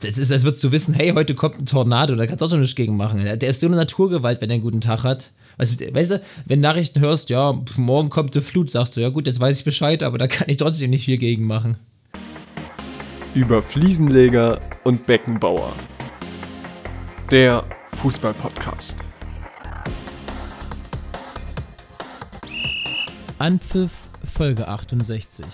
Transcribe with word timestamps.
das 0.00 0.16
ist, 0.16 0.30
als 0.30 0.44
würdest 0.44 0.62
du 0.62 0.70
wissen, 0.70 0.94
hey, 0.94 1.10
heute 1.10 1.34
kommt 1.34 1.58
ein 1.58 1.66
Tornado, 1.66 2.14
da 2.14 2.26
kannst 2.26 2.40
du 2.40 2.46
auch 2.46 2.58
nichts 2.58 2.76
gegen 2.76 2.96
machen. 2.96 3.24
Der 3.24 3.48
ist 3.48 3.60
so 3.60 3.66
eine 3.66 3.76
Naturgewalt, 3.76 4.40
wenn 4.40 4.50
er 4.50 4.54
einen 4.54 4.62
guten 4.62 4.80
Tag 4.80 5.02
hat. 5.02 5.32
Weißt, 5.56 5.94
weißt 5.94 6.10
du, 6.12 6.22
wenn 6.46 6.60
Nachrichten 6.60 7.00
hörst, 7.00 7.30
ja, 7.30 7.60
morgen 7.76 8.08
kommt 8.08 8.36
eine 8.36 8.42
Flut, 8.42 8.70
sagst 8.70 8.96
du, 8.96 9.00
ja 9.00 9.08
gut, 9.08 9.26
jetzt 9.26 9.40
weiß 9.40 9.58
ich 9.58 9.64
Bescheid, 9.64 10.02
aber 10.04 10.16
da 10.16 10.28
kann 10.28 10.48
ich 10.48 10.56
trotzdem 10.56 10.90
nicht 10.90 11.04
viel 11.04 11.18
gegen 11.18 11.44
machen. 11.44 11.76
Über 13.34 13.60
Fliesenleger 13.60 14.60
und 14.84 15.04
Beckenbauer. 15.06 15.72
Der 17.30 17.64
Fußball-Podcast. 17.86 18.96
Anpfiff 23.38 23.90
Folge 24.24 24.66
68. 24.66 25.44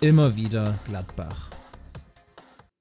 Immer 0.00 0.36
wieder 0.36 0.78
Gladbach. 0.86 1.49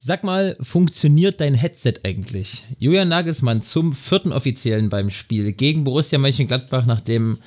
Sag 0.01 0.23
mal, 0.23 0.55
funktioniert 0.61 1.41
dein 1.41 1.55
Headset 1.55 1.95
eigentlich? 2.05 2.63
Julian 2.77 3.09
Nagelsmann 3.09 3.61
zum 3.61 3.91
vierten 3.91 4.31
Offiziellen 4.31 4.87
beim 4.87 5.09
Spiel 5.09 5.51
gegen 5.51 5.83
Borussia 5.83 6.17
Mönchengladbach, 6.17 6.85
nachdem 6.85 7.39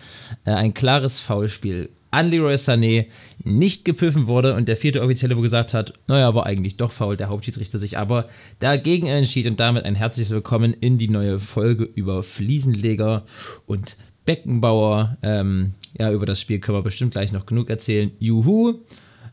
äh, 0.44 0.50
ein 0.50 0.74
klares 0.74 1.18
Foulspiel 1.18 1.88
an 2.10 2.28
Leroy 2.28 2.56
Sané 2.56 3.06
nicht 3.42 3.86
gepfiffen 3.86 4.26
wurde 4.26 4.54
und 4.54 4.68
der 4.68 4.76
vierte 4.76 5.00
Offizielle 5.00 5.38
wo 5.38 5.40
gesagt 5.40 5.72
hat, 5.72 5.94
naja, 6.08 6.34
war 6.34 6.44
eigentlich 6.44 6.76
doch 6.76 6.92
faul, 6.92 7.16
der 7.16 7.30
Hauptschiedsrichter 7.30 7.78
sich 7.78 7.96
aber 7.96 8.28
dagegen 8.58 9.06
entschied 9.06 9.46
und 9.46 9.58
damit 9.58 9.86
ein 9.86 9.94
herzliches 9.94 10.30
Willkommen 10.30 10.74
in 10.74 10.98
die 10.98 11.08
neue 11.08 11.40
Folge 11.40 11.84
über 11.94 12.22
Fliesenleger 12.22 13.24
und 13.64 13.96
Beckenbauer. 14.26 15.16
Ähm, 15.22 15.72
ja, 15.98 16.12
über 16.12 16.26
das 16.26 16.38
Spiel 16.38 16.58
können 16.58 16.76
wir 16.76 16.82
bestimmt 16.82 17.12
gleich 17.12 17.32
noch 17.32 17.46
genug 17.46 17.70
erzählen. 17.70 18.10
Juhu. 18.18 18.74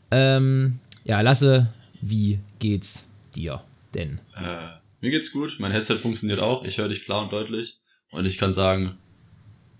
Ähm, 0.10 0.80
ja, 1.04 1.20
Lasse, 1.20 1.68
wie 2.02 2.40
geht's 2.60 3.09
dir 3.36 3.64
denn? 3.94 4.20
Äh, 4.36 4.68
mir 5.02 5.12
geht's 5.12 5.32
gut, 5.32 5.58
mein 5.60 5.72
Headset 5.72 5.96
funktioniert 5.98 6.40
auch, 6.40 6.64
ich 6.64 6.78
höre 6.78 6.88
dich 6.88 7.04
klar 7.04 7.24
und 7.24 7.32
deutlich 7.32 7.80
und 8.12 8.26
ich 8.26 8.38
kann 8.38 8.52
sagen, 8.52 8.98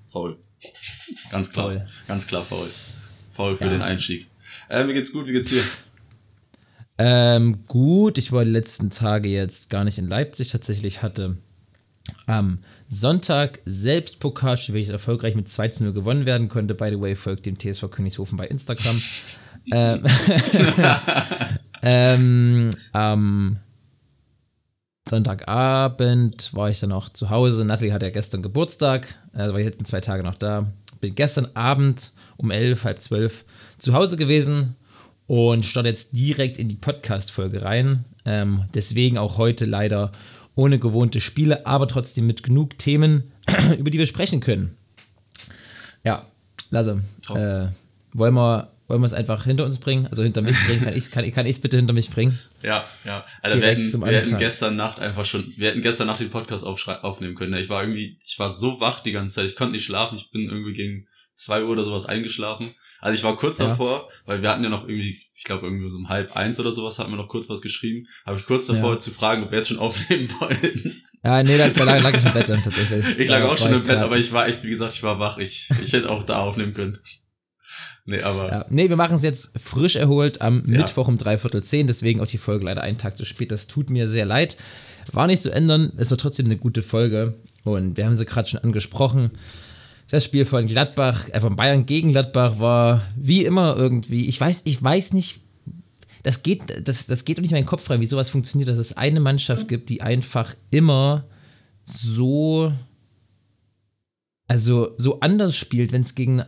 faul. 0.06 0.38
Ganz 1.30 1.52
klar, 1.52 1.68
faul. 1.68 1.88
ganz 2.08 2.28
klar 2.28 2.44
faul. 2.44 2.70
Faul 3.28 3.56
für 3.56 3.66
ja. 3.66 3.72
den 3.72 3.82
Einstieg. 3.82 4.28
Äh, 4.70 4.84
mir 4.84 4.94
geht's 4.94 5.12
gut, 5.12 5.28
wie 5.28 5.34
geht's 5.34 5.50
dir? 5.50 5.64
Ähm, 6.98 7.64
gut, 7.68 8.18
ich 8.18 8.32
war 8.32 8.44
die 8.44 8.52
letzten 8.52 8.90
Tage 8.90 9.30
jetzt 9.30 9.70
gar 9.70 9.84
nicht 9.86 9.98
in 9.98 10.08
Leipzig, 10.08 10.50
tatsächlich 10.50 11.02
hatte 11.02 11.38
am 12.26 12.60
Sonntag 12.88 13.60
selbst 13.66 14.20
Pokalspiel, 14.20 14.76
welches 14.76 14.92
erfolgreich 14.92 15.36
mit 15.36 15.48
2 15.48 15.68
zu 15.70 15.84
0 15.84 15.94
gewonnen 15.94 16.26
werden 16.26 16.50
konnte. 16.50 16.74
By 16.74 16.90
the 16.90 17.00
way, 17.00 17.16
folgt 17.16 17.46
dem 17.46 17.58
TSV 17.58 17.90
Königshofen 17.90 18.38
bei 18.38 18.48
Instagram. 18.48 19.02
ähm, 19.72 20.04
ähm, 21.82 22.70
am 22.92 23.58
Sonntagabend 25.08 26.54
war 26.54 26.70
ich 26.70 26.80
dann 26.80 26.92
auch 26.92 27.10
zu 27.10 27.30
Hause. 27.30 27.66
Natalie 27.66 27.94
hatte 27.94 28.06
ja 28.06 28.12
gestern 28.12 28.44
Geburtstag, 28.44 29.16
also 29.34 29.54
war 29.54 29.60
ich 29.60 29.66
jetzt 29.66 29.80
in 29.80 29.86
zwei 29.86 30.02
Tage 30.02 30.24
noch 30.24 30.36
da. 30.36 30.72
Bin 31.02 31.16
gestern 31.16 31.48
Abend 31.56 32.12
um 32.38 32.52
elf, 32.52 32.84
halb 32.84 33.02
zwölf 33.02 33.46
zu 33.78 33.94
Hause 33.94 34.18
gewesen 34.18 34.76
und 35.28 35.66
starte 35.66 35.90
jetzt 35.90 36.16
direkt 36.16 36.60
in 36.60 36.68
die 36.68 36.76
Podcast-Folge 36.76 37.62
rein. 37.62 38.06
Ähm, 38.26 38.66
deswegen 38.74 39.18
auch 39.18 39.38
heute 39.38 39.66
leider 39.66 40.12
ohne 40.56 40.80
gewohnte 40.80 41.22
Spiele, 41.22 41.66
aber 41.66 41.88
trotzdem 41.88 42.28
mit 42.28 42.44
genug 42.44 42.78
Themen, 42.78 43.32
über 43.78 43.90
die 43.90 43.98
wir 43.98 44.06
sprechen 44.06 44.42
können. 44.42 44.76
Ja, 46.04 46.26
Lasse, 46.70 47.02
äh, 47.34 47.68
wollen 48.14 48.34
wir 48.36 48.72
wollen 48.90 49.02
wir 49.02 49.06
es 49.06 49.14
einfach 49.14 49.46
hinter 49.46 49.66
uns 49.66 49.80
bringen? 49.80 50.08
Also 50.08 50.24
hinter 50.24 50.42
mich 50.42 50.58
bringen? 50.66 50.82
Kann 50.82 50.96
ich 50.96 51.12
kann, 51.12 51.32
kann 51.32 51.46
es 51.46 51.62
bitte 51.62 51.78
hinter 51.78 51.94
mich 51.94 52.10
bringen? 52.10 52.38
Ja, 52.64 52.86
ja. 53.06 53.24
Also 53.42 53.62
wir 53.62 53.68
hätten, 53.68 54.02
wir 54.02 54.12
hätten 54.12 54.38
gestern 54.38 54.76
Nacht 54.76 55.00
einfach 55.00 55.26
schon, 55.26 55.54
wir 55.56 55.70
hätten 55.70 55.82
gestern 55.82 56.08
Nacht 56.08 56.20
den 56.20 56.32
Podcast 56.32 56.66
aufnehmen 56.66 57.36
können. 57.36 57.54
Ich 57.54 57.70
war 57.70 57.84
irgendwie, 57.84 58.18
ich 58.26 58.40
war 58.40 58.50
so 58.50 58.82
wach 58.82 59.00
die 59.00 59.12
ganze 59.12 59.36
Zeit, 59.36 59.46
ich 59.46 59.56
konnte 59.56 59.74
nicht 59.74 59.86
schlafen, 59.86 60.18
ich 60.18 60.32
bin 60.32 60.50
irgendwie 60.50 60.74
gegen 60.74 61.08
zwei 61.36 61.64
Uhr 61.64 61.70
oder 61.70 61.86
sowas 61.86 62.08
eingeschlafen. 62.08 62.74
Also 63.00 63.16
ich 63.16 63.24
war 63.24 63.38
kurz 63.38 63.60
ja. 63.60 63.68
davor, 63.68 64.10
weil 64.26 64.42
wir 64.42 64.50
hatten 64.50 64.64
ja 64.64 64.70
noch 64.70 64.88
irgendwie, 64.88 65.22
ich 65.34 65.44
glaube 65.44 65.68
irgendwie 65.68 65.88
so 65.88 65.98
um 65.98 66.10
halb 66.10 66.36
eins 66.36 66.60
oder 66.60 66.72
sowas, 66.72 66.98
hatten 66.98 67.12
wir 67.12 67.18
noch 67.18 67.30
kurz 67.30 67.48
was 67.48 67.62
geschrieben. 67.62 68.08
Habe 68.26 68.40
ich 68.40 68.46
kurz 68.46 68.66
davor 68.66 68.94
ja. 68.94 69.00
zu 69.00 69.12
fragen, 69.12 69.44
ob 69.44 69.52
wir 69.52 69.60
jetzt 69.60 69.70
schon 69.70 69.80
aufnehmen 69.80 70.30
wollen. 70.40 71.04
Ja, 71.24 71.44
nee, 71.44 71.58
da, 71.58 71.68
lag, 71.84 72.02
lag 72.02 72.18
ich 72.18 72.26
im 72.26 72.34
Bett 72.34 72.50
dann 72.50 72.64
tatsächlich. 72.64 73.20
Ich 73.20 73.30
lag 73.30 73.44
auch 73.44 73.58
schon 73.58 73.74
im 73.74 73.84
Bett, 73.84 73.98
aber 74.00 74.18
ich 74.18 74.34
war 74.34 74.48
echt, 74.48 74.64
wie 74.64 74.70
gesagt, 74.70 74.94
ich 74.94 75.04
war 75.04 75.20
wach. 75.20 75.38
Ich, 75.38 75.70
ich 75.84 75.94
hätte 75.94 76.10
auch 76.10 76.24
da 76.24 76.40
aufnehmen 76.40 76.74
können. 76.74 76.98
Nee, 78.10 78.24
aber. 78.24 78.50
Ja, 78.50 78.66
nee, 78.70 78.90
wir 78.90 78.96
machen 78.96 79.16
es 79.16 79.22
jetzt 79.22 79.52
frisch 79.60 79.96
erholt 79.96 80.42
am 80.42 80.64
ja. 80.66 80.80
Mittwoch 80.80 81.08
um 81.08 81.18
dreiviertel 81.18 81.64
zehn, 81.64 81.86
deswegen 81.86 82.22
auch 82.22 82.28
die 82.28 82.40
Folge 82.40 82.66
leider 82.66 82.82
einen 82.82 82.98
Tag 82.98 83.16
zu 83.16 83.24
spät. 83.24 83.52
Das 83.52 83.68
tut 83.68 83.92
mir 83.92 84.10
sehr 84.10 84.26
leid. 84.26 84.58
War 85.14 85.28
nicht 85.28 85.44
zu 85.44 85.52
ändern, 85.52 85.94
es 85.98 86.10
war 86.10 86.18
trotzdem 86.18 86.48
eine 86.48 86.58
gute 86.58 86.82
Folge 86.82 87.36
und 87.64 87.98
wir 87.98 88.06
haben 88.06 88.16
sie 88.16 88.26
gerade 88.26 88.50
schon 88.50 88.60
angesprochen. 88.62 89.32
Das 90.10 90.26
Spiel 90.26 90.46
von 90.46 90.66
Gladbach, 90.66 91.30
äh, 91.32 91.40
von 91.40 91.56
Bayern 91.56 91.86
gegen 91.86 92.12
Gladbach 92.12 92.60
war 92.60 93.04
wie 93.16 93.46
immer 93.46 93.76
irgendwie, 93.78 94.28
ich 94.28 94.42
weiß, 94.42 94.64
ich 94.66 94.82
weiß 94.82 95.14
nicht, 95.14 95.42
das 96.24 96.42
geht, 96.42 96.62
das, 96.88 97.06
das 97.06 97.26
geht 97.26 97.38
nicht 97.38 97.52
in 97.52 97.58
meinen 97.58 97.68
Kopf 97.68 97.90
rein, 97.90 98.02
wie 98.02 98.08
sowas 98.08 98.32
funktioniert, 98.32 98.70
dass 98.70 98.80
es 98.80 98.98
eine 98.98 99.20
Mannschaft 99.20 99.68
gibt, 99.68 99.90
die 99.90 100.02
einfach 100.02 100.56
immer 100.72 101.26
so, 101.84 102.74
also 104.48 104.96
so 104.98 105.20
anders 105.20 105.56
spielt, 105.56 105.92
wenn 105.92 106.02
es 106.02 106.16
gegen 106.16 106.44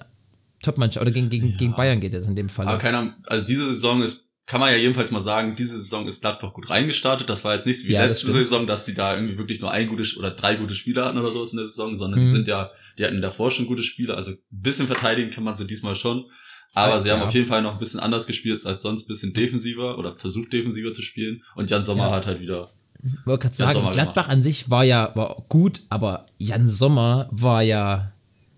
Top-Mannschaft 0.61 1.01
oder 1.01 1.11
gegen, 1.11 1.29
gegen, 1.29 1.49
ja. 1.49 1.57
gegen 1.57 1.75
Bayern 1.75 1.99
geht 1.99 2.13
es 2.13 2.27
in 2.27 2.35
dem 2.35 2.49
Fall. 2.49 2.67
Aber 2.67 2.77
keine 2.77 3.15
also 3.25 3.45
diese 3.45 3.65
Saison 3.65 4.01
ist, 4.01 4.29
kann 4.45 4.59
man 4.59 4.71
ja 4.71 4.77
jedenfalls 4.77 5.11
mal 5.11 5.21
sagen, 5.21 5.55
diese 5.55 5.79
Saison 5.79 6.07
ist 6.07 6.21
Gladbach 6.21 6.53
gut 6.53 6.69
reingestartet. 6.69 7.29
Das 7.29 7.43
war 7.43 7.53
jetzt 7.53 7.65
nicht 7.65 7.87
wie 7.87 7.93
ja, 7.93 8.05
letzte 8.05 8.31
Saison, 8.31 8.67
dass 8.67 8.85
sie 8.85 8.93
da 8.93 9.15
irgendwie 9.15 9.37
wirklich 9.37 9.61
nur 9.61 9.71
ein 9.71 9.87
gutes 9.87 10.17
oder 10.17 10.31
drei 10.31 10.55
gute 10.55 10.75
Spieler 10.75 11.05
hatten 11.05 11.17
oder 11.17 11.31
sowas 11.31 11.51
in 11.51 11.57
der 11.57 11.67
Saison, 11.67 11.97
sondern 11.97 12.19
mhm. 12.19 12.25
die 12.25 12.31
sind 12.31 12.47
ja, 12.47 12.71
die 12.97 13.05
hatten 13.05 13.21
davor 13.21 13.51
schon 13.51 13.65
gute 13.65 13.83
Spieler. 13.83 14.17
Also 14.17 14.31
ein 14.31 14.39
bisschen 14.49 14.87
verteidigen 14.87 15.29
kann 15.29 15.43
man 15.43 15.55
sie 15.55 15.65
diesmal 15.65 15.95
schon. 15.95 16.25
Aber 16.73 16.93
ja, 16.93 16.99
sie 16.99 17.11
haben 17.11 17.21
auf 17.21 17.33
jeden 17.33 17.45
Fall 17.47 17.61
noch 17.61 17.73
ein 17.73 17.79
bisschen 17.79 17.99
anders 17.99 18.27
gespielt 18.27 18.65
als 18.65 18.81
sonst, 18.81 19.03
ein 19.03 19.07
bisschen 19.07 19.33
defensiver 19.33 19.97
oder 19.97 20.13
versucht 20.13 20.53
defensiver 20.53 20.91
zu 20.91 21.01
spielen. 21.01 21.43
Und 21.55 21.69
Jan 21.69 21.83
Sommer 21.83 22.11
hat 22.11 22.27
halt 22.27 22.39
wieder 22.39 22.71
ich 23.03 23.25
wollte 23.25 23.43
gerade 23.43 23.55
sagen, 23.55 23.91
Gladbach 23.91 24.13
gemacht. 24.13 24.29
an 24.29 24.41
sich 24.41 24.69
war 24.69 24.83
ja 24.83 25.11
war 25.15 25.45
gut, 25.49 25.81
aber 25.89 26.27
Jan 26.37 26.67
Sommer 26.67 27.27
war 27.31 27.63
ja 27.63 28.13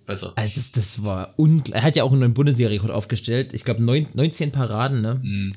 besser. 0.05 0.33
Also 0.35 0.53
das, 0.55 0.71
das 0.71 1.03
war 1.03 1.33
unglaublich. 1.37 1.75
Er 1.75 1.83
hat 1.83 1.95
ja 1.95 2.03
auch 2.03 2.11
einen 2.11 2.21
neuen 2.21 2.33
Bundesliga-Rekord 2.33 2.91
aufgestellt. 2.91 3.53
Ich 3.53 3.63
glaube 3.63 3.83
19 3.83 4.51
Paraden, 4.51 5.01
ne? 5.01 5.19
Mhm. 5.21 5.53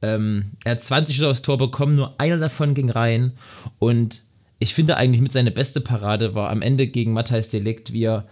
Ähm, 0.00 0.44
er 0.64 0.72
hat 0.72 0.82
20 0.82 1.16
Schüsse 1.16 1.28
aufs 1.28 1.42
Tor 1.42 1.58
bekommen, 1.58 1.96
nur 1.96 2.20
einer 2.20 2.38
davon 2.38 2.74
ging 2.74 2.90
rein. 2.90 3.32
Und 3.78 4.22
ich 4.58 4.74
finde 4.74 4.96
eigentlich 4.96 5.22
mit 5.22 5.32
seiner 5.32 5.50
beste 5.50 5.80
Parade 5.80 6.34
war 6.34 6.50
am 6.50 6.62
Ende 6.62 6.86
gegen 6.86 7.12
Matthijs 7.12 7.48
Delikt, 7.50 7.92
wie 7.92 8.04
er 8.04 8.26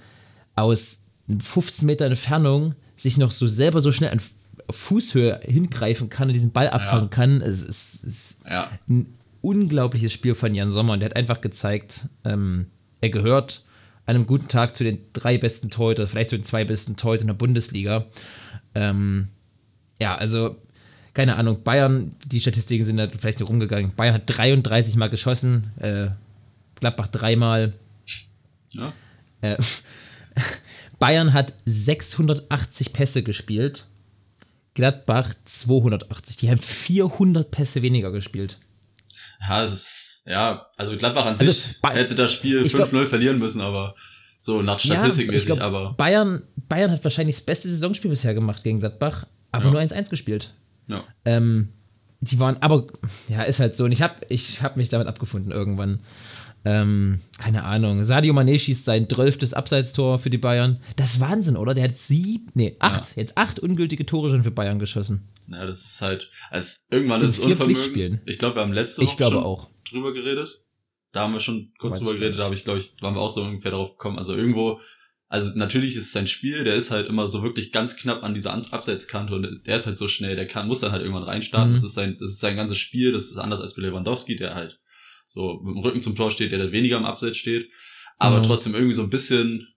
aus 0.54 1.02
15 1.28 1.86
Meter 1.86 2.06
Entfernung 2.06 2.74
sich 2.96 3.18
noch 3.18 3.30
so 3.30 3.46
selber 3.46 3.80
so 3.80 3.92
schnell 3.92 4.10
an 4.10 4.20
Fußhöhe 4.70 5.40
hingreifen 5.44 6.08
kann 6.08 6.28
und 6.28 6.34
diesen 6.34 6.52
Ball 6.52 6.68
abfangen 6.68 7.04
ja. 7.04 7.10
kann. 7.10 7.40
Es 7.40 7.64
ist, 7.64 8.04
es 8.04 8.04
ist 8.04 8.38
ja. 8.48 8.70
ein 8.88 9.14
unglaubliches 9.42 10.12
Spiel 10.12 10.34
von 10.34 10.54
Jan 10.54 10.70
Sommer 10.70 10.94
und 10.94 11.00
der 11.00 11.10
hat 11.10 11.16
einfach 11.16 11.40
gezeigt, 11.40 12.08
ähm, 12.24 12.66
er 13.00 13.10
gehört 13.10 13.62
einem 14.06 14.26
guten 14.26 14.48
Tag 14.48 14.76
zu 14.76 14.84
den 14.84 14.98
drei 15.12 15.36
besten 15.36 15.70
Torhüter, 15.70 16.06
vielleicht 16.06 16.30
zu 16.30 16.36
den 16.36 16.44
zwei 16.44 16.64
besten 16.64 16.96
Torhüter 16.96 17.22
in 17.22 17.28
der 17.28 17.34
Bundesliga. 17.34 18.06
Ähm, 18.74 19.28
ja, 20.00 20.14
also 20.14 20.56
keine 21.16 21.36
Ahnung, 21.36 21.62
Bayern, 21.62 22.12
die 22.26 22.40
Statistiken 22.40 22.84
sind 22.84 22.98
da 22.98 23.08
vielleicht 23.08 23.40
noch 23.40 23.48
rumgegangen. 23.48 23.92
Bayern 23.96 24.14
hat 24.14 24.24
33 24.26 24.96
Mal 24.96 25.08
geschossen, 25.08 25.72
äh, 25.80 26.08
Gladbach 26.78 27.08
dreimal. 27.08 27.72
Ja. 28.72 28.92
Äh, 29.40 29.56
Bayern 30.98 31.32
hat 31.32 31.54
680 31.64 32.92
Pässe 32.92 33.22
gespielt, 33.22 33.86
Gladbach 34.74 35.32
280. 35.46 36.36
Die 36.36 36.50
haben 36.50 36.58
400 36.60 37.50
Pässe 37.50 37.80
weniger 37.80 38.12
gespielt. 38.12 38.58
Ja, 39.40 39.62
es 39.62 39.72
ist, 39.72 40.22
ja, 40.26 40.66
also 40.76 40.96
Gladbach 40.96 41.26
an 41.26 41.36
also, 41.38 41.44
sich 41.44 41.76
hätte 41.84 42.14
das 42.14 42.32
Spiel 42.32 42.62
5-0 42.62 43.06
verlieren 43.06 43.38
müssen, 43.38 43.60
aber 43.60 43.94
so 44.40 44.62
nach 44.62 44.78
Statistikmäßig, 44.78 45.56
ja, 45.56 45.62
aber. 45.62 45.94
Bayern, 45.94 46.42
Bayern 46.68 46.90
hat 46.90 47.02
wahrscheinlich 47.04 47.36
das 47.36 47.44
beste 47.44 47.68
Saisonspiel 47.68 48.10
bisher 48.10 48.34
gemacht 48.34 48.62
gegen 48.62 48.80
Gladbach, 48.80 49.26
aber 49.52 49.66
ja. 49.66 49.70
nur 49.72 49.80
1-1 49.80 50.10
gespielt. 50.10 50.54
Ja. 50.88 51.02
Ähm, 51.24 51.72
die 52.20 52.38
waren, 52.38 52.56
aber 52.62 52.86
ja, 53.28 53.42
ist 53.42 53.60
halt 53.60 53.76
so. 53.76 53.84
Und 53.84 53.92
ich 53.92 54.02
habe 54.02 54.14
ich 54.28 54.62
hab 54.62 54.76
mich 54.76 54.88
damit 54.88 55.08
abgefunden 55.08 55.52
irgendwann. 55.52 56.00
Ähm, 56.64 57.20
keine 57.38 57.62
Ahnung. 57.62 58.02
Sadio 58.02 58.34
Mané 58.34 58.58
schießt 58.58 58.84
sein 58.84 59.08
zwölftes 59.08 59.54
Abseitstor 59.54 60.18
für 60.18 60.30
die 60.30 60.38
Bayern. 60.38 60.80
Das 60.96 61.12
ist 61.12 61.20
Wahnsinn, 61.20 61.56
oder? 61.56 61.74
Der 61.74 61.84
hat 61.84 61.98
sieben, 61.98 62.50
nee, 62.54 62.76
acht, 62.80 63.16
ja. 63.16 63.22
jetzt 63.22 63.38
acht 63.38 63.60
ungültige 63.60 64.04
Tore 64.04 64.30
schon 64.30 64.42
für 64.42 64.50
Bayern 64.50 64.78
geschossen. 64.78 65.28
Ja, 65.48 65.64
das 65.64 65.84
ist 65.84 66.02
halt, 66.02 66.30
also 66.50 66.78
irgendwann 66.90 67.22
ist 67.22 67.38
es 67.38 67.38
Unvermögen. 67.38 68.20
Ich 68.26 68.38
glaube, 68.38 68.56
wir 68.56 68.62
haben 68.62 68.72
letzte 68.72 69.02
Woche 69.02 69.24
schon 69.24 69.42
auch. 69.42 69.70
drüber 69.88 70.12
geredet. 70.12 70.62
Da 71.12 71.22
haben 71.22 71.32
wir 71.32 71.40
schon 71.40 71.72
kurz 71.78 71.98
drüber 71.98 72.14
geredet, 72.14 72.38
da 72.38 72.44
habe 72.44 72.54
ich, 72.54 72.64
glaube 72.64 72.78
ich, 72.78 72.94
waren 73.00 73.14
wir 73.14 73.20
auch 73.20 73.30
so 73.30 73.42
ungefähr 73.42 73.70
darauf 73.70 73.92
gekommen. 73.92 74.18
Also 74.18 74.34
irgendwo, 74.34 74.80
also 75.28 75.52
natürlich 75.54 75.96
ist 75.96 76.12
sein 76.12 76.26
Spiel, 76.26 76.64
der 76.64 76.74
ist 76.74 76.90
halt 76.90 77.08
immer 77.08 77.26
so 77.26 77.42
wirklich 77.42 77.72
ganz 77.72 77.96
knapp 77.96 78.22
an 78.22 78.34
dieser 78.34 78.52
Abseitskante 78.52 79.34
und 79.34 79.66
der 79.66 79.76
ist 79.76 79.86
halt 79.86 79.98
so 79.98 80.08
schnell, 80.08 80.36
der 80.36 80.46
kann, 80.46 80.68
muss 80.68 80.80
dann 80.80 80.92
halt 80.92 81.02
irgendwann 81.02 81.22
reinstarten. 81.22 81.70
Mhm. 81.70 81.76
Das 81.76 81.84
ist 81.84 81.94
sein, 81.94 82.16
das 82.18 82.30
ist 82.30 82.40
sein 82.40 82.56
ganzes 82.56 82.78
Spiel, 82.78 83.12
das 83.12 83.26
ist 83.26 83.36
anders 83.36 83.60
als 83.60 83.74
bei 83.74 83.82
Lewandowski, 83.82 84.36
der 84.36 84.54
halt 84.54 84.80
so 85.24 85.60
mit 85.62 85.74
dem 85.74 85.80
Rücken 85.80 86.02
zum 86.02 86.14
Tor 86.14 86.30
steht, 86.30 86.52
der 86.52 86.58
dann 86.58 86.72
weniger 86.72 86.96
im 86.96 87.04
Abseits 87.04 87.38
steht, 87.38 87.70
aber 88.18 88.38
mhm. 88.38 88.42
trotzdem 88.42 88.74
irgendwie 88.74 88.94
so 88.94 89.02
ein 89.02 89.10
bisschen 89.10 89.68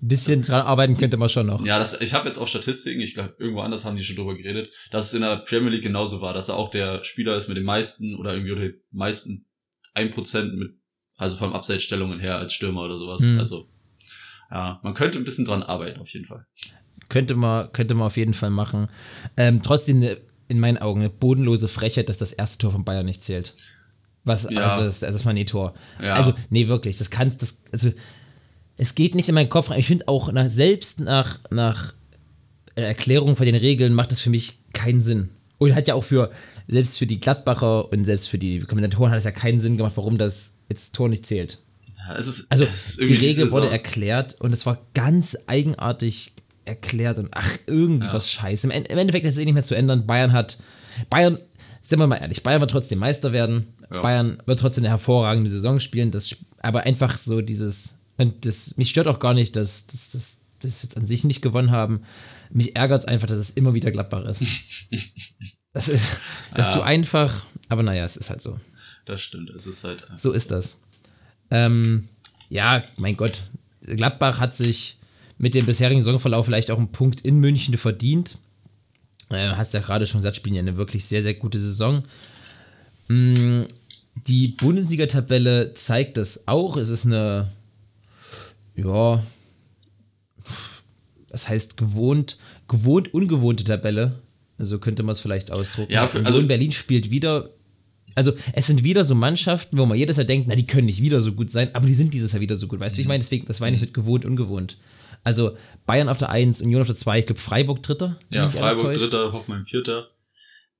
bisschen 0.00 0.42
dran 0.42 0.62
arbeiten 0.66 0.96
könnte 0.96 1.16
man 1.16 1.28
schon 1.28 1.46
noch. 1.46 1.64
Ja, 1.64 1.78
das, 1.78 2.00
ich 2.00 2.14
habe 2.14 2.26
jetzt 2.26 2.38
auch 2.38 2.48
Statistiken, 2.48 3.00
ich 3.00 3.14
glaube, 3.14 3.34
irgendwo 3.38 3.60
anders 3.60 3.84
haben 3.84 3.96
die 3.96 4.04
schon 4.04 4.16
drüber 4.16 4.36
geredet, 4.36 4.74
dass 4.90 5.06
es 5.06 5.14
in 5.14 5.20
der 5.20 5.36
Premier 5.36 5.70
League 5.70 5.82
genauso 5.82 6.20
war, 6.20 6.32
dass 6.32 6.48
er 6.48 6.56
auch 6.56 6.70
der 6.70 7.04
Spieler 7.04 7.36
ist 7.36 7.48
mit 7.48 7.56
den 7.56 7.64
meisten 7.64 8.16
oder 8.16 8.32
irgendwie 8.32 8.52
oder 8.52 8.62
den 8.62 8.80
meisten 8.90 9.46
ein 9.94 10.10
Prozent 10.10 10.56
mit, 10.56 10.72
also 11.16 11.36
von 11.36 11.52
Abseitsstellungen 11.52 12.18
her 12.18 12.38
als 12.38 12.54
Stürmer 12.54 12.82
oder 12.82 12.96
sowas. 12.96 13.20
Mhm. 13.22 13.38
Also 13.38 13.68
ja, 14.50 14.80
man 14.82 14.94
könnte 14.94 15.18
ein 15.18 15.24
bisschen 15.24 15.44
dran 15.44 15.62
arbeiten, 15.62 16.00
auf 16.00 16.08
jeden 16.08 16.24
Fall. 16.24 16.46
Könnte 17.08 17.34
man, 17.34 17.72
könnte 17.72 17.94
man 17.94 18.06
auf 18.06 18.16
jeden 18.16 18.34
Fall 18.34 18.50
machen. 18.50 18.88
Ähm, 19.36 19.62
trotzdem 19.62 19.98
eine, 19.98 20.18
in 20.48 20.60
meinen 20.60 20.78
Augen 20.78 21.00
eine 21.00 21.10
bodenlose 21.10 21.68
Frechheit, 21.68 22.08
dass 22.08 22.18
das 22.18 22.32
erste 22.32 22.58
Tor 22.58 22.72
von 22.72 22.84
Bayern 22.84 23.06
nicht 23.06 23.22
zählt. 23.22 23.54
Was, 24.24 24.48
ja. 24.50 24.62
also 24.62 24.84
das, 24.84 25.00
das 25.00 25.14
ist 25.14 25.24
mal 25.24 25.32
nie 25.32 25.44
Tor. 25.44 25.74
Ja. 26.02 26.14
Also, 26.14 26.34
nee, 26.50 26.68
wirklich, 26.68 26.98
das 26.98 27.10
kannst, 27.10 27.42
das, 27.42 27.62
also, 27.72 27.90
es 28.80 28.94
geht 28.94 29.14
nicht 29.14 29.28
in 29.28 29.34
meinen 29.34 29.50
Kopf 29.50 29.70
rein. 29.70 29.78
Ich 29.78 29.86
finde 29.86 30.08
auch, 30.08 30.32
nach, 30.32 30.48
selbst 30.48 31.00
nach, 31.00 31.38
nach 31.50 31.92
Erklärung 32.76 33.36
von 33.36 33.44
den 33.44 33.54
Regeln 33.54 33.92
macht 33.92 34.10
das 34.10 34.22
für 34.22 34.30
mich 34.30 34.58
keinen 34.72 35.02
Sinn. 35.02 35.28
Und 35.58 35.74
hat 35.74 35.86
ja 35.86 35.94
auch 35.94 36.04
für, 36.04 36.30
selbst 36.66 36.96
für 36.96 37.06
die 37.06 37.20
Gladbacher 37.20 37.92
und 37.92 38.06
selbst 38.06 38.30
für 38.30 38.38
die 38.38 38.60
Kommentatoren 38.60 39.10
hat 39.10 39.18
es 39.18 39.24
ja 39.24 39.32
keinen 39.32 39.58
Sinn 39.58 39.76
gemacht, 39.76 39.92
warum 39.96 40.16
das 40.16 40.54
jetzt 40.70 40.94
Tor 40.94 41.10
nicht 41.10 41.26
zählt. 41.26 41.58
Ja, 41.98 42.14
ist, 42.14 42.46
also 42.48 42.64
die 42.98 43.14
Regel 43.14 43.52
wurde 43.52 43.68
erklärt 43.68 44.40
und 44.40 44.54
es 44.54 44.64
war 44.64 44.78
ganz 44.94 45.36
eigenartig 45.46 46.32
erklärt 46.64 47.18
und 47.18 47.28
ach, 47.32 47.58
irgendwie 47.66 48.06
ja. 48.06 48.14
was 48.14 48.30
scheiße. 48.30 48.66
Im, 48.66 48.70
Im, 48.70 48.98
Endeffekt 48.98 49.26
ist 49.26 49.34
es 49.34 49.40
eh 49.40 49.44
nicht 49.44 49.52
mehr 49.52 49.62
zu 49.62 49.74
ändern. 49.74 50.06
Bayern 50.06 50.32
hat, 50.32 50.56
Bayern, 51.10 51.38
sind 51.82 51.98
wir 51.98 52.06
mal 52.06 52.16
ehrlich, 52.16 52.42
Bayern 52.42 52.62
wird 52.62 52.70
trotzdem 52.70 52.98
Meister 52.98 53.32
werden. 53.32 53.74
Ja. 53.92 54.00
Bayern 54.00 54.42
wird 54.46 54.58
trotzdem 54.58 54.84
eine 54.84 54.90
hervorragende 54.90 55.50
Saison 55.50 55.80
spielen. 55.80 56.10
Das, 56.10 56.34
aber 56.62 56.84
einfach 56.84 57.18
so 57.18 57.42
dieses, 57.42 57.99
und 58.20 58.44
das, 58.44 58.76
mich 58.76 58.90
stört 58.90 59.08
auch 59.08 59.18
gar 59.18 59.32
nicht, 59.32 59.56
dass 59.56 59.86
das, 59.86 60.10
das, 60.10 60.40
das 60.60 60.82
jetzt 60.82 60.96
an 60.98 61.06
sich 61.06 61.24
nicht 61.24 61.40
gewonnen 61.40 61.70
haben. 61.70 62.02
Mich 62.50 62.76
ärgert 62.76 63.00
es 63.00 63.08
einfach, 63.08 63.26
dass 63.26 63.38
es 63.38 63.50
immer 63.50 63.72
wieder 63.72 63.90
Gladbach 63.90 64.24
ist. 64.26 64.42
das 65.72 65.88
ist, 65.88 66.18
dass 66.54 66.68
ja. 66.68 66.74
du 66.76 66.80
einfach, 66.82 67.46
aber 67.70 67.82
naja, 67.82 68.04
es 68.04 68.18
ist 68.18 68.28
halt 68.28 68.42
so. 68.42 68.60
Das 69.06 69.22
stimmt, 69.22 69.48
es 69.50 69.66
ist 69.66 69.84
halt. 69.84 70.06
So 70.16 70.32
ist 70.32 70.50
das. 70.50 70.82
Ähm, 71.50 72.08
ja, 72.50 72.84
mein 72.98 73.16
Gott, 73.16 73.40
Gladbach 73.80 74.38
hat 74.38 74.54
sich 74.54 74.98
mit 75.38 75.54
dem 75.54 75.64
bisherigen 75.64 76.02
Saisonverlauf 76.02 76.44
vielleicht 76.44 76.70
auch 76.70 76.78
einen 76.78 76.92
Punkt 76.92 77.22
in 77.22 77.38
München 77.38 77.78
verdient. 77.78 78.36
Äh, 79.30 79.52
hast 79.52 79.72
ja 79.72 79.80
gerade 79.80 80.06
schon 80.06 80.20
gesagt, 80.20 80.36
spielen 80.36 80.56
ja 80.56 80.60
eine 80.60 80.76
wirklich 80.76 81.06
sehr, 81.06 81.22
sehr 81.22 81.32
gute 81.32 81.58
Saison. 81.58 82.04
Mm, 83.08 83.62
die 84.26 84.48
Bundesliga-Tabelle 84.48 85.72
zeigt 85.72 86.18
das 86.18 86.46
auch. 86.46 86.76
Es 86.76 86.90
ist 86.90 87.06
eine, 87.06 87.50
ja, 88.84 89.24
das 91.28 91.48
heißt 91.48 91.76
gewohnt, 91.76 92.38
gewohnt 92.68 93.14
ungewohnte 93.14 93.64
Tabelle. 93.64 94.20
So 94.58 94.78
könnte 94.78 95.02
man 95.02 95.12
es 95.12 95.20
vielleicht 95.20 95.52
ausdrucken. 95.52 95.92
Ja, 95.92 96.06
für, 96.06 96.24
also 96.24 96.46
Berlin 96.46 96.72
spielt 96.72 97.10
wieder 97.10 97.50
also 98.14 98.32
es 98.52 98.66
sind 98.66 98.84
wieder 98.84 99.04
so 99.04 99.14
Mannschaften, 99.14 99.78
wo 99.78 99.86
man 99.86 99.96
jedes 99.96 100.16
Jahr 100.16 100.26
denkt, 100.26 100.48
na, 100.48 100.54
die 100.54 100.66
können 100.66 100.86
nicht 100.86 101.02
wieder 101.02 101.20
so 101.20 101.32
gut 101.32 101.50
sein, 101.50 101.74
aber 101.74 101.86
die 101.86 101.94
sind 101.94 102.12
dieses 102.12 102.32
Jahr 102.32 102.40
wieder 102.40 102.56
so 102.56 102.66
gut. 102.66 102.80
Weißt 102.80 102.94
du, 102.94 102.98
wie 102.98 103.02
ich 103.02 103.06
mhm. 103.06 103.10
meine? 103.10 103.22
Deswegen, 103.22 103.46
das 103.46 103.60
meine 103.60 103.76
ich 103.76 103.80
mit 103.80 103.94
gewohnt, 103.94 104.24
ungewohnt. 104.24 104.78
Also 105.22 105.56
Bayern 105.86 106.08
auf 106.08 106.18
der 106.18 106.30
1, 106.30 106.60
Union 106.62 106.80
auf 106.80 106.86
der 106.86 106.96
2, 106.96 107.20
ich 107.20 107.26
glaube 107.26 107.40
Freiburg 107.40 107.82
Dritter. 107.82 108.16
Ja, 108.30 108.48
Freiburg 108.48 108.94
Dritter, 108.94 109.32
Hoffmann 109.32 109.64
Vierter. 109.64 110.08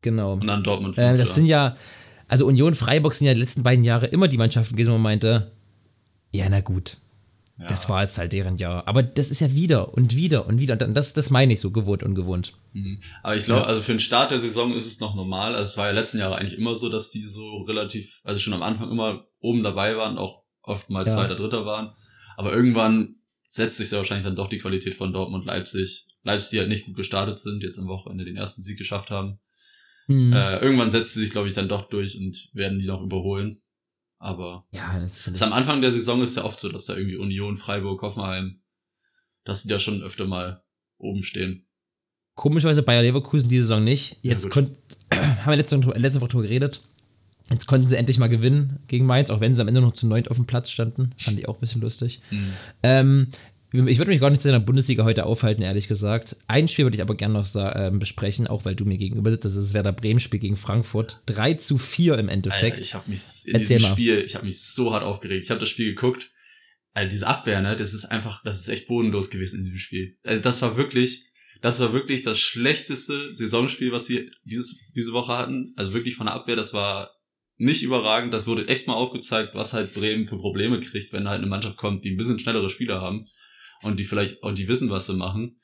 Genau. 0.03 0.35
Und 0.35 0.47
dann 0.47 0.65
Dortmund 0.65 0.95
Fünfter. 0.95 1.15
Äh, 1.15 1.19
das 1.19 1.35
sind 1.35 1.47
ja, 1.47 1.77
also 2.27 2.47
Union, 2.47 2.75
Freiburg 2.75 3.15
sind 3.15 3.27
ja 3.27 3.35
die 3.35 3.41
letzten 3.41 3.63
beiden 3.63 3.85
Jahre 3.85 4.07
immer 4.07 4.29
die 4.29 4.39
Mannschaften 4.39 4.75
gewesen, 4.75 4.91
wo 4.91 4.95
man 4.95 5.03
meinte, 5.03 5.53
ja, 6.33 6.49
na 6.49 6.61
gut, 6.61 6.97
ja. 7.61 7.67
Das 7.67 7.91
war 7.91 8.01
jetzt 8.01 8.17
halt 8.17 8.33
deren 8.33 8.57
Jahr. 8.57 8.89
Aber 8.89 9.03
das 9.03 9.31
ist 9.31 9.43
ja 9.43 9.53
wieder 9.53 9.93
und 9.93 10.17
wieder 10.17 10.47
und 10.47 10.59
wieder. 10.61 10.77
Das, 10.77 11.13
das 11.13 11.29
meine 11.29 11.53
ich 11.53 11.61
so, 11.61 11.71
gewohnt, 11.71 12.03
ungewohnt. 12.03 12.55
Mhm. 12.73 13.01
Aber 13.23 13.37
ich 13.37 13.45
glaube, 13.45 13.63
ja. 13.63 13.67
also 13.67 13.83
für 13.83 13.93
den 13.93 14.01
Start 14.01 14.31
der 14.31 14.41
Saison 14.41 14.75
ist 14.75 14.87
es 14.87 14.99
noch 15.01 15.15
normal. 15.15 15.55
Also 15.55 15.65
es 15.65 15.77
war 15.77 15.87
ja 15.87 15.93
letzten 15.93 16.19
Jahre 16.19 16.37
eigentlich 16.37 16.59
immer 16.59 16.75
so, 16.75 16.89
dass 16.89 17.11
die 17.11 17.23
so 17.23 17.59
relativ, 17.65 18.23
also 18.25 18.41
schon 18.41 18.55
am 18.55 18.63
Anfang 18.63 18.91
immer 18.91 19.27
oben 19.41 19.63
dabei 19.63 19.97
waren, 19.99 20.17
auch 20.17 20.43
oft 20.63 20.89
mal 20.89 21.05
ja. 21.05 21.13
Zweiter, 21.13 21.35
Dritter 21.35 21.67
waren. 21.67 21.93
Aber 22.39 22.53
irgendwann 22.53 23.17
setzt 23.47 23.77
sich 23.77 23.91
ja 23.91 23.99
wahrscheinlich 23.99 24.25
dann 24.25 24.37
doch 24.37 24.49
die 24.49 24.59
Qualität 24.59 24.95
von 24.95 25.13
Dortmund 25.13 25.45
Leipzig. 25.45 26.07
Leipzig, 26.23 26.51
die 26.51 26.59
halt 26.61 26.69
nicht 26.71 26.87
gut 26.87 26.97
gestartet 26.97 27.39
sind, 27.39 27.63
jetzt 27.63 27.79
am 27.79 27.89
Wochenende 27.89 28.25
den 28.25 28.37
ersten 28.37 28.63
Sieg 28.63 28.79
geschafft 28.79 29.11
haben. 29.11 29.39
Mhm. 30.07 30.33
Äh, 30.33 30.61
irgendwann 30.61 30.91
setzt 30.91 31.13
sie 31.13 31.21
sich, 31.21 31.31
glaube 31.31 31.49
ich, 31.49 31.53
dann 31.53 31.69
doch 31.69 31.83
durch 31.91 32.17
und 32.17 32.49
werden 32.55 32.79
die 32.79 32.87
noch 32.87 33.03
überholen. 33.03 33.61
Aber 34.21 34.67
ja, 34.71 34.95
das 34.99 35.27
ist, 35.27 35.43
am 35.43 35.55
Anfang 35.55 35.81
der 35.81 35.91
Saison 35.91 36.23
ist 36.23 36.37
ja 36.37 36.45
oft 36.45 36.61
so, 36.61 36.69
dass 36.69 36.85
da 36.85 36.95
irgendwie 36.95 37.17
Union, 37.17 37.57
Freiburg, 37.57 38.03
Hoffenheim, 38.03 38.61
dass 39.45 39.63
die 39.63 39.69
da 39.69 39.79
schon 39.79 40.03
öfter 40.03 40.27
mal 40.27 40.63
oben 40.99 41.23
stehen. 41.23 41.67
Komischerweise 42.35 42.83
Bayer 42.83 43.03
Leverkusen 43.03 43.49
diese 43.49 43.63
Saison 43.63 43.83
nicht. 43.83 44.19
Jetzt 44.21 44.55
ja, 44.55 44.63
haben 45.15 45.51
wir 45.51 45.57
letzte, 45.57 45.77
letzte 45.77 46.21
Woche 46.21 46.29
drüber 46.29 46.43
geredet. 46.43 46.83
Jetzt 47.51 47.67
konnten 47.67 47.89
sie 47.89 47.97
endlich 47.97 48.19
mal 48.19 48.29
gewinnen 48.29 48.81
gegen 48.89 49.07
Mainz, 49.07 49.31
auch 49.31 49.41
wenn 49.41 49.55
sie 49.55 49.63
am 49.63 49.69
Ende 49.69 49.81
noch 49.81 49.95
zu 49.95 50.07
neunt 50.07 50.31
auf 50.31 50.37
dem 50.37 50.47
Platz 50.47 50.71
standen. 50.71 51.13
Fand 51.17 51.39
ich 51.39 51.49
auch 51.49 51.55
ein 51.55 51.61
bisschen 51.61 51.81
lustig. 51.81 52.21
Mhm. 52.31 52.53
Ähm, 52.83 53.27
ich 53.73 53.99
würde 53.99 54.11
mich 54.11 54.21
gar 54.21 54.31
nicht 54.31 54.43
zu 54.43 54.51
der 54.51 54.59
Bundesliga 54.59 55.05
heute 55.05 55.27
aufhalten, 55.27 55.63
ehrlich 55.63 55.87
gesagt. 55.87 56.37
Ein 56.49 56.67
Spiel 56.67 56.85
würde 56.85 56.97
ich 56.97 57.03
aber 57.03 57.15
gerne 57.15 57.35
noch 57.35 57.47
äh, 57.55 57.91
besprechen, 57.93 58.49
auch 58.49 58.65
weil 58.65 58.75
du 58.75 58.85
mir 58.85 58.99
gegenüber 58.99 59.31
sitzt. 59.31 59.45
Das 59.45 59.55
ist 59.55 59.69
das 59.69 59.75
Werder 59.75 59.93
Bremen-Spiel 59.93 60.41
gegen 60.41 60.57
Frankfurt. 60.57 61.23
3 61.27 61.55
zu 61.55 61.79
4 61.79 62.19
im 62.19 62.29
Endeffekt. 62.29 62.73
Alter, 62.73 62.81
ich 62.81 62.95
habe 62.95 63.09
mich 63.09 63.21
in 63.47 63.55
Erzähl 63.55 63.77
diesem 63.77 63.91
mal. 63.91 63.95
Spiel, 63.95 64.25
ich 64.25 64.35
habe 64.35 64.45
mich 64.47 64.65
so 64.65 64.93
hart 64.93 65.05
aufgeregt. 65.05 65.45
Ich 65.45 65.51
habe 65.51 65.61
das 65.61 65.69
Spiel 65.69 65.95
geguckt. 65.95 66.33
Also 66.95 67.09
diese 67.09 67.29
Abwehr, 67.29 67.61
ne, 67.61 67.77
das 67.77 67.95
ist 67.95 68.07
einfach, 68.07 68.43
das 68.43 68.61
ist 68.61 68.69
echt 68.69 68.89
bodenlos 68.89 69.31
gewesen 69.31 69.61
in 69.61 69.63
diesem 69.63 69.79
Spiel. 69.79 70.19
Also 70.25 70.43
das 70.43 70.61
war 70.63 70.77
wirklich, 70.77 71.31
das 71.63 71.79
war 71.79 71.93
wirklich 71.93 72.23
das 72.23 72.41
schlechteste 72.41 73.33
Saisonspiel, 73.33 73.93
was 73.93 74.07
sie 74.07 74.29
dieses, 74.43 74.81
diese 74.97 75.13
Woche 75.13 75.39
hatten. 75.39 75.73
Also 75.77 75.93
wirklich 75.93 76.17
von 76.17 76.27
der 76.27 76.35
Abwehr, 76.35 76.57
das 76.57 76.73
war 76.73 77.13
nicht 77.57 77.85
überragend. 77.85 78.35
Das 78.35 78.49
wurde 78.49 78.67
echt 78.67 78.89
mal 78.89 78.95
aufgezeigt, 78.95 79.55
was 79.55 79.73
halt 79.73 79.95
Bremen 79.95 80.27
für 80.27 80.39
Probleme 80.39 80.81
kriegt, 80.81 81.13
wenn 81.13 81.29
halt 81.29 81.39
eine 81.39 81.47
Mannschaft 81.49 81.77
kommt, 81.77 82.05
die 82.05 82.11
ein 82.11 82.17
bisschen 82.17 82.41
schnellere 82.41 82.69
Spieler 82.69 83.01
haben 83.01 83.29
und 83.83 84.01
die 84.01 84.05
vielleicht, 84.05 84.43
und 84.43 84.59
die 84.59 84.69
wissen, 84.69 84.91
was 84.91 85.07
sie 85.07 85.15
machen. 85.15 85.61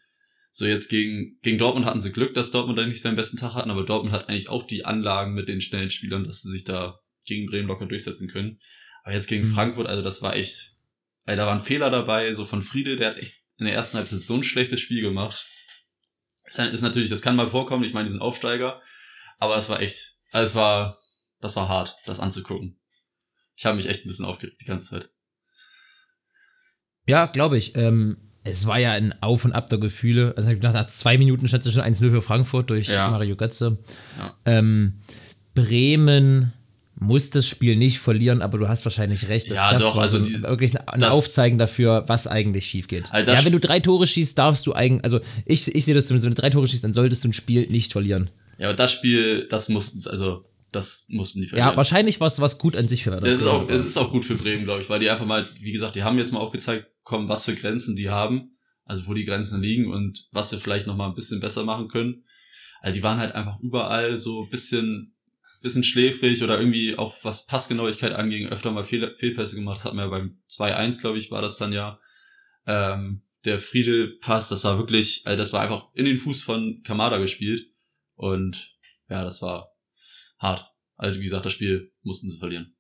So 0.50 0.66
jetzt 0.66 0.88
gegen, 0.88 1.38
gegen 1.42 1.58
Dortmund 1.58 1.84
hatten 1.84 2.00
sie 2.00 2.12
Glück, 2.12 2.34
dass 2.34 2.50
Dortmund 2.50 2.78
da 2.78 2.86
nicht 2.86 3.02
seinen 3.02 3.16
besten 3.16 3.36
Tag 3.36 3.54
hatten, 3.54 3.70
aber 3.70 3.84
Dortmund 3.84 4.14
hat 4.14 4.28
eigentlich 4.28 4.48
auch 4.48 4.62
die 4.62 4.84
Anlagen 4.84 5.34
mit 5.34 5.48
den 5.48 5.60
schnellen 5.60 5.90
Spielern, 5.90 6.24
dass 6.24 6.42
sie 6.42 6.50
sich 6.50 6.64
da 6.64 7.00
gegen 7.26 7.46
Bremen 7.46 7.68
locker 7.68 7.86
durchsetzen 7.86 8.28
können. 8.28 8.58
Aber 9.04 9.14
jetzt 9.14 9.28
gegen 9.28 9.46
mhm. 9.46 9.52
Frankfurt, 9.52 9.86
also 9.86 10.02
das 10.02 10.22
war 10.22 10.34
echt, 10.34 10.76
weil 11.24 11.36
da 11.36 11.46
waren 11.46 11.60
Fehler 11.60 11.91
dabei, 11.91 12.32
so 12.32 12.44
von 12.44 12.62
Friede, 12.62 12.96
der 12.96 13.10
hat 13.10 13.19
echt 13.19 13.34
in 13.58 13.67
der 13.67 13.74
ersten 13.74 13.98
Halbzeit 13.98 14.24
so 14.24 14.34
ein 14.34 14.43
schlechtes 14.43 14.81
Spiel 14.81 15.02
gemacht. 15.02 15.46
Ist, 16.44 16.58
ist 16.58 16.82
natürlich, 16.82 17.10
das 17.10 17.22
kann 17.22 17.36
mal 17.36 17.48
vorkommen, 17.48 17.84
ich 17.84 17.93
meine, 17.93 18.06
die 18.06 18.12
sind 18.12 18.22
Aufsteiger, 18.22 18.81
aber 19.38 19.56
es 19.56 19.69
war 19.69 19.81
echt, 19.81 20.17
also 20.31 20.44
es 20.44 20.55
war, 20.55 20.98
das 21.41 21.56
war 21.56 21.69
hart, 21.69 21.96
das 22.06 22.20
anzugucken. 22.20 22.81
Ich 23.56 23.67
habe 23.67 23.76
mich 23.76 23.86
echt 23.86 24.05
ein 24.05 24.08
bisschen 24.08 24.24
aufgeregt 24.24 24.60
die 24.60 24.67
ganze 24.67 24.91
Zeit. 24.91 25.10
Ja, 27.06 27.27
glaube 27.27 27.58
ich. 27.58 27.77
Ähm, 27.77 28.17
es 28.44 28.67
war 28.67 28.79
ja 28.79 28.93
ein 28.93 29.15
Auf 29.22 29.44
und 29.44 29.53
Ab 29.53 29.69
der 29.69 29.79
Gefühle. 29.79 30.34
Also 30.36 30.51
nach 30.53 30.86
zwei 30.89 31.19
Minuten 31.19 31.48
stand 31.48 31.67
es 31.67 31.72
schon 31.72 31.82
1-0 31.82 32.10
für 32.10 32.22
Frankfurt 32.22 32.70
durch 32.70 32.89
ja. 32.89 33.10
Mario 33.10 33.36
Götze. 33.36 33.79
Ja. 34.19 34.34
Ähm, 34.44 35.01
Bremen 35.55 36.53
muss 36.98 37.31
das 37.31 37.46
Spiel 37.46 37.77
nicht 37.77 37.98
verlieren, 37.98 38.41
aber 38.41 38.58
du 38.58 38.69
hast 38.69 38.84
wahrscheinlich 38.86 39.29
recht. 39.29 39.51
ja, 39.51 39.72
das 39.72 39.82
doch, 39.82 39.96
also 39.98 40.19
die, 40.19 40.43
wirklich 40.43 40.79
ein 40.79 40.98
das, 40.98 41.13
Aufzeigen 41.13 41.58
dafür, 41.58 42.05
was 42.06 42.27
eigentlich 42.27 42.67
schief 42.67 42.89
geht. 42.89 43.05
Also 43.10 43.32
ja, 43.32 43.44
wenn 43.44 43.53
du 43.53 43.60
drei 43.60 43.81
Tore 43.81 44.06
schießt, 44.06 44.39
darfst 44.39 44.67
du 44.67 44.72
eigentlich, 44.72 45.05
also 45.05 45.20
ich, 45.44 45.75
ich 45.75 45.84
sehe 45.84 45.94
das 45.94 46.06
zumindest, 46.06 46.25
wenn 46.25 46.34
du 46.34 46.41
drei 46.41 46.51
Tore 46.51 46.67
schießt, 46.67 46.84
dann 46.84 46.94
solltest 46.94 47.25
du 47.25 47.29
ein 47.29 47.32
Spiel 47.34 47.67
nicht 47.69 47.93
verlieren. 47.93 48.31
Ja, 48.58 48.69
aber 48.69 48.77
das 48.77 48.93
Spiel, 48.93 49.46
das 49.48 49.69
mussten 49.69 50.08
also 50.08 50.46
das 50.72 51.08
mussten 51.10 51.43
die 51.43 51.46
verlieren. 51.46 51.70
Ja, 51.70 51.77
wahrscheinlich 51.77 52.19
war 52.20 52.29
es 52.29 52.41
was 52.41 52.58
gut 52.58 52.77
an 52.77 52.89
sich 52.89 53.05
für 53.05 53.10
Werder. 53.10 53.29
Es 53.29 53.41
ist, 53.41 53.46
auch, 53.46 53.69
es 53.69 53.86
ist 53.86 53.96
auch 53.98 54.10
gut 54.10 54.25
für 54.25 54.34
Bremen, 54.34 54.65
glaube 54.65 54.81
ich, 54.81 54.89
weil 54.89 55.01
die 55.01 55.10
einfach 55.10 55.27
mal, 55.27 55.48
wie 55.60 55.72
gesagt, 55.72 55.96
die 55.96 56.03
haben 56.03 56.17
jetzt 56.19 56.32
mal 56.32 56.41
aufgezeigt, 56.41 56.86
kommen, 57.06 57.29
was 57.29 57.44
für 57.44 57.55
Grenzen 57.55 57.96
die 57.96 58.10
haben, 58.10 58.58
also 58.84 59.06
wo 59.06 59.15
die 59.15 59.25
Grenzen 59.25 59.63
liegen 59.63 59.91
und 59.91 60.27
was 60.32 60.51
sie 60.51 60.58
vielleicht 60.58 60.86
noch 60.86 60.96
mal 60.96 61.06
ein 61.06 61.15
bisschen 61.15 61.41
besser 61.41 61.65
machen 61.65 61.89
können. 61.89 62.25
Also 62.81 62.96
die 62.96 63.03
waren 63.03 63.19
halt 63.19 63.34
einfach 63.34 63.58
überall 63.60 64.17
so 64.17 64.43
ein 64.43 64.51
bisschen, 64.51 65.17
bisschen 65.63 65.84
schläfrig 65.84 66.43
oder 66.43 66.58
irgendwie 66.58 66.98
auch 66.98 67.15
was 67.22 67.46
Passgenauigkeit 67.46 68.13
anging, 68.13 68.48
öfter 68.48 68.72
mal 68.72 68.84
Fehl, 68.84 69.15
Fehlpässe 69.17 69.55
gemacht, 69.55 69.84
hat 69.84 69.94
man 69.94 70.05
ja 70.05 70.10
beim 70.10 70.43
2-1, 70.51 71.01
glaube 71.01 71.19
ich, 71.19 71.31
war 71.31 71.41
das 71.41 71.56
dann 71.56 71.72
ja. 71.72 71.98
Ähm, 72.67 73.22
der 73.44 73.60
Friedel-Pass, 73.60 74.48
das 74.48 74.65
war 74.65 74.77
wirklich, 74.77 75.22
also 75.25 75.39
das 75.39 75.53
war 75.53 75.60
einfach 75.60 75.86
in 75.94 76.05
den 76.05 76.17
Fuß 76.17 76.43
von 76.43 76.82
Kamada 76.82 77.19
gespielt 77.19 77.70
und 78.17 78.77
ja, 79.08 79.22
das 79.22 79.41
war 79.41 79.65
hart. 80.39 80.69
Also 80.96 81.20
wie 81.20 81.25
gesagt, 81.25 81.46
das 81.46 81.53
Spiel 81.53 81.93
mussten 82.03 82.29
sie 82.29 82.39
verlieren. 82.39 82.77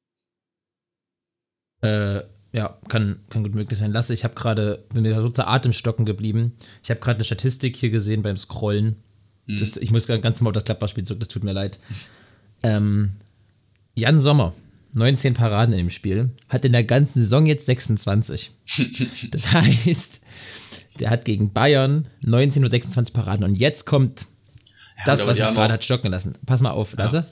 Äh, 1.80 2.22
Ja, 2.56 2.78
kann, 2.88 3.18
kann 3.28 3.42
gut 3.42 3.54
möglich 3.54 3.78
sein. 3.78 3.92
Lasse, 3.92 4.14
ich 4.14 4.24
habe 4.24 4.34
gerade, 4.34 4.82
bin 4.94 5.02
mir 5.02 5.20
so 5.20 5.28
zu 5.28 5.46
Atemstocken 5.46 6.06
geblieben. 6.06 6.52
Ich 6.82 6.88
habe 6.88 7.00
gerade 7.00 7.16
eine 7.18 7.24
Statistik 7.24 7.76
hier 7.76 7.90
gesehen 7.90 8.22
beim 8.22 8.38
Scrollen. 8.38 8.96
Mhm. 9.44 9.58
Das, 9.58 9.76
ich 9.76 9.90
muss 9.90 10.06
ganz 10.06 10.40
normal 10.40 10.52
auf 10.52 10.54
das 10.54 10.64
Klappballspiel 10.64 11.04
zurück, 11.04 11.20
das 11.20 11.28
tut 11.28 11.44
mir 11.44 11.52
leid. 11.52 11.78
Ähm, 12.62 13.16
Jan 13.94 14.20
Sommer, 14.20 14.54
19 14.94 15.34
Paraden 15.34 15.74
in 15.74 15.80
dem 15.80 15.90
Spiel, 15.90 16.30
hat 16.48 16.64
in 16.64 16.72
der 16.72 16.84
ganzen 16.84 17.18
Saison 17.18 17.44
jetzt 17.44 17.66
26. 17.66 18.52
das 19.32 19.52
heißt, 19.52 20.22
der 20.98 21.10
hat 21.10 21.26
gegen 21.26 21.52
Bayern 21.52 22.08
19 22.24 22.62
oder 22.62 22.70
26 22.70 23.12
Paraden. 23.12 23.44
Und 23.44 23.56
jetzt 23.56 23.84
kommt 23.84 24.24
das, 25.04 25.20
ja, 25.20 25.26
was 25.26 25.38
mich 25.38 25.46
gerade 25.46 25.74
hat 25.74 25.84
stocken 25.84 26.10
lassen. 26.10 26.32
Pass 26.46 26.62
mal 26.62 26.70
auf, 26.70 26.96
Lasse. 26.96 27.18
Ja. 27.18 27.26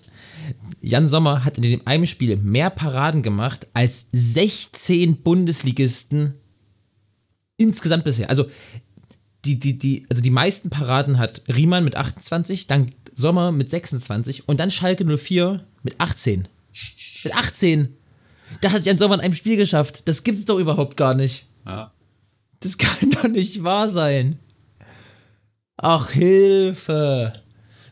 Jan 0.80 1.08
Sommer 1.08 1.44
hat 1.44 1.56
in 1.56 1.62
dem 1.62 1.86
einen 1.86 2.06
Spiel 2.06 2.36
mehr 2.36 2.70
Paraden 2.70 3.22
gemacht 3.22 3.66
als 3.74 4.08
16 4.12 5.22
Bundesligisten 5.22 6.34
insgesamt 7.56 8.04
bisher. 8.04 8.30
Also 8.30 8.46
die, 9.44 9.58
die, 9.58 9.78
die, 9.78 10.06
also 10.10 10.22
die 10.22 10.30
meisten 10.30 10.70
Paraden 10.70 11.18
hat 11.18 11.42
Riemann 11.48 11.84
mit 11.84 11.96
28, 11.96 12.66
dann 12.66 12.86
Sommer 13.14 13.52
mit 13.52 13.70
26 13.70 14.48
und 14.48 14.58
dann 14.58 14.70
Schalke 14.70 15.04
04 15.04 15.64
mit 15.82 16.00
18. 16.00 16.48
Mit 17.24 17.34
18. 17.34 17.96
Da 18.60 18.72
hat 18.72 18.86
Jan 18.86 18.98
Sommer 18.98 19.16
in 19.16 19.20
einem 19.20 19.34
Spiel 19.34 19.56
geschafft. 19.56 20.02
Das 20.06 20.24
gibt's 20.24 20.44
doch 20.44 20.58
überhaupt 20.58 20.96
gar 20.96 21.14
nicht. 21.14 21.46
Ja. 21.66 21.92
Das 22.60 22.78
kann 22.78 23.10
doch 23.10 23.28
nicht 23.28 23.62
wahr 23.62 23.88
sein. 23.88 24.38
Ach, 25.76 26.10
Hilfe. 26.10 27.32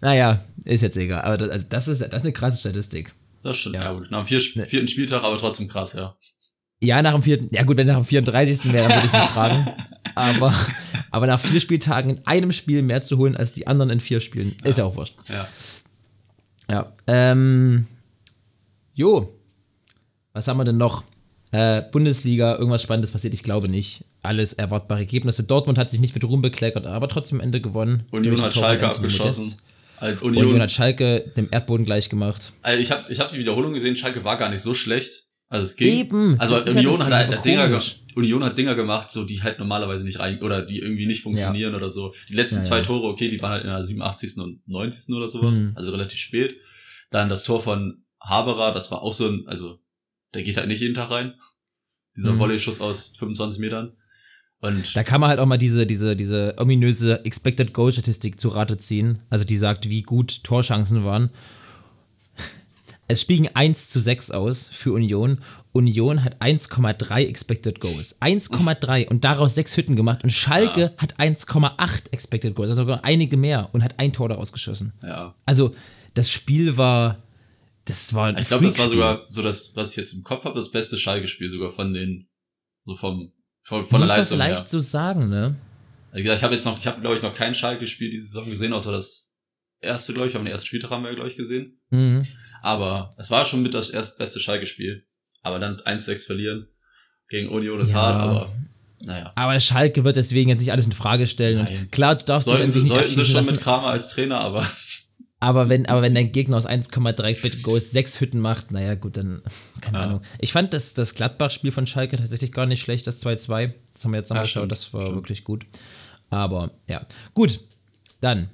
Naja, 0.00 0.44
ist 0.64 0.83
jetzt 0.83 0.97
egal. 0.97 1.23
Aber 1.23 1.37
das, 1.37 1.49
also 1.50 1.66
das, 1.69 1.88
ist, 1.88 2.00
das 2.02 2.14
ist 2.14 2.23
eine 2.23 2.33
krasse 2.33 2.59
Statistik. 2.59 3.14
Das 3.42 3.57
stimmt, 3.57 3.75
ja, 3.75 3.85
ja 3.85 3.92
gut. 3.92 4.11
Nach 4.11 4.25
dem 4.25 4.26
vier, 4.26 4.40
ne. 4.54 4.66
vierten 4.66 4.88
Spieltag, 4.88 5.23
aber 5.23 5.37
trotzdem 5.37 5.69
krass, 5.69 5.95
ja. 5.95 6.16
Ja, 6.81 7.00
nach 7.00 7.12
dem 7.12 7.23
vierten, 7.23 7.49
ja 7.54 7.62
gut, 7.62 7.76
wenn 7.76 7.87
nach 7.87 7.97
dem 7.97 8.04
34. 8.04 8.73
wäre, 8.73 8.88
dann 8.88 8.97
würde 8.97 9.07
ich 9.07 9.12
mich 9.12 9.23
fragen. 9.35 9.69
Aber, 10.14 10.54
aber 11.11 11.26
nach 11.26 11.40
vier 11.40 11.61
Spieltagen 11.61 12.11
in 12.11 12.26
einem 12.26 12.52
Spiel 12.52 12.83
mehr 12.83 13.02
zu 13.02 13.19
holen 13.19 13.37
als 13.37 13.54
die 13.54 13.66
anderen 13.66 13.90
in 13.90 14.00
vier 14.00 14.21
Spielen, 14.21 14.57
ist 14.64 14.78
ja 14.78 14.85
auch 14.85 14.97
wurscht. 14.97 15.14
Ja. 15.28 15.49
Ja. 16.71 16.92
Ähm, 17.07 17.87
jo. 18.95 19.33
Was 20.33 20.49
haben 20.49 20.57
wir 20.57 20.64
denn 20.64 20.78
noch? 20.78 21.04
Äh, 21.52 21.83
Bundesliga, 21.92 22.57
irgendwas 22.57 22.83
Spannendes 22.83 23.11
passiert, 23.11 23.35
ich 23.35 23.42
glaube 23.42 23.69
nicht. 23.69 24.07
Alles 24.23 24.54
erwartbare 24.54 25.00
Ergebnisse. 25.00 25.45
Dortmund 25.45 25.78
hat 25.78 25.90
sich 25.90 26.00
nicht 26.00 26.14
mit 26.14 26.25
Ruhm 26.25 26.40
bekleckert, 26.40 26.87
aber 26.87 27.09
trotzdem 27.09 27.38
am 27.38 27.45
Ende 27.45 27.61
gewonnen. 27.61 28.07
Union 28.11 28.40
hat 28.40 28.54
Schalke 28.54 28.88
abgeschossen. 28.88 29.45
Modest. 29.45 29.62
Also 30.02 30.25
Union, 30.25 30.47
Union, 30.47 30.62
hat 30.62 30.73
Schalke 30.73 31.30
dem 31.37 31.47
Erdboden 31.52 31.87
gleich 31.87 32.09
gemacht. 32.09 32.52
Also 32.61 32.80
ich 32.80 32.90
habe 32.90 33.12
ich 33.12 33.21
hab 33.21 33.30
die 33.30 33.38
Wiederholung 33.38 33.73
gesehen, 33.73 33.94
Schalke 33.94 34.25
war 34.25 34.37
gar 34.37 34.49
nicht 34.49 34.61
so 34.61 34.75
schlecht. 34.75 35.28
Also 35.49 35.62
es 35.62 35.76
ging. 35.76 35.97
Eben. 35.97 36.40
Also 36.40 36.56
Union 36.56 36.99
ja 36.99 37.04
hat 37.04 37.12
halt 37.12 37.44
Dinger, 37.44 37.80
Union 38.16 38.42
hat 38.42 38.59
Dinger 38.59 38.75
gemacht, 38.75 39.12
so 39.12 39.23
die 39.23 39.44
halt 39.44 39.61
normalerweise 39.61 40.02
nicht 40.02 40.18
rein 40.18 40.42
oder 40.42 40.61
die 40.61 40.80
irgendwie 40.80 41.06
nicht 41.06 41.23
funktionieren 41.23 41.71
ja. 41.71 41.76
oder 41.76 41.88
so. 41.88 42.12
Die 42.28 42.35
letzten 42.35 42.56
ja, 42.56 42.62
zwei 42.62 42.80
Tore, 42.80 43.06
okay, 43.06 43.28
die 43.28 43.40
waren 43.40 43.52
halt 43.52 43.62
in 43.62 43.68
der 43.68 43.85
87. 43.85 44.38
und 44.38 44.66
90. 44.66 45.14
oder 45.14 45.28
sowas, 45.28 45.61
mhm. 45.61 45.73
also 45.76 45.92
relativ 45.92 46.18
spät. 46.18 46.56
Dann 47.11 47.28
das 47.28 47.44
Tor 47.44 47.61
von 47.61 48.04
Haberer, 48.21 48.73
das 48.73 48.90
war 48.90 49.02
auch 49.02 49.12
so 49.12 49.28
ein, 49.28 49.44
also 49.47 49.78
der 50.35 50.42
geht 50.42 50.56
halt 50.56 50.66
nicht 50.66 50.80
jeden 50.80 50.94
Tag 50.94 51.11
rein. 51.11 51.35
Dieser 52.16 52.32
mhm. 52.32 52.40
Volley-Schuss 52.40 52.80
aus 52.80 53.12
25 53.18 53.61
Metern. 53.61 53.92
Und 54.62 54.95
da 54.95 55.02
kann 55.02 55.21
man 55.21 55.28
halt 55.28 55.40
auch 55.40 55.47
mal 55.47 55.59
diese, 55.59 55.87
diese, 55.88 56.14
diese 56.14 56.54
ominöse 56.57 57.25
Expected 57.25 57.75
Goal 57.75 57.90
Statistik 57.90 58.38
zu 58.38 58.49
Rate 58.49 58.78
ziehen. 58.78 59.19
Also 59.28 59.45
die 59.45 59.57
sagt, 59.57 59.90
wie 59.90 60.02
gut 60.02 60.45
Torchancen 60.45 61.04
waren. 61.04 61.31
Es 63.09 63.21
spielen 63.21 63.49
1 63.52 63.88
zu 63.88 63.99
6 63.99 64.31
aus 64.31 64.69
für 64.69 64.92
Union. 64.92 65.38
Union 65.73 66.23
hat 66.23 66.40
1,3 66.40 67.26
Expected 67.26 67.81
Goals. 67.81 68.23
1,3 68.23 69.09
und 69.09 69.25
daraus 69.25 69.57
sechs 69.57 69.76
Hütten 69.76 69.97
gemacht. 69.97 70.23
Und 70.23 70.31
Schalke 70.31 70.81
ja. 70.81 70.92
hat 70.97 71.19
1,8 71.19 72.12
Expected 72.12 72.54
Goals, 72.54 72.71
also 72.71 72.83
sogar 72.83 73.02
einige 73.04 73.37
mehr 73.37 73.69
und 73.73 73.83
hat 73.83 73.99
ein 73.99 74.12
Tor 74.12 74.28
daraus 74.28 74.52
geschossen. 74.52 74.92
Ja. 75.02 75.35
Also 75.45 75.75
das 76.14 76.31
Spiel 76.31 76.76
war. 76.76 77.21
Das 77.85 78.14
war 78.14 78.38
Ich 78.38 78.47
glaube, 78.47 78.64
das 78.64 78.78
war 78.78 78.88
sogar 78.88 79.25
so 79.26 79.42
das, 79.42 79.75
was 79.75 79.90
ich 79.90 79.97
jetzt 79.97 80.12
im 80.12 80.23
Kopf 80.23 80.45
habe, 80.45 80.54
das 80.54 80.71
beste 80.71 80.97
Schalke-Spiel 80.97 81.50
sogar 81.50 81.71
von 81.71 81.92
den, 81.92 82.28
so 82.87 82.95
vom 82.95 83.33
von, 83.64 83.85
von 83.85 84.00
der 84.00 84.09
Leistung 84.09 84.38
man 84.38 84.49
vielleicht 84.49 84.64
her. 84.64 84.71
so 84.71 84.81
sagen, 84.81 85.28
ne? 85.28 85.57
Ich 86.14 86.42
habe 86.42 86.54
jetzt 86.54 86.66
noch, 86.66 86.78
ich 86.78 86.87
habe 86.87 87.00
glaube 87.00 87.16
ich 87.16 87.23
noch 87.23 87.33
kein 87.33 87.54
Schalke-Spiel 87.54 88.11
diese 88.11 88.26
Saison 88.26 88.50
gesehen, 88.50 88.73
außer 88.73 88.92
das 88.92 89.35
erste, 89.81 90.12
glaube 90.12 90.28
ich, 90.28 90.35
haben 90.35 90.45
den 90.45 90.52
ersten 90.52 90.66
Spieltag 90.66 90.90
haben 90.90 91.04
wir, 91.04 91.14
glaube 91.14 91.31
ich, 91.31 91.37
gesehen. 91.37 91.81
Mhm. 91.90 92.26
Aber 92.61 93.14
es 93.19 93.31
war 93.31 93.45
schon 93.45 93.62
mit 93.62 93.75
das 93.75 93.90
erste 93.90 94.16
beste 94.16 94.40
Schalke-Spiel. 94.40 95.07
Aber 95.42 95.59
dann 95.59 95.76
1-6 95.76 96.26
verlieren 96.26 96.69
gegen 97.28 97.49
Union 97.49 97.81
ist 97.81 97.90
ja. 97.90 97.97
hart, 97.97 98.21
aber 98.21 98.52
naja. 99.00 99.33
Aber 99.35 99.59
Schalke 99.59 100.04
wird 100.04 100.16
deswegen 100.16 100.50
jetzt 100.50 100.61
nicht 100.61 100.71
alles 100.71 100.87
in 100.87 100.92
Frage 100.92 101.26
stellen. 101.26 101.64
Nein. 101.64 101.88
klar, 101.90 102.14
du 102.14 102.25
darfst 102.25 102.49
sollten 102.49 102.64
dich 102.64 102.75
sie, 102.75 102.87
sollten 102.87 103.09
sie 103.09 103.25
schon 103.25 103.35
lassen. 103.40 103.52
mit 103.52 103.61
Kramer 103.61 103.88
als 103.88 104.11
Trainer, 104.11 104.40
aber 104.40 104.64
aber 105.42 105.68
wenn, 105.68 105.87
aber 105.87 106.02
wenn 106.02 106.14
dein 106.14 106.30
Gegner 106.30 106.56
aus 106.56 106.68
1,3 106.68 107.20
Expected 107.25 107.64
Goals 107.64 107.90
sechs 107.90 108.20
Hütten 108.20 108.38
macht, 108.38 108.70
naja, 108.70 108.94
gut, 108.94 109.16
dann, 109.16 109.42
keine 109.80 109.99
ja. 109.99 110.04
Ahnung. 110.04 110.22
Ich 110.38 110.52
fand 110.52 110.72
das, 110.72 110.94
das 110.94 111.16
Gladbach-Spiel 111.16 111.72
von 111.72 111.84
Schalke 111.84 112.16
tatsächlich 112.16 112.52
gar 112.52 112.66
nicht 112.66 112.80
schlecht, 112.80 113.08
das 113.08 113.20
2-2. 113.26 113.72
Das 113.92 114.04
haben 114.04 114.12
wir 114.12 114.18
jetzt 114.18 114.30
angeschaut, 114.30 114.62
ja, 114.62 114.66
das 114.68 114.94
war 114.94 115.02
stimmt. 115.02 115.16
wirklich 115.16 115.42
gut. 115.42 115.66
Aber, 116.30 116.70
ja. 116.88 117.04
Gut, 117.34 117.58
dann. 118.20 118.50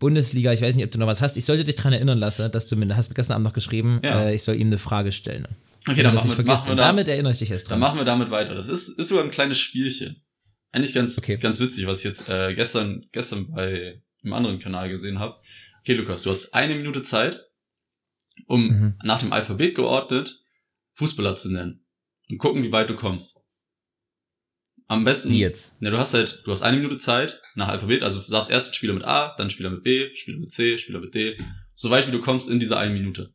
Bundesliga, 0.00 0.52
ich 0.52 0.62
weiß 0.62 0.74
nicht, 0.74 0.84
ob 0.84 0.90
du 0.90 0.98
noch 0.98 1.06
was 1.06 1.22
hast. 1.22 1.36
Ich 1.36 1.44
sollte 1.44 1.62
dich 1.62 1.76
daran 1.76 1.92
erinnern 1.92 2.18
lassen, 2.18 2.50
dass 2.50 2.66
du 2.66 2.74
mir, 2.74 2.96
hast 2.96 3.08
mir 3.08 3.14
gestern 3.14 3.34
Abend 3.34 3.46
noch 3.46 3.52
geschrieben, 3.52 4.00
ja. 4.02 4.22
äh, 4.22 4.34
ich 4.34 4.42
soll 4.42 4.56
ihm 4.56 4.66
eine 4.66 4.78
Frage 4.78 5.12
stellen. 5.12 5.46
Okay, 5.88 6.02
dann 6.02 6.12
machen 6.12 6.36
wir, 6.36 6.44
machen 6.44 6.68
wir 6.70 6.74
da, 6.74 6.86
damit 6.88 7.06
erinnere 7.06 7.30
ich 7.30 7.38
dich 7.38 7.50
jetzt 7.50 7.70
dran. 7.70 7.80
Dann 7.80 7.88
machen 7.88 8.00
wir 8.00 8.04
damit 8.04 8.32
weiter. 8.32 8.56
Das 8.56 8.68
ist, 8.68 8.98
ist 8.98 9.10
sogar 9.10 9.22
ein 9.22 9.30
kleines 9.30 9.58
Spielchen. 9.58 10.16
Eigentlich 10.72 10.92
ganz, 10.92 11.18
okay. 11.18 11.36
ganz 11.36 11.60
witzig, 11.60 11.86
was 11.86 11.98
ich 11.98 12.04
jetzt 12.04 12.28
äh, 12.28 12.52
gestern, 12.52 13.06
gestern 13.12 13.46
bei 13.52 14.02
einem 14.24 14.32
anderen 14.32 14.58
Kanal 14.58 14.88
gesehen 14.88 15.20
habe. 15.20 15.36
Okay, 15.82 15.94
Lukas, 15.94 16.22
du 16.22 16.30
hast 16.30 16.54
eine 16.54 16.76
Minute 16.76 17.02
Zeit, 17.02 17.44
um 18.46 18.68
mhm. 18.68 18.94
nach 19.02 19.18
dem 19.18 19.32
Alphabet 19.32 19.74
geordnet 19.74 20.40
Fußballer 20.92 21.34
zu 21.34 21.50
nennen 21.50 21.84
und 22.30 22.38
gucken, 22.38 22.62
wie 22.62 22.70
weit 22.70 22.88
du 22.88 22.94
kommst. 22.94 23.40
Am 24.86 25.02
besten. 25.02 25.30
Wie 25.30 25.40
jetzt? 25.40 25.82
Ne, 25.82 25.90
du 25.90 25.98
hast 25.98 26.14
halt, 26.14 26.42
du 26.44 26.52
hast 26.52 26.62
eine 26.62 26.76
Minute 26.76 26.98
Zeit 26.98 27.42
nach 27.56 27.66
Alphabet, 27.66 28.04
also 28.04 28.20
du 28.20 28.24
sagst 28.24 28.48
erst 28.48 28.76
Spieler 28.76 28.94
mit 28.94 29.04
A, 29.04 29.34
dann 29.36 29.50
Spieler 29.50 29.70
mit 29.70 29.82
B, 29.82 30.14
Spieler 30.14 30.38
mit 30.38 30.52
C, 30.52 30.78
Spieler 30.78 31.00
mit 31.00 31.16
D, 31.16 31.36
so 31.74 31.90
weit 31.90 32.06
wie 32.06 32.12
du 32.12 32.20
kommst 32.20 32.48
in 32.48 32.60
dieser 32.60 32.78
einen 32.78 32.94
Minute. 32.94 33.34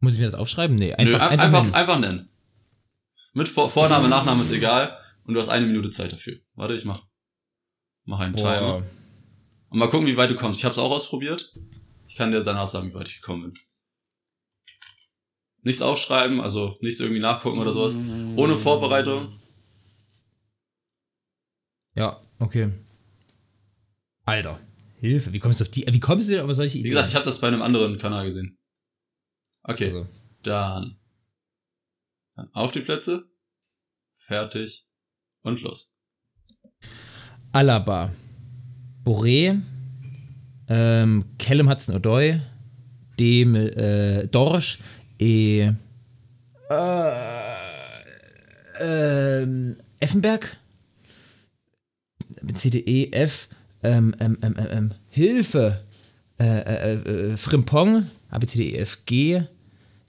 Muss 0.00 0.14
ich 0.14 0.18
mir 0.18 0.24
das 0.24 0.34
aufschreiben? 0.34 0.74
Nee, 0.74 0.94
einfach, 0.94 1.12
Nö, 1.12 1.18
einfach, 1.18 1.44
einfach, 1.44 1.62
nennen. 1.62 1.74
einfach 1.74 2.00
nennen. 2.00 2.28
Mit 3.34 3.48
Vor 3.48 3.70
Vorname, 3.70 4.08
Nachname 4.08 4.42
ist 4.42 4.50
egal 4.50 4.98
und 5.22 5.34
du 5.34 5.40
hast 5.40 5.48
eine 5.48 5.66
Minute 5.66 5.90
Zeit 5.90 6.12
dafür. 6.12 6.40
Warte, 6.54 6.74
ich 6.74 6.84
mach, 6.84 7.06
mach 8.04 8.18
einen 8.18 8.34
Boah. 8.34 8.54
Timer. 8.54 8.86
Und 9.70 9.78
mal 9.78 9.88
gucken, 9.88 10.06
wie 10.06 10.16
weit 10.16 10.30
du 10.30 10.34
kommst. 10.34 10.58
Ich 10.58 10.64
habe 10.64 10.72
es 10.72 10.78
auch 10.78 10.90
ausprobiert. 10.90 11.52
Ich 12.08 12.16
kann 12.16 12.32
dir 12.32 12.40
danach 12.40 12.66
sagen, 12.66 12.90
wie 12.90 12.94
weit 12.94 13.08
ich 13.08 13.20
gekommen 13.20 13.52
bin. 13.52 13.54
Nichts 15.62 15.82
aufschreiben, 15.82 16.40
also 16.40 16.78
nichts 16.80 17.00
irgendwie 17.00 17.20
nachgucken 17.20 17.58
oder 17.58 17.72
sowas. 17.72 17.94
Ohne 18.36 18.56
Vorbereitung. 18.56 19.38
Ja, 21.94 22.18
okay. 22.38 22.72
Alter, 24.24 24.58
Hilfe, 25.00 25.32
wie 25.32 25.38
kommst 25.38 25.60
du 25.60 25.64
auf 25.64 25.70
die, 25.70 25.86
wie 25.86 26.00
kommst 26.00 26.28
du 26.28 26.32
denn 26.32 26.48
auf 26.48 26.56
solche 26.56 26.78
Ideen? 26.78 26.84
Wie 26.84 26.88
gesagt, 26.90 27.08
ich 27.08 27.14
habe 27.14 27.24
das 27.26 27.40
bei 27.40 27.48
einem 27.48 27.60
anderen 27.60 27.98
Kanal 27.98 28.24
gesehen. 28.24 28.58
Okay, 29.62 29.86
also. 29.86 30.06
dann, 30.42 30.98
dann 32.36 32.48
auf 32.54 32.70
die 32.70 32.80
Plätze, 32.80 33.28
fertig 34.14 34.86
und 35.42 35.60
los. 35.60 35.94
Alaba, 37.52 38.14
Boré, 39.04 39.60
ähm, 40.68 41.24
Callum 41.38 41.68
Hudson-Odoi, 41.70 42.40
dem 43.18 43.54
äh, 43.54 44.26
Dorsch, 44.28 44.78
e, 45.18 45.70
äh, 46.70 47.12
äh, 48.80 49.46
Effenberg, 50.00 50.56
CDE, 52.54 53.12
F, 53.12 53.48
ähm, 53.82 54.14
ähm, 54.20 54.38
ähm, 54.42 54.54
ähm, 54.58 54.90
Hilfe, 55.08 55.84
äh, 56.38 56.44
äh, 56.44 57.32
äh, 57.32 57.36
Frimpong, 57.36 58.06
ABCDEF, 58.30 59.04
G, 59.06 59.42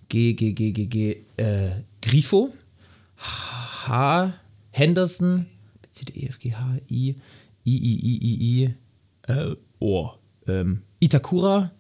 G, 0.09 0.33
G, 0.33 0.53
G, 0.53 0.71
G, 0.71 0.85
G, 0.85 1.17
äh, 1.37 1.71
Grifo, 2.01 2.53
H, 3.17 4.33
Henderson, 4.71 5.47
ABCDEF, 5.83 6.39
G, 6.39 6.53
H, 6.53 6.77
I, 6.89 7.15
I, 7.65 7.71
I, 7.71 7.99
I, 8.03 8.19
I, 8.21 8.65
I, 8.65 9.31
äh, 9.31 9.55
oh, 9.79 10.18
ähm, 10.50 10.84
Itakura, 11.00 11.72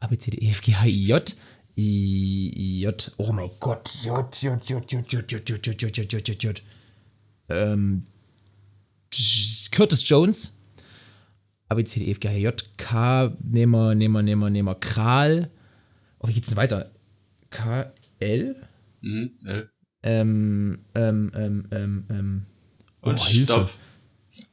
A, 0.00 0.06
B, 0.06 0.18
C, 0.18 0.30
D, 0.30 0.38
E, 0.38 0.50
F, 0.50 0.60
G, 0.62 0.74
H, 0.74 0.86
I, 0.86 1.06
J, 1.06 1.36
I, 1.76 2.80
J, 2.80 3.12
oh 3.18 3.32
mein 3.32 3.50
Gott, 3.60 3.90
J, 4.02 4.42
J, 4.42 4.58
J, 4.64 4.80
J, 4.90 5.02
J, 5.06 5.26
J, 5.30 5.48
J, 5.48 5.82
J, 5.82 5.96
J, 5.96 6.12
J, 6.12 6.28
J, 6.28 6.42
J, 6.42 6.62
ähm, 7.48 8.02
Curtis 9.70 10.08
Jones, 10.08 10.56
A, 11.68 11.74
B, 11.74 11.84
C, 11.84 12.00
D, 12.00 12.06
E, 12.06 12.12
F, 12.12 12.20
G, 12.20 12.28
H, 12.28 12.32
J, 12.36 12.76
K, 12.76 13.36
nehmen 13.42 13.72
wir, 13.72 13.94
nehmen 13.94 14.64
wir, 14.64 14.74
Kral, 14.76 15.50
oh, 16.18 16.28
wie 16.28 16.32
geht's 16.32 16.48
denn 16.48 16.56
weiter? 16.56 16.90
K, 17.50 17.92
L? 18.20 18.56
Mhm, 19.02 19.30
L. 19.44 19.70
Ähm, 20.02 20.78
ähm, 20.94 21.30
ähm, 21.34 21.68
ähm, 21.70 22.04
ähm. 22.08 22.46
Und 23.02 23.14
oh, 23.14 23.16
Stopp. 23.16 23.70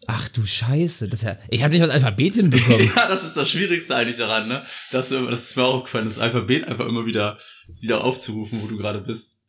Ach 0.09 0.29
du 0.29 0.45
Scheiße, 0.45 1.09
das 1.09 1.23
ja, 1.23 1.37
ich 1.49 1.63
habe 1.63 1.71
nicht 1.71 1.81
mal 1.81 1.87
das 1.87 1.95
Alphabet 1.95 2.35
hinbekommen. 2.35 2.89
ja, 2.95 3.07
das 3.07 3.25
ist 3.25 3.35
das 3.35 3.49
Schwierigste 3.49 3.93
eigentlich 3.93 4.15
daran, 4.15 4.47
ne? 4.47 4.63
Das, 4.91 5.09
das 5.09 5.41
ist 5.49 5.57
mir 5.57 5.65
aufgefallen, 5.65 6.05
das 6.05 6.17
Alphabet 6.17 6.65
einfach 6.65 6.85
immer 6.85 7.05
wieder, 7.05 7.37
wieder 7.81 8.03
aufzurufen, 8.03 8.61
wo 8.61 8.67
du 8.67 8.77
gerade 8.77 9.01
bist. 9.01 9.43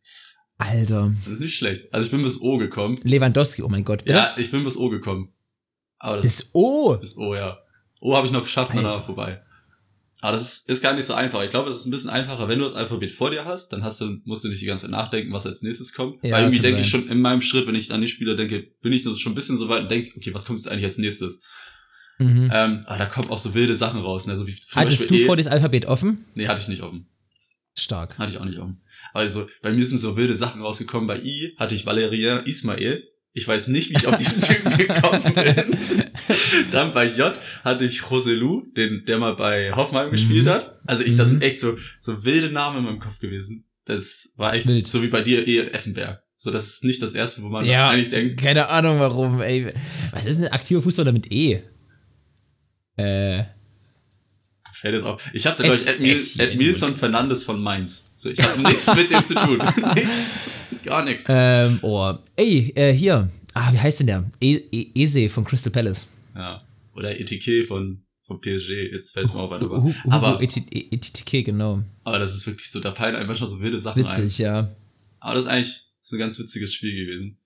Alter. 0.59 1.15
Das 1.25 1.35
ist 1.35 1.41
nicht 1.41 1.57
schlecht. 1.57 1.95
Also 1.95 2.07
ich 2.07 2.11
bin 2.11 2.23
bis 2.23 2.41
O 2.41 2.59
gekommen. 2.59 2.99
Lewandowski, 3.05 3.63
oh 3.63 3.69
mein 3.69 3.85
Gott. 3.85 4.05
Bitte? 4.05 4.19
Ja, 4.19 4.35
ich 4.37 4.51
bin 4.51 4.65
bis 4.65 4.77
O 4.77 4.89
gekommen. 4.89 5.33
Aber 6.01 6.17
das 6.17 6.25
bis 6.25 6.51
O? 6.53 6.97
Bis 6.97 7.17
O, 7.17 7.37
ja. 7.37 7.59
O 8.01 8.17
habe 8.17 8.27
ich 8.27 8.33
noch 8.33 8.43
geschafft, 8.43 8.73
danach 8.75 9.01
vorbei. 9.01 9.41
Aber 10.21 10.33
das 10.33 10.43
ist, 10.43 10.69
ist 10.69 10.83
gar 10.83 10.95
nicht 10.95 11.05
so 11.05 11.15
einfach. 11.15 11.43
Ich 11.45 11.51
glaube, 11.51 11.71
es 11.71 11.77
ist 11.77 11.87
ein 11.87 11.93
bisschen 11.93 12.11
einfacher, 12.11 12.49
wenn 12.49 12.59
du 12.59 12.65
das 12.65 12.75
Alphabet 12.75 13.13
vor 13.13 13.31
dir 13.31 13.45
hast, 13.45 13.73
dann 13.73 13.85
hast 13.85 14.01
du, 14.01 14.17
musst 14.25 14.43
du 14.43 14.49
nicht 14.49 14.61
die 14.61 14.67
ganze 14.67 14.83
Zeit 14.83 14.91
nachdenken, 14.91 15.33
was 15.33 15.47
als 15.47 15.63
nächstes 15.63 15.93
kommt. 15.93 16.17
Ja, 16.25 16.33
Weil 16.33 16.45
irgendwie 16.45 16.61
denke 16.61 16.81
ich 16.81 16.89
schon 16.89 17.07
in 17.07 17.21
meinem 17.21 17.41
Schritt, 17.41 17.67
wenn 17.67 17.77
ich 17.77 17.93
an 17.93 18.01
die 18.01 18.09
Spieler 18.09 18.35
denke, 18.35 18.69
bin 18.83 18.93
ich 18.93 19.03
schon 19.03 19.33
ein 19.33 19.35
bisschen 19.37 19.57
so 19.57 19.69
weit 19.69 19.83
und 19.83 19.91
denke, 19.91 20.13
okay, 20.17 20.35
was 20.35 20.45
kommt 20.45 20.59
jetzt 20.59 20.69
eigentlich 20.69 20.87
als 20.87 20.99
nächstes? 20.99 21.43
Mhm. 22.19 22.51
Ähm, 22.53 22.81
aber 22.87 22.99
da 22.99 23.07
kommen 23.07 23.31
auch 23.31 23.39
so 23.39 23.55
wilde 23.55 23.77
Sachen 23.77 24.01
raus. 24.01 24.27
Ne? 24.27 24.37
So 24.37 24.47
wie 24.49 24.57
zum 24.57 24.81
Hattest 24.81 25.01
Beispiel 25.01 25.19
du 25.19 25.23
e 25.23 25.27
vor 25.27 25.37
das 25.37 25.47
Alphabet 25.47 25.87
offen? 25.87 26.25
Nee, 26.35 26.49
hatte 26.49 26.63
ich 26.63 26.69
nicht 26.69 26.83
offen. 26.83 27.07
Stark. 27.77 28.19
Hatte 28.19 28.33
ich 28.33 28.39
auch 28.39 28.45
nicht 28.45 28.59
offen. 28.59 28.83
Also 29.13 29.47
bei 29.63 29.73
mir 29.73 29.85
sind 29.85 29.99
so 29.99 30.17
wilde 30.17 30.35
Sachen 30.35 30.61
rausgekommen. 30.61 31.07
Bei 31.07 31.21
I 31.23 31.55
hatte 31.59 31.77
ich 31.77 31.87
Valerian 31.87 32.45
Ismail. 32.45 33.05
Ich 33.33 33.47
weiß 33.47 33.69
nicht, 33.69 33.91
wie 33.91 33.97
ich 33.97 34.07
auf 34.09 34.17
diesen 34.17 34.43
Typen 34.43 34.77
gekommen 34.77 35.33
bin. 35.33 36.08
Dann 36.71 36.93
bei 36.93 37.07
J 37.07 37.39
hatte 37.65 37.85
ich 37.85 38.11
Roselu, 38.11 38.67
den, 38.77 39.05
der 39.07 39.19
mal 39.19 39.35
bei 39.35 39.73
Hoffenheim 39.73 40.09
mhm. 40.09 40.13
gespielt 40.13 40.47
hat. 40.47 40.79
Also 40.87 41.05
ich, 41.05 41.17
das 41.17 41.29
sind 41.29 41.39
mhm. 41.39 41.43
echt 41.43 41.61
so, 41.61 41.77
so 42.01 42.25
wilde 42.25 42.51
Namen 42.51 42.79
in 42.79 42.85
meinem 42.85 42.99
Kopf 42.99 43.19
gewesen. 43.21 43.65
Das 43.85 44.35
war 44.37 44.55
echt 44.55 44.69
Wild. 44.69 44.87
so 44.87 45.03
wie 45.03 45.09
bei 45.09 45.23
dir 45.23 45.47
E. 45.47 45.61
Effenberg. 45.61 46.23
So, 46.37 46.51
das 46.51 46.67
ist 46.67 46.85
nicht 46.85 47.03
das 47.03 47.13
erste, 47.13 47.43
wo 47.43 47.49
man 47.49 47.65
ja, 47.65 47.89
eigentlich 47.89 48.11
denkt. 48.11 48.41
Keine 48.41 48.69
Ahnung 48.69 49.01
warum, 49.01 49.41
ey. 49.41 49.73
Was 50.13 50.27
ist 50.27 50.37
denn 50.37 50.47
ein 50.47 50.53
aktiver 50.53 50.83
Fußballer 50.83 51.11
mit 51.11 51.33
E? 51.33 51.63
Äh. 52.97 53.45
Fällt 54.73 54.95
es 54.95 55.03
auf. 55.03 55.29
Ich 55.33 55.45
habe 55.47 55.57
da, 55.57 55.65
glaube 55.65 55.77
ich, 55.99 56.39
Edmilson 56.39 56.95
Fernandes 56.95 57.43
von 57.43 57.61
Mainz. 57.61 58.13
So, 58.15 58.31
ich 58.31 58.41
habe 58.41 58.63
nichts 58.63 58.87
mit 58.95 59.11
dem 59.11 59.25
zu 59.25 59.35
tun. 59.35 59.61
nix. 59.95 60.31
Gar 60.85 61.05
nichts. 61.05 61.25
Ähm, 61.29 61.81
oh. 61.83 62.15
Ey, 62.37 62.73
äh, 62.77 62.93
hier. 62.93 63.29
Ah, 63.55 63.73
wie 63.73 63.79
heißt 63.81 64.01
denn 64.01 64.07
der? 64.07 64.25
E 64.41 64.61
e 64.71 64.91
Ese 64.95 65.29
von 65.31 65.45
Crystal 65.45 65.73
Palace. 65.73 66.07
Ja. 66.39 66.63
Oder 66.95 67.21
Etike 67.21 67.65
von, 67.65 68.05
von 68.23 68.41
PSG. 68.41 68.91
Jetzt 68.93 69.13
fällt 69.13 69.35
mir 69.35 69.41
auch 69.41 69.51
weiter. 69.51 69.71
Uh, 69.71 69.93
aber 70.09 70.41
Etike, 70.41 71.43
genau. 71.43 71.83
Aber 72.05 72.19
das 72.19 72.35
ist 72.35 72.47
wirklich 72.47 72.71
so, 72.71 72.81
da 72.81 72.93
fallen 72.93 73.17
einfach 73.17 73.37
schon 73.37 73.49
so 73.49 73.61
wilde 73.61 73.79
Sachen 73.79 74.03
Witzig, 74.03 74.19
ein. 74.19 74.25
Witzig, 74.25 74.39
ja. 74.39 74.77
Aber 75.21 75.35
das 75.35 75.45
ist 75.45 75.51
eigentlich 75.51 75.83
so 76.01 76.17
ein 76.17 76.21
ganz 76.21 76.39
witziges 76.39 76.73
Spiel 76.73 77.05
gewesen. 77.05 77.39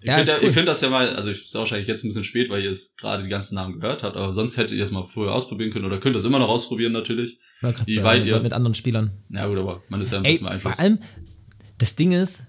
Ihr, 0.00 0.08
ja, 0.08 0.16
könnt, 0.16 0.28
ja, 0.28 0.36
cool. 0.36 0.44
ihr 0.44 0.52
könnt 0.52 0.68
das 0.68 0.80
ja 0.80 0.90
mal, 0.90 1.14
also 1.14 1.30
ich 1.30 1.44
ist 1.44 1.54
wahrscheinlich 1.54 1.86
jetzt 1.86 2.04
ein 2.04 2.08
bisschen 2.08 2.24
spät, 2.24 2.50
weil 2.50 2.62
ihr 2.62 2.70
es 2.70 2.96
gerade 2.96 3.22
die 3.22 3.28
ganzen 3.28 3.54
Namen 3.54 3.78
gehört 3.78 4.02
habt, 4.02 4.16
aber 4.16 4.32
sonst 4.32 4.56
hättet 4.56 4.76
ihr 4.76 4.82
es 4.82 4.90
mal 4.90 5.04
vorher 5.04 5.32
ausprobieren 5.32 5.70
können 5.70 5.84
oder 5.84 5.98
könnt 5.98 6.16
das 6.16 6.24
immer 6.24 6.40
noch 6.40 6.48
ausprobieren 6.48 6.92
natürlich. 6.92 7.38
Wie 7.60 7.94
sagen, 7.94 8.04
weit 8.04 8.24
ihr 8.24 8.40
mit 8.40 8.52
anderen 8.52 8.74
Spielern. 8.74 9.12
Ja 9.28 9.46
gut, 9.46 9.58
aber 9.58 9.82
man 9.88 10.00
ist 10.00 10.10
ja 10.10 10.18
ein 10.18 10.24
bisschen 10.24 10.46
beeinflusst. 10.46 10.76
Vor 10.76 10.84
allem, 10.84 10.98
das 11.78 11.94
Ding 11.94 12.10
ist, 12.10 12.42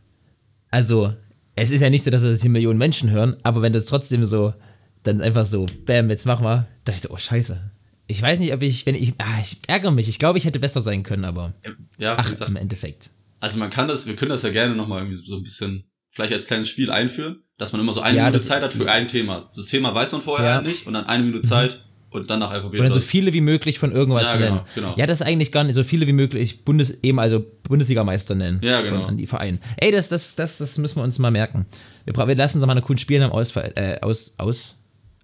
also 0.70 1.13
es 1.55 1.70
ist 1.70 1.82
ja 1.82 1.91
nicht 1.91 2.03
so, 2.03 2.10
dass 2.10 2.24
das 2.24 2.41
hier 2.41 2.50
Millionen 2.50 2.79
Menschen 2.79 3.12
hören, 3.12 3.38
aber 3.43 3.62
wenn 3.62 3.74
das 3.74 3.86
trotzdem 3.86 4.24
so, 4.25 4.55
dann 5.03 5.22
einfach 5.22 5.45
so, 5.45 5.65
bam, 5.86 6.10
jetzt 6.10 6.25
mach 6.25 6.39
mal, 6.39 6.67
dachte 6.86 6.98
ich 6.98 7.01
so, 7.01 7.10
oh 7.12 7.17
scheiße. 7.17 7.72
Ich 8.07 8.22
weiß 8.22 8.39
nicht, 8.39 8.53
ob 8.53 8.62
ich, 8.62 8.86
wenn 8.86 8.95
ich, 8.95 9.13
ah, 9.19 9.39
ich 9.41 9.57
ärgere 9.67 9.91
mich. 9.91 10.10
Ich 10.10 10.19
glaube, 10.19 10.38
ich 10.38 10.45
hätte 10.45 10.60
besser 10.60 10.81
sein 10.81 11.03
können, 11.03 11.25
aber 11.25 11.53
ja, 11.98 12.15
ach, 12.17 12.29
gesagt, 12.29 12.50
im 12.50 12.57
Endeffekt. 12.57 13.10
Also 13.39 13.60
man 13.60 13.69
kann 13.69 13.88
das, 13.88 14.07
wir 14.07 14.15
können 14.15 14.29
das 14.29 14.43
ja 14.43 14.50
gerne 14.50 14.75
nochmal 14.75 15.00
irgendwie 15.00 15.17
so 15.17 15.36
ein 15.36 15.43
bisschen 15.43 15.86
vielleicht 16.10 16.33
als 16.33 16.45
kleines 16.45 16.69
Spiel 16.69 16.91
einführen, 16.91 17.43
dass 17.57 17.72
man 17.72 17.81
immer 17.81 17.93
so 17.93 18.01
eine 18.01 18.17
ja, 18.17 18.25
Minute 18.25 18.43
Zeit 18.43 18.62
hat 18.62 18.74
für 18.74 18.89
ein 18.89 19.07
Thema. 19.07 19.50
Das 19.55 19.65
Thema 19.65 19.93
weiß 19.95 20.12
man 20.12 20.22
vorher 20.22 20.45
ja. 20.45 20.62
nicht 20.62 20.86
und 20.86 20.93
dann 20.93 21.05
eine 21.05 21.24
Minute 21.24 21.41
Zeit 21.41 21.83
und 22.12 22.29
dann 22.29 22.39
nach 22.39 22.51
Alphabet. 22.51 22.79
Oder 22.79 22.91
so 22.91 23.00
viele 23.00 23.33
wie 23.33 23.41
möglich 23.41 23.79
von 23.79 23.91
irgendwas 23.91 24.31
ja, 24.31 24.38
nennen. 24.38 24.62
Genau, 24.75 24.88
genau. 24.89 24.93
Ja, 24.98 25.07
das 25.07 25.22
ist 25.22 25.27
eigentlich 25.27 25.51
gar 25.51 25.63
nicht 25.63 25.75
so 25.75 25.83
viele 25.83 26.05
wie 26.07 26.13
möglich 26.13 26.63
Bundes 26.63 27.00
eben 27.01 27.19
also 27.19 27.43
Bundesligameister 27.63 28.36
nennen. 28.36 28.60
Ja, 28.62 28.81
genau. 28.81 29.01
Von, 29.01 29.10
an 29.10 29.17
die 29.17 29.25
Vereine. 29.25 29.60
Ey, 29.77 29.91
das, 29.91 30.10
das, 30.10 30.36
das, 30.36 30.60
das 30.60 30.77
müssen 30.77 30.98
wir 30.98 31.03
uns 31.03 31.17
mal 31.19 31.31
merken. 31.31 31.65
Wir, 32.05 32.15
wir 32.15 32.36
lassen 32.36 32.57
uns 32.57 32.65
mal 32.65 32.73
eine 32.73 32.82
coolen 32.82 32.99
Spielnamen 32.99 33.34
Ausfall, 33.34 33.73
äh, 33.75 33.99
aus, 34.01 34.36
aus 34.38 34.75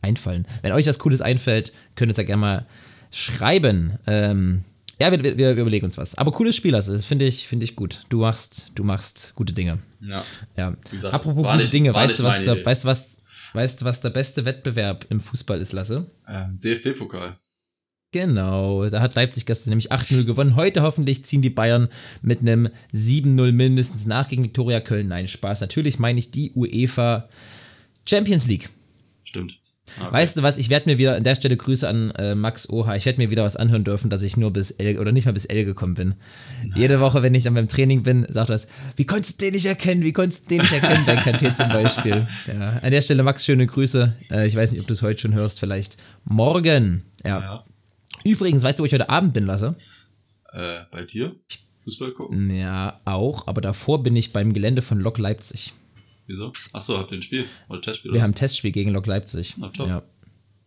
einfallen. 0.02 0.46
Wenn 0.62 0.72
euch 0.72 0.88
was 0.88 1.00
Cooles 1.00 1.22
einfällt, 1.22 1.74
könnt 1.96 2.10
ihr 2.10 2.12
es 2.12 2.18
ja 2.18 2.24
gerne 2.24 2.42
mal 2.42 2.66
schreiben. 3.12 3.98
Ähm, 4.08 4.64
ja, 5.00 5.12
wir, 5.12 5.24
wir, 5.24 5.38
wir, 5.38 5.52
überlegen 5.54 5.86
uns 5.86 5.98
was. 5.98 6.16
Aber 6.16 6.32
cooles 6.32 6.56
Spiel, 6.56 6.76
also 6.76 6.98
finde 6.98 7.26
ich, 7.26 7.48
finde 7.48 7.64
ich 7.64 7.76
gut. 7.76 8.04
Du 8.10 8.20
machst, 8.20 8.74
du 8.76 8.84
machst 8.84 9.34
gute 9.36 9.54
Dinge. 9.54 9.80
Ja. 10.02 10.24
ja. 10.58 10.76
Gesagt, 10.92 11.14
Apropos 11.14 11.44
gute 11.46 11.58
nicht, 11.58 11.74
Dinge, 11.74 11.94
weißt 11.94 12.20
du, 12.20 12.24
was 12.24 12.44
der, 12.44 12.66
weißt 12.66 12.86
was, 12.86 13.18
weißt 13.54 13.86
was 13.86 14.02
der 14.02 14.10
beste 14.10 14.44
Wettbewerb 14.44 15.06
im 15.10 15.22
Fußball 15.22 15.62
ist, 15.62 15.72
Lasse? 15.72 16.10
Ähm, 16.28 16.58
DFB-Pokal. 16.62 17.38
Genau, 18.12 18.90
da 18.90 19.02
hat 19.02 19.14
Leipzig 19.14 19.46
gestern 19.46 19.70
nämlich 19.70 19.92
8-0 19.92 20.26
gewonnen. 20.26 20.56
Heute 20.56 20.82
hoffentlich 20.82 21.26
ziehen 21.26 21.44
die 21.44 21.52
Bayern 21.52 21.90
mit 22.24 22.40
einem 22.40 22.70
7-0 22.92 23.52
mindestens 23.52 24.08
nach 24.08 24.28
gegen 24.28 24.44
Viktoria 24.44 24.80
Köln. 24.80 25.08
Nein, 25.08 25.28
Spaß. 25.28 25.62
Natürlich 25.62 26.00
meine 26.00 26.18
ich 26.18 26.32
die 26.32 26.52
UEFA 26.54 27.30
Champions 28.08 28.48
League. 28.48 28.70
Stimmt. 29.24 29.60
Okay. 30.00 30.12
Weißt 30.12 30.38
du 30.38 30.44
was, 30.44 30.58
ich 30.58 30.70
werde 30.70 30.90
mir 30.90 30.98
wieder, 30.98 31.16
an 31.16 31.24
der 31.24 31.36
Stelle 31.36 31.58
Grüße 31.58 31.88
an 31.88 32.12
äh, 32.12 32.36
Max 32.36 32.70
Oha, 32.70 32.96
ich 32.96 33.06
werde 33.06 33.20
mir 33.22 33.32
wieder 33.32 33.44
was 33.44 33.56
anhören 33.56 33.84
dürfen, 33.84 34.10
dass 34.10 34.24
ich 34.24 34.38
nur 34.38 34.52
bis 34.52 34.72
L 34.72 35.00
oder 35.00 35.12
nicht 35.12 35.26
mal 35.26 35.32
bis 35.32 35.46
L 35.46 35.66
gekommen 35.66 35.96
bin. 35.96 36.16
Nein. 36.62 36.74
Jede 36.76 37.00
Woche, 37.00 37.22
wenn 37.22 37.34
ich 37.34 37.44
dann 37.44 37.54
beim 37.54 37.68
Training 37.68 38.04
bin, 38.04 38.26
sagt 38.30 38.50
das, 38.50 38.68
wie 38.96 39.06
konntest 39.06 39.42
du 39.42 39.46
den 39.46 39.54
nicht 39.54 39.66
erkennen, 39.66 40.04
wie 40.04 40.14
konntest 40.14 40.46
du 40.46 40.56
den 40.56 40.62
nicht 40.62 40.74
erkennen, 40.74 41.06
bei 41.06 41.16
KT 41.16 41.56
zum 41.56 41.70
Beispiel. 41.70 42.28
Ja, 42.48 42.80
an 42.82 42.92
der 42.92 43.02
Stelle, 43.02 43.22
Max, 43.24 43.46
schöne 43.46 43.68
Grüße. 43.68 44.14
Äh, 44.32 44.48
ich 44.48 44.56
weiß 44.56 44.72
nicht, 44.72 44.82
ob 44.82 44.88
du 44.88 44.94
es 44.94 45.02
heute 45.02 45.20
schon 45.22 45.34
hörst, 45.34 45.60
vielleicht 45.60 45.98
morgen. 46.24 47.04
Ja. 47.24 47.40
ja. 47.40 47.64
Übrigens, 48.24 48.64
weißt 48.64 48.80
du, 48.80 48.84
wo 48.84 48.86
ich 48.86 48.94
heute 48.94 49.10
Abend 49.10 49.34
bin, 49.34 49.46
Lasse? 49.46 49.76
Äh, 50.52 50.82
bei 50.92 51.04
dir? 51.04 51.36
Fußball 51.80 52.12
gucken? 52.12 52.50
Ja, 52.50 53.00
auch, 53.06 53.48
aber 53.48 53.62
davor 53.62 54.04
bin 54.04 54.16
ich 54.16 54.34
beim 54.34 54.54
Gelände 54.54 54.82
von 54.82 55.00
Lok 55.00 55.18
Leipzig. 55.18 55.74
Wieso? 56.30 56.52
Achso, 56.74 57.00
habt 57.00 57.12
ihr 57.12 57.18
ein 57.18 57.24
Spiel 57.24 57.46
oder 57.70 57.82
Testspiel? 57.82 58.14
Wir 58.14 58.22
haben 58.22 58.30
ein 58.30 58.36
Testspiel 58.36 58.72
gegen 58.72 58.92
Lok 58.92 59.08
Leipzig. 59.08 59.56
Na 59.58 59.70
top. 59.70 59.88
Ja. 59.88 60.04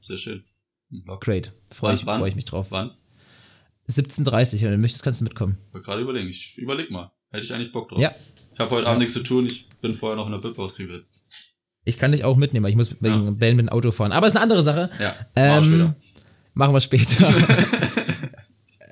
Sehr 0.01 0.19
schön. 0.19 0.43
Lok. 0.91 1.21
Great. 1.21 1.53
Freue 1.71 1.95
ich, 1.95 2.01
freu 2.01 2.27
ich 2.27 2.35
mich 2.35 2.47
drauf. 2.47 2.67
Wann? 2.71 2.91
17.30 3.89 4.57
Uhr, 4.57 4.63
wenn 4.63 4.71
du 4.73 4.79
möchtest, 4.79 5.05
kannst 5.05 5.21
du 5.21 5.25
mitkommen. 5.25 5.59
Ich 5.73 5.83
gerade 5.83 6.03
überlegen. 6.03 6.29
Ich 6.29 6.59
überleg 6.59 6.91
mal. 6.91 7.13
Hätte 7.31 7.45
ich 7.45 7.55
eigentlich 7.55 7.71
Bock 7.71 7.89
drauf. 7.89 8.01
Ja. 8.01 8.13
Ich 8.53 8.59
habe 8.59 8.73
heute 8.73 8.83
ja. 8.83 8.89
Abend 8.89 9.03
nichts 9.03 9.13
zu 9.13 9.23
tun. 9.23 9.47
Ich 9.47 9.69
bin 9.81 9.95
vorher 9.95 10.17
noch 10.17 10.27
in 10.27 10.33
der 10.33 10.41
Bib 10.41 10.59
ausgekriegt. 10.59 11.07
Ich 11.85 11.97
kann 11.97 12.11
dich 12.11 12.25
auch 12.25 12.37
mitnehmen, 12.37 12.67
ich 12.67 12.77
muss 12.77 12.91
wegen 13.01 13.25
ja. 13.25 13.31
Bällen 13.31 13.57
mit 13.57 13.67
dem 13.67 13.69
Auto 13.69 13.93
fahren. 13.93 14.11
Aber 14.11 14.27
ist 14.27 14.35
eine 14.35 14.43
andere 14.43 14.65
Sache. 14.65 14.91
Ja. 14.99 15.15
Ähm, 15.37 15.95
machen 16.55 16.75
wir 16.75 16.81
später. 16.81 17.33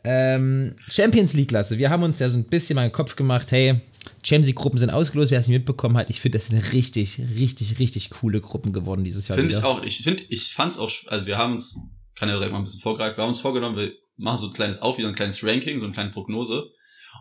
Ähm, 0.04 0.74
Champions 0.88 1.34
League 1.34 1.48
Klasse. 1.48 1.78
Wir 1.78 1.90
haben 1.90 2.02
uns 2.02 2.18
ja 2.18 2.28
so 2.28 2.38
ein 2.38 2.44
bisschen 2.44 2.76
mal 2.76 2.88
den 2.88 2.92
Kopf 2.92 3.16
gemacht, 3.16 3.52
hey, 3.52 3.80
Champions 4.22 4.46
League-Gruppen 4.48 4.78
sind 4.78 4.90
ausgelost, 4.90 5.30
wer 5.30 5.40
es 5.40 5.48
nicht 5.48 5.58
mitbekommen 5.58 5.96
hat. 5.96 6.10
Ich 6.10 6.20
finde, 6.20 6.38
das 6.38 6.48
sind 6.48 6.58
richtig, 6.72 7.20
richtig, 7.36 7.78
richtig 7.78 8.10
coole 8.10 8.40
Gruppen 8.40 8.72
geworden 8.72 9.04
dieses 9.04 9.28
Jahr. 9.28 9.36
Finde 9.36 9.54
ich 9.54 9.62
auch. 9.62 9.82
Ich 9.82 9.98
finde, 9.98 10.24
ich 10.28 10.52
fand's 10.52 10.78
auch, 10.78 10.90
also 11.06 11.26
wir 11.26 11.38
haben 11.38 11.52
uns, 11.52 11.76
kann 12.14 12.28
ja 12.28 12.34
direkt 12.34 12.52
mal 12.52 12.58
ein 12.58 12.64
bisschen 12.64 12.80
vorgreifen, 12.80 13.18
wir 13.18 13.22
haben 13.22 13.30
uns 13.30 13.40
vorgenommen, 13.40 13.76
wir 13.76 13.92
machen 14.16 14.38
so 14.38 14.46
ein 14.46 14.52
kleines 14.52 14.82
Auf, 14.82 14.98
wieder 14.98 15.08
ein 15.08 15.14
kleines 15.14 15.42
Ranking, 15.42 15.78
so 15.78 15.86
eine 15.86 15.94
kleine 15.94 16.10
Prognose. 16.10 16.70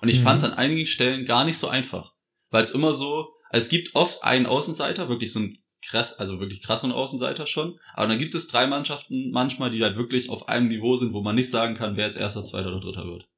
Und 0.02 0.10
ich 0.10 0.20
mhm. 0.20 0.24
fand's 0.24 0.44
an 0.44 0.54
einigen 0.54 0.86
Stellen 0.86 1.26
gar 1.26 1.46
nicht 1.46 1.58
so 1.58 1.68
einfach. 1.68 2.14
Weil 2.50 2.64
es 2.64 2.72
immer 2.72 2.94
so, 2.94 3.30
also 3.50 3.66
es 3.66 3.70
gibt 3.70 3.96
oft 3.96 4.24
einen 4.24 4.46
Außenseiter, 4.46 5.10
wirklich 5.10 5.32
so 5.32 5.40
ein 5.40 5.58
krass, 5.82 6.20
also 6.20 6.40
wirklich 6.40 6.62
krassen 6.62 6.92
Außenseiter 6.92 7.46
schon. 7.46 7.80
Aber 7.94 8.08
dann 8.08 8.18
gibt 8.18 8.36
es 8.36 8.48
drei 8.48 8.68
Mannschaften 8.68 9.32
manchmal, 9.32 9.72
die 9.72 9.82
halt 9.84 9.98
wirklich 9.98 10.30
auf 10.30 10.48
einem 10.50 10.68
Niveau 10.68 10.96
sind, 10.96 11.14
wo 11.14 11.22
man 11.22 11.36
nicht 11.36 11.50
sagen 11.50 11.76
kann, 11.76 11.96
wer 11.96 12.06
jetzt 12.06 12.18
erster, 12.18 12.44
zweiter 12.44 12.70
oder 12.70 12.80
dritter 12.80 13.06
wird. 13.06 13.30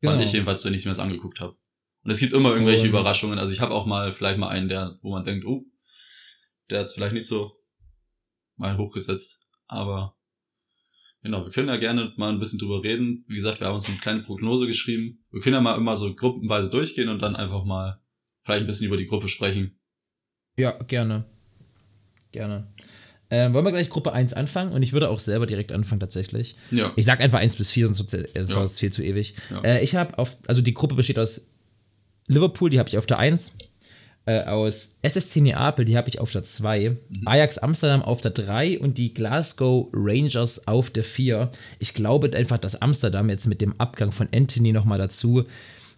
Genau. 0.00 0.12
Fand 0.12 0.24
ich 0.24 0.32
jedenfalls, 0.32 0.64
wenn 0.64 0.74
ich 0.74 0.84
mir 0.84 0.90
das 0.90 0.98
angeguckt 0.98 1.40
habe. 1.40 1.56
Und 2.04 2.10
es 2.10 2.18
gibt 2.18 2.34
immer 2.34 2.50
irgendwelche 2.50 2.86
oh, 2.86 2.90
Überraschungen. 2.90 3.38
Also 3.38 3.52
ich 3.52 3.60
habe 3.60 3.74
auch 3.74 3.86
mal 3.86 4.12
vielleicht 4.12 4.38
mal 4.38 4.48
einen, 4.48 4.68
der, 4.68 4.98
wo 5.02 5.10
man 5.10 5.24
denkt, 5.24 5.46
oh, 5.46 5.64
der 6.70 6.80
hat 6.80 6.92
vielleicht 6.92 7.14
nicht 7.14 7.26
so 7.26 7.52
mal 8.56 8.76
hochgesetzt. 8.76 9.48
Aber 9.66 10.14
genau, 11.22 11.44
wir 11.44 11.50
können 11.50 11.68
ja 11.68 11.76
gerne 11.76 12.12
mal 12.18 12.30
ein 12.30 12.38
bisschen 12.38 12.58
drüber 12.58 12.84
reden. 12.84 13.24
Wie 13.26 13.36
gesagt, 13.36 13.60
wir 13.60 13.68
haben 13.68 13.76
uns 13.76 13.88
eine 13.88 13.96
kleine 13.96 14.22
Prognose 14.22 14.66
geschrieben. 14.66 15.18
Wir 15.30 15.40
können 15.40 15.54
ja 15.54 15.62
mal 15.62 15.78
immer 15.78 15.96
so 15.96 16.14
gruppenweise 16.14 16.68
durchgehen 16.68 17.08
und 17.08 17.22
dann 17.22 17.36
einfach 17.36 17.64
mal 17.64 18.00
vielleicht 18.42 18.60
ein 18.60 18.66
bisschen 18.66 18.86
über 18.86 18.98
die 18.98 19.06
Gruppe 19.06 19.30
sprechen. 19.30 19.80
Ja, 20.56 20.72
gerne. 20.82 21.24
Gerne. 22.32 22.74
Ähm, 23.30 23.54
wollen 23.54 23.64
wir 23.64 23.72
gleich 23.72 23.88
Gruppe 23.88 24.12
1 24.12 24.34
anfangen? 24.34 24.72
Und 24.72 24.82
ich 24.82 24.92
würde 24.92 25.08
auch 25.08 25.18
selber 25.18 25.46
direkt 25.46 25.72
anfangen, 25.72 26.00
tatsächlich. 26.00 26.56
Ja. 26.70 26.92
Ich 26.96 27.06
sag 27.06 27.20
einfach 27.20 27.38
1 27.38 27.56
bis 27.56 27.70
4, 27.70 27.86
sonst 27.86 28.12
wird 28.12 28.28
es 28.34 28.50
ja. 28.50 28.68
viel 28.68 28.92
zu 28.92 29.02
ewig. 29.02 29.34
Ja. 29.50 29.62
Äh, 29.62 29.82
ich 29.82 29.94
habe 29.96 30.18
auf, 30.18 30.36
also 30.46 30.60
die 30.60 30.74
Gruppe 30.74 30.94
besteht 30.94 31.18
aus 31.18 31.53
Liverpool, 32.26 32.70
die 32.70 32.78
habe 32.78 32.88
ich 32.88 32.98
auf 32.98 33.06
der 33.06 33.18
1. 33.18 33.52
Äh, 34.26 34.44
aus 34.44 34.96
SSC 35.02 35.42
Neapel, 35.42 35.84
die 35.84 35.98
habe 35.98 36.08
ich 36.08 36.18
auf 36.18 36.30
der 36.30 36.42
2. 36.42 36.90
Mhm. 36.90 36.96
Ajax 37.26 37.58
Amsterdam 37.58 38.02
auf 38.02 38.22
der 38.22 38.30
3 38.30 38.80
und 38.80 38.96
die 38.96 39.12
Glasgow 39.12 39.88
Rangers 39.92 40.66
auf 40.66 40.88
der 40.88 41.04
4. 41.04 41.50
Ich 41.78 41.92
glaube 41.92 42.34
einfach, 42.34 42.56
dass 42.56 42.80
Amsterdam 42.80 43.28
jetzt 43.28 43.46
mit 43.46 43.60
dem 43.60 43.78
Abgang 43.78 44.12
von 44.12 44.28
Anthony 44.34 44.72
nochmal 44.72 44.98
dazu, 44.98 45.44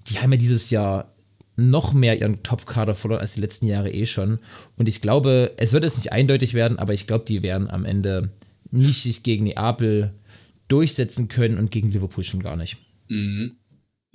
die 0.08 0.18
haben 0.18 0.32
ja 0.32 0.38
dieses 0.38 0.70
Jahr 0.70 1.12
noch 1.56 1.92
mehr 1.92 2.18
ihren 2.18 2.42
Top-Kader 2.42 2.94
verloren 2.94 3.20
als 3.20 3.34
die 3.34 3.40
letzten 3.40 3.66
Jahre 3.66 3.92
eh 3.92 4.06
schon. 4.06 4.40
Und 4.76 4.88
ich 4.88 5.00
glaube, 5.00 5.52
es 5.56 5.72
wird 5.72 5.84
jetzt 5.84 5.96
nicht 5.96 6.12
eindeutig 6.12 6.52
werden, 6.52 6.78
aber 6.78 6.94
ich 6.94 7.06
glaube, 7.06 7.24
die 7.24 7.42
werden 7.42 7.70
am 7.70 7.84
Ende 7.84 8.30
nicht 8.70 9.02
sich 9.02 9.22
gegen 9.22 9.44
Neapel 9.44 10.12
durchsetzen 10.68 11.28
können 11.28 11.58
und 11.58 11.70
gegen 11.70 11.90
Liverpool 11.92 12.24
schon 12.24 12.42
gar 12.42 12.56
nicht. 12.56 12.76
Mhm. 13.08 13.52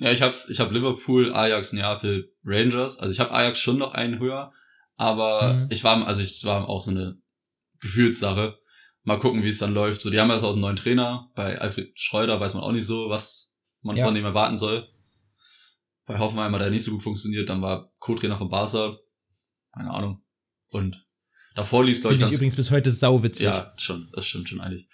Ja, 0.02 0.12
ich 0.12 0.24
hab's, 0.24 0.50
ich 0.50 0.60
hab 0.60 0.72
Liverpool, 0.72 1.32
Ajax, 1.32 1.74
Neapel, 1.74 2.34
Rangers. 2.44 2.98
Also 2.98 3.12
ich 3.12 3.20
habe 3.20 3.32
Ajax 3.32 3.60
schon 3.60 3.78
noch 3.78 3.94
einen 3.94 4.18
höher, 4.18 4.52
aber 4.98 5.54
mhm. 5.54 5.68
ich 5.70 5.84
war, 5.84 6.08
also 6.08 6.22
ich 6.22 6.44
war 6.44 6.68
auch 6.68 6.82
so 6.82 6.90
eine 6.90 7.22
Gefühlssache. 7.80 8.58
Mal 9.04 9.20
gucken, 9.20 9.44
wie 9.44 9.50
es 9.50 9.60
dann 9.60 9.76
läuft. 9.76 10.02
So, 10.02 10.10
die 10.10 10.20
haben 10.20 10.30
ja 10.30 10.42
auch 10.42 10.54
einen 10.54 10.62
neuen 10.62 10.76
Trainer. 10.76 11.30
Bei 11.36 11.62
Alfred 11.62 11.92
Schreuder 12.00 12.40
weiß 12.40 12.56
man 12.56 12.64
auch 12.64 12.72
nicht 12.72 12.88
so, 12.88 13.10
was 13.10 13.54
man 13.84 13.96
ja. 13.96 14.06
von 14.06 14.16
dem 14.16 14.26
erwarten 14.26 14.58
soll. 14.58 14.90
Bei 16.08 16.18
Hoffenheim 16.18 16.56
hat 16.56 16.64
er 16.64 16.72
nicht 16.72 16.84
so 16.84 16.92
gut 16.94 17.04
funktioniert. 17.04 17.50
Dann 17.50 17.62
war 17.62 17.94
Co-Trainer 18.00 18.38
von 18.38 18.50
Barca. 18.50 18.98
Keine 19.72 19.92
Ahnung. 19.92 20.24
Und 20.70 21.06
davor 21.54 21.86
lief 21.86 21.98
es, 21.98 22.02
glaube 22.02 22.16
ich, 22.16 22.22
ganz... 22.22 22.34
übrigens 22.34 22.56
bis 22.56 22.72
heute 22.72 22.90
sauwitzig. 22.90 23.46
Ja, 23.46 23.72
schon. 23.78 24.10
Das 24.14 24.26
stimmt 24.26 24.50
schon 24.50 24.62
eigentlich. 24.62 24.88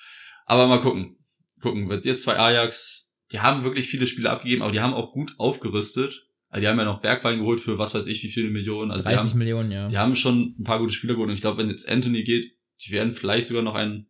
Aber 0.45 0.67
mal 0.67 0.81
gucken. 0.81 1.17
Gucken. 1.61 1.87
Wird 1.87 2.03
jetzt 2.03 2.23
zwei 2.23 2.37
Ajax. 2.37 3.06
Die 3.31 3.39
haben 3.39 3.63
wirklich 3.63 3.87
viele 3.87 4.07
Spiele 4.07 4.29
abgegeben, 4.29 4.61
aber 4.61 4.71
die 4.71 4.79
haben 4.79 4.93
auch 4.93 5.11
gut 5.11 5.33
aufgerüstet. 5.37 6.27
Also 6.49 6.61
die 6.61 6.67
haben 6.67 6.77
ja 6.77 6.85
noch 6.85 7.01
Bergwein 7.01 7.39
geholt 7.39 7.59
für 7.59 7.77
was 7.77 7.93
weiß 7.93 8.05
ich 8.05 8.23
wie 8.23 8.29
viele 8.29 8.49
Millionen. 8.49 8.91
Also 8.91 9.03
30 9.03 9.31
haben, 9.31 9.37
Millionen, 9.37 9.71
ja. 9.71 9.87
Die 9.87 9.97
haben 9.97 10.15
schon 10.15 10.55
ein 10.57 10.63
paar 10.63 10.79
gute 10.79 10.93
Spieler 10.93 11.13
geholt 11.13 11.29
und 11.29 11.35
ich 11.35 11.41
glaube, 11.41 11.57
wenn 11.57 11.69
jetzt 11.69 11.89
Anthony 11.89 12.23
geht, 12.23 12.53
die 12.85 12.91
werden 12.91 13.11
vielleicht 13.11 13.47
sogar 13.47 13.63
noch 13.63 13.75
einen 13.75 14.09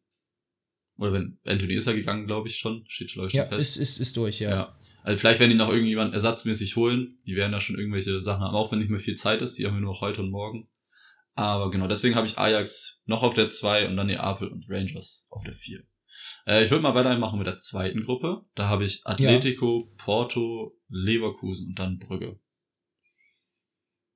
oder 0.97 1.13
wenn 1.13 1.39
Anthony 1.45 1.75
ist 1.75 1.85
ja 1.85 1.93
gegangen, 1.93 2.25
glaube 2.25 2.47
ich 2.47 2.57
schon, 2.57 2.83
steht 2.87 3.11
glaube 3.11 3.27
ich 3.27 3.33
schon 3.33 3.39
ja, 3.39 3.45
fest. 3.45 3.77
Ist, 3.77 3.77
ist, 3.77 3.99
ist 3.99 4.17
durch, 4.17 4.39
ja. 4.39 4.49
ja. 4.49 4.77
Also 5.03 5.19
vielleicht 5.19 5.39
werden 5.39 5.51
die 5.51 5.57
noch 5.57 5.69
irgendjemand 5.69 6.13
ersatzmäßig 6.13 6.75
holen. 6.75 7.19
Die 7.25 7.35
werden 7.35 7.51
da 7.51 7.61
schon 7.61 7.77
irgendwelche 7.77 8.19
Sachen 8.19 8.43
haben, 8.43 8.55
auch 8.55 8.71
wenn 8.71 8.79
nicht 8.79 8.89
mehr 8.89 8.99
viel 8.99 9.15
Zeit 9.15 9.41
ist. 9.41 9.57
Die 9.57 9.65
haben 9.65 9.75
wir 9.75 9.81
nur 9.81 9.93
noch 9.93 10.01
heute 10.01 10.21
und 10.21 10.31
morgen. 10.31 10.67
Aber 11.35 11.69
genau, 11.69 11.87
deswegen 11.87 12.15
habe 12.15 12.25
ich 12.25 12.39
Ajax 12.39 13.03
noch 13.05 13.21
auf 13.21 13.35
der 13.35 13.47
2 13.47 13.89
und 13.89 13.95
dann 13.95 14.07
Neapel 14.07 14.47
und 14.47 14.65
Rangers 14.69 15.27
auf 15.29 15.43
der 15.43 15.53
4. 15.53 15.83
Äh, 16.45 16.63
ich 16.63 16.71
würde 16.71 16.83
mal 16.83 16.95
weitermachen 16.95 17.37
mit 17.37 17.47
der 17.47 17.57
zweiten 17.57 18.03
Gruppe. 18.03 18.41
Da 18.55 18.69
habe 18.69 18.83
ich 18.83 19.01
Atletico, 19.05 19.87
ja. 19.87 20.03
Porto, 20.03 20.77
Leverkusen 20.89 21.67
und 21.67 21.79
dann 21.79 21.97
Brügge. 21.99 22.39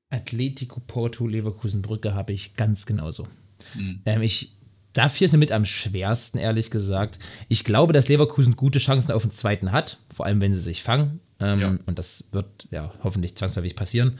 Atletico, 0.09 0.81
Porto, 0.81 1.25
Leverkusen, 1.27 1.81
Brügge 1.81 2.13
habe 2.13 2.33
ich 2.33 2.55
ganz 2.55 2.85
genauso. 2.85 3.27
Mhm. 3.75 4.01
Ähm, 4.05 4.21
ich 4.21 4.57
Dafür 4.93 5.25
ist 5.25 5.33
er 5.33 5.39
mit 5.39 5.51
am 5.51 5.63
schwersten, 5.63 6.37
ehrlich 6.37 6.69
gesagt. 6.69 7.19
Ich 7.47 7.63
glaube, 7.63 7.93
dass 7.93 8.09
Leverkusen 8.09 8.57
gute 8.57 8.79
Chancen 8.79 9.13
auf 9.13 9.21
den 9.21 9.31
zweiten 9.31 9.71
hat, 9.71 9.99
vor 10.13 10.25
allem 10.25 10.41
wenn 10.41 10.51
sie 10.51 10.59
sich 10.59 10.83
fangen. 10.83 11.21
Ähm, 11.39 11.59
ja. 11.59 11.77
Und 11.85 11.97
das 11.97 12.29
wird 12.33 12.67
ja 12.71 12.93
hoffentlich 13.03 13.35
zwangsläufig 13.37 13.75
passieren. 13.75 14.19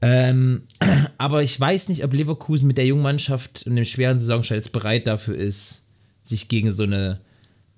Ähm, 0.00 0.62
aber 1.18 1.42
ich 1.42 1.58
weiß 1.58 1.88
nicht, 1.90 2.02
ob 2.04 2.14
Leverkusen 2.14 2.66
mit 2.66 2.78
der 2.78 2.86
jungen 2.86 3.02
Mannschaft 3.02 3.62
in 3.62 3.76
dem 3.76 3.84
schweren 3.84 4.18
Saisonstart 4.18 4.56
jetzt 4.56 4.72
bereit 4.72 5.06
dafür 5.06 5.36
ist, 5.36 5.86
sich 6.28 6.48
gegen 6.48 6.72
so 6.72 6.84
eine 6.84 7.20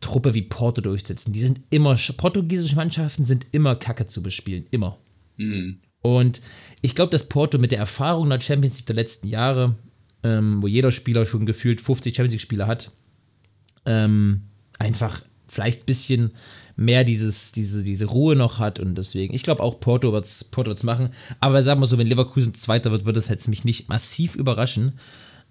Truppe 0.01 0.35
wie 0.35 0.43
Porto 0.43 0.81
durchzusetzen. 0.81 1.33
Die 1.33 1.41
sind 1.41 1.61
immer, 1.71 1.97
portugiesische 2.17 2.77
Mannschaften 2.77 3.25
sind 3.25 3.47
immer 3.53 3.77
kacke 3.77 4.07
zu 4.07 4.23
bespielen, 4.23 4.67
immer. 4.71 4.99
Mhm. 5.37 5.79
Und 6.03 6.41
ich 6.81 6.95
glaube, 6.95 7.11
dass 7.11 7.29
Porto 7.29 7.59
mit 7.59 7.73
der 7.73 7.79
Erfahrung 7.79 8.31
der 8.31 8.41
Champions 8.41 8.77
League 8.79 8.87
der 8.87 8.97
letzten 8.97 9.29
Jahre 9.29 9.77
ähm, 10.23 10.63
wo 10.63 10.67
jeder 10.67 10.93
Spieler 10.93 11.27
schon 11.27 11.47
gefühlt 11.47 11.81
50 11.81 12.15
Champions 12.15 12.35
League-Spiele 12.35 12.67
hat, 12.67 12.93
ähm, 13.87 14.43
einfach 14.79 15.23
vielleicht 15.49 15.83
ein 15.83 15.87
bisschen 15.87 16.33
mehr 16.77 17.05
dieses, 17.05 17.53
diese, 17.53 17.83
diese 17.83 18.07
Ruhe 18.07 18.37
noch 18.37 18.59
hat 18.59 18.79
und 18.79 18.95
deswegen, 18.97 19.35
ich 19.35 19.43
glaube 19.43 19.63
auch 19.63 19.81
Porto 19.81 20.13
wird 20.13 20.25
es 20.25 20.45
Porto 20.45 20.69
wird's 20.69 20.83
machen, 20.83 21.11
aber 21.41 21.63
sagen 21.63 21.81
wir 21.81 21.87
so, 21.87 21.99
wenn 21.99 22.07
Leverkusen 22.07 22.55
Zweiter 22.55 22.91
wird, 22.91 23.05
wird 23.05 23.17
es 23.17 23.29
jetzt 23.29 23.49
mich 23.49 23.65
nicht 23.65 23.89
massiv 23.89 24.37
überraschen. 24.37 24.93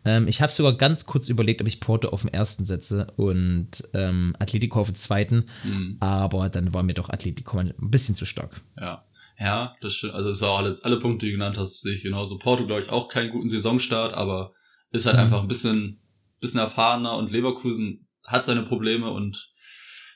Ähm, 0.06 0.28
ich 0.28 0.42
habe 0.42 0.52
sogar 0.52 0.74
ganz 0.74 1.06
kurz 1.06 1.30
überlegt, 1.30 1.62
ob 1.62 1.68
ich 1.68 1.80
Porto 1.80 2.10
auf 2.10 2.22
dem 2.22 2.30
ersten 2.30 2.66
setze 2.66 3.08
und 3.16 3.70
ähm, 3.94 4.36
Atletico 4.40 4.80
auf 4.80 4.88
dem 4.88 4.96
zweiten, 4.96 5.46
mhm. 5.64 5.98
aber 6.00 6.50
dann 6.50 6.74
war 6.74 6.84
mir 6.84 6.94
doch 6.94 7.10
Atletico 7.10 7.58
ein 7.58 7.74
bisschen 7.78 8.16
zu 8.16 8.26
stark. 8.26 8.62
Ja. 8.80 9.06
Ja, 9.40 9.76
das 9.80 9.94
stimmt. 9.94 10.16
Also 10.16 10.30
es 10.32 10.42
war 10.42 10.50
auch 10.50 10.58
alles, 10.60 10.84
alle 10.84 11.00
Punkte, 11.00 11.26
die 11.26 11.32
du 11.32 11.38
genannt 11.38 11.58
hast, 11.58 11.82
sehe 11.82 11.94
ich 11.94 12.04
genauso. 12.04 12.38
Porto, 12.38 12.66
glaube 12.66 12.82
ich, 12.82 12.90
auch 12.90 13.08
keinen 13.08 13.30
guten 13.30 13.48
Saisonstart, 13.48 14.14
aber 14.14 14.52
ist 14.92 15.06
halt 15.06 15.16
mhm. 15.16 15.22
einfach 15.22 15.42
ein 15.42 15.48
bisschen, 15.48 16.02
bisschen 16.42 16.60
erfahrener 16.60 17.16
und 17.16 17.32
Leverkusen 17.32 18.08
hat 18.26 18.46
seine 18.46 18.64
Probleme 18.64 19.10
und 19.10 19.50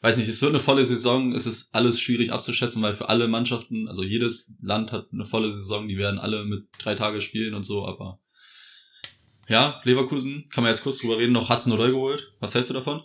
weiß 0.02 0.18
nicht, 0.18 0.28
es 0.28 0.42
wird 0.42 0.52
eine 0.52 0.60
volle 0.60 0.84
Saison, 0.84 1.32
es 1.34 1.48
ist 1.48 1.74
alles 1.74 2.00
schwierig 2.02 2.34
abzuschätzen, 2.34 2.82
weil 2.82 2.94
für 2.94 3.08
alle 3.08 3.30
Mannschaften, 3.30 3.88
also 3.88 4.04
jedes 4.04 4.54
Land 4.62 4.92
hat 4.92 5.08
eine 5.14 5.24
volle 5.24 5.52
Saison, 5.52 5.88
die 5.88 5.98
werden 5.98 6.20
alle 6.20 6.44
mit 6.44 6.66
drei 6.78 6.96
Tage 6.96 7.22
spielen 7.22 7.54
und 7.54 7.64
so, 7.64 7.88
aber 7.88 8.20
ja, 9.48 9.82
Leverkusen, 9.84 10.46
kann 10.50 10.64
man 10.64 10.72
jetzt 10.72 10.84
kurz 10.84 11.00
drüber 11.00 11.18
reden, 11.18 11.34
noch 11.34 11.50
Hudson 11.50 11.74
Odoi 11.74 11.92
geholt. 11.92 12.34
Was 12.40 12.56
hältst 12.56 12.70
du 12.70 12.76
davon? 12.76 13.04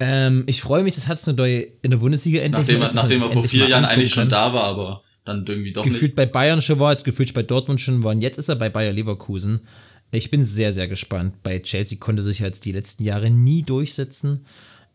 Ähm, 0.00 0.44
ich 0.46 0.60
freue 0.60 0.82
mich, 0.82 0.94
dass 0.94 1.08
Hudson 1.08 1.34
Odoi 1.34 1.72
in 1.82 1.90
der 1.90 1.98
Bundesliga 1.98 2.40
endlich 2.40 2.66
Nachdem, 2.66 2.82
er, 2.82 2.94
nachdem 2.94 3.22
er 3.22 3.30
vor 3.30 3.44
vier 3.44 3.68
Jahren 3.68 3.84
eigentlich 3.84 4.12
schon 4.12 4.28
da 4.28 4.52
war, 4.52 4.64
aber 4.64 5.02
dann 5.24 5.44
irgendwie 5.46 5.72
doch 5.72 5.82
gefühlt 5.82 6.02
nicht. 6.02 6.14
bei 6.16 6.26
Bayern 6.26 6.60
schon 6.62 6.78
war, 6.78 6.92
jetzt 6.92 7.04
gefühlt 7.04 7.32
bei 7.32 7.42
Dortmund 7.42 7.80
schon 7.80 8.02
war 8.02 8.12
und 8.12 8.20
jetzt 8.20 8.38
ist 8.38 8.48
er 8.48 8.56
bei 8.56 8.68
Bayer 8.68 8.92
Leverkusen. 8.92 9.60
Ich 10.10 10.30
bin 10.30 10.44
sehr, 10.44 10.72
sehr 10.72 10.86
gespannt. 10.86 11.42
Bei 11.42 11.58
Chelsea 11.58 11.98
konnte 11.98 12.22
sich 12.22 12.38
jetzt 12.38 12.64
die 12.66 12.72
letzten 12.72 13.02
Jahre 13.02 13.30
nie 13.30 13.62
durchsetzen. 13.62 14.46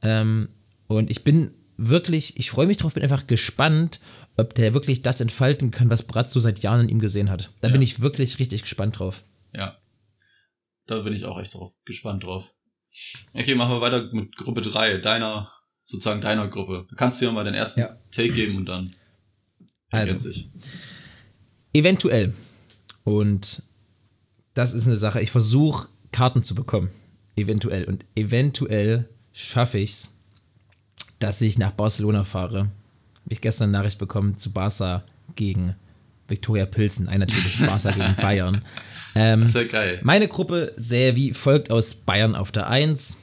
Ähm, 0.02 0.50
und 0.88 1.10
ich 1.10 1.24
bin 1.24 1.52
wirklich, 1.76 2.38
ich 2.38 2.50
freue 2.50 2.68
mich 2.68 2.78
drauf, 2.78 2.94
bin 2.94 3.04
einfach 3.04 3.28
gespannt, 3.28 4.00
ob 4.38 4.54
der 4.54 4.74
wirklich 4.74 5.02
das 5.02 5.20
entfalten 5.20 5.72
kann, 5.72 5.90
was 5.90 6.04
Bratzo 6.04 6.40
seit 6.40 6.60
Jahren 6.60 6.82
in 6.82 6.90
ihm 6.90 7.00
gesehen 7.00 7.30
hat. 7.30 7.52
Da 7.62 7.68
ja. 7.68 7.74
bin 7.74 7.82
ich 7.82 8.02
wirklich 8.02 8.40
richtig 8.40 8.62
gespannt 8.62 9.00
drauf. 9.00 9.24
Ja. 9.54 9.78
Da 10.86 11.02
bin 11.02 11.14
ich 11.14 11.26
auch 11.26 11.40
echt 11.40 11.54
drauf, 11.54 11.74
gespannt 11.86 12.24
drauf. 12.24 12.54
Okay, 13.34 13.56
machen 13.56 13.76
wir 13.76 13.82
weiter 13.82 14.10
mit 14.12 14.36
Gruppe 14.36 14.62
3, 14.62 14.98
deiner, 14.98 15.52
sozusagen 15.86 16.22
deiner 16.22 16.48
Gruppe. 16.48 16.88
Du 16.90 16.96
kannst 16.96 17.22
dir 17.22 17.32
mal 17.32 17.44
den 17.44 17.54
ersten 17.54 17.82
ja. 17.82 17.98
Take 18.12 18.32
geben 18.32 18.58
und 18.58 18.66
dann 18.66 18.96
also, 19.92 20.18
sich. 20.18 20.50
eventuell. 21.74 22.34
Und 23.04 23.64
das 24.54 24.74
ist 24.74 24.88
eine 24.88 24.98
Sache. 24.98 25.22
Ich 25.22 25.32
versuche 25.32 25.90
Karten 26.12 26.44
zu 26.44 26.56
bekommen. 26.56 26.90
Eventuell. 27.36 27.86
Und 27.86 28.06
eventuell 28.16 29.08
schaffe 29.32 29.78
ich 29.78 29.92
es, 29.92 30.16
dass 31.20 31.42
ich 31.42 31.58
nach 31.58 31.72
Barcelona 31.72 32.24
fahre. 32.24 32.60
Habe 32.60 33.34
ich 33.34 33.42
gestern 33.42 33.66
eine 33.70 33.78
Nachricht 33.78 34.00
bekommen 34.00 34.38
zu 34.38 34.52
Barca 34.52 35.04
gegen 35.36 35.76
Viktoria 36.30 36.66
Pilsen. 36.66 37.08
Ein 37.08 37.20
natürlich 37.20 37.60
Barca 37.60 37.92
gegen 37.92 38.16
Bayern. 38.16 38.62
Ähm, 39.16 39.42
das 39.42 39.56
ist 39.56 39.56
ja 39.56 39.64
geil. 39.64 40.00
Meine 40.04 40.28
Gruppe 40.28 40.74
sähe 40.78 41.16
wie 41.16 41.34
folgt 41.34 41.72
aus 41.72 41.96
Bayern 41.96 42.36
auf 42.36 42.52
der 42.52 42.70
1. 42.70 43.18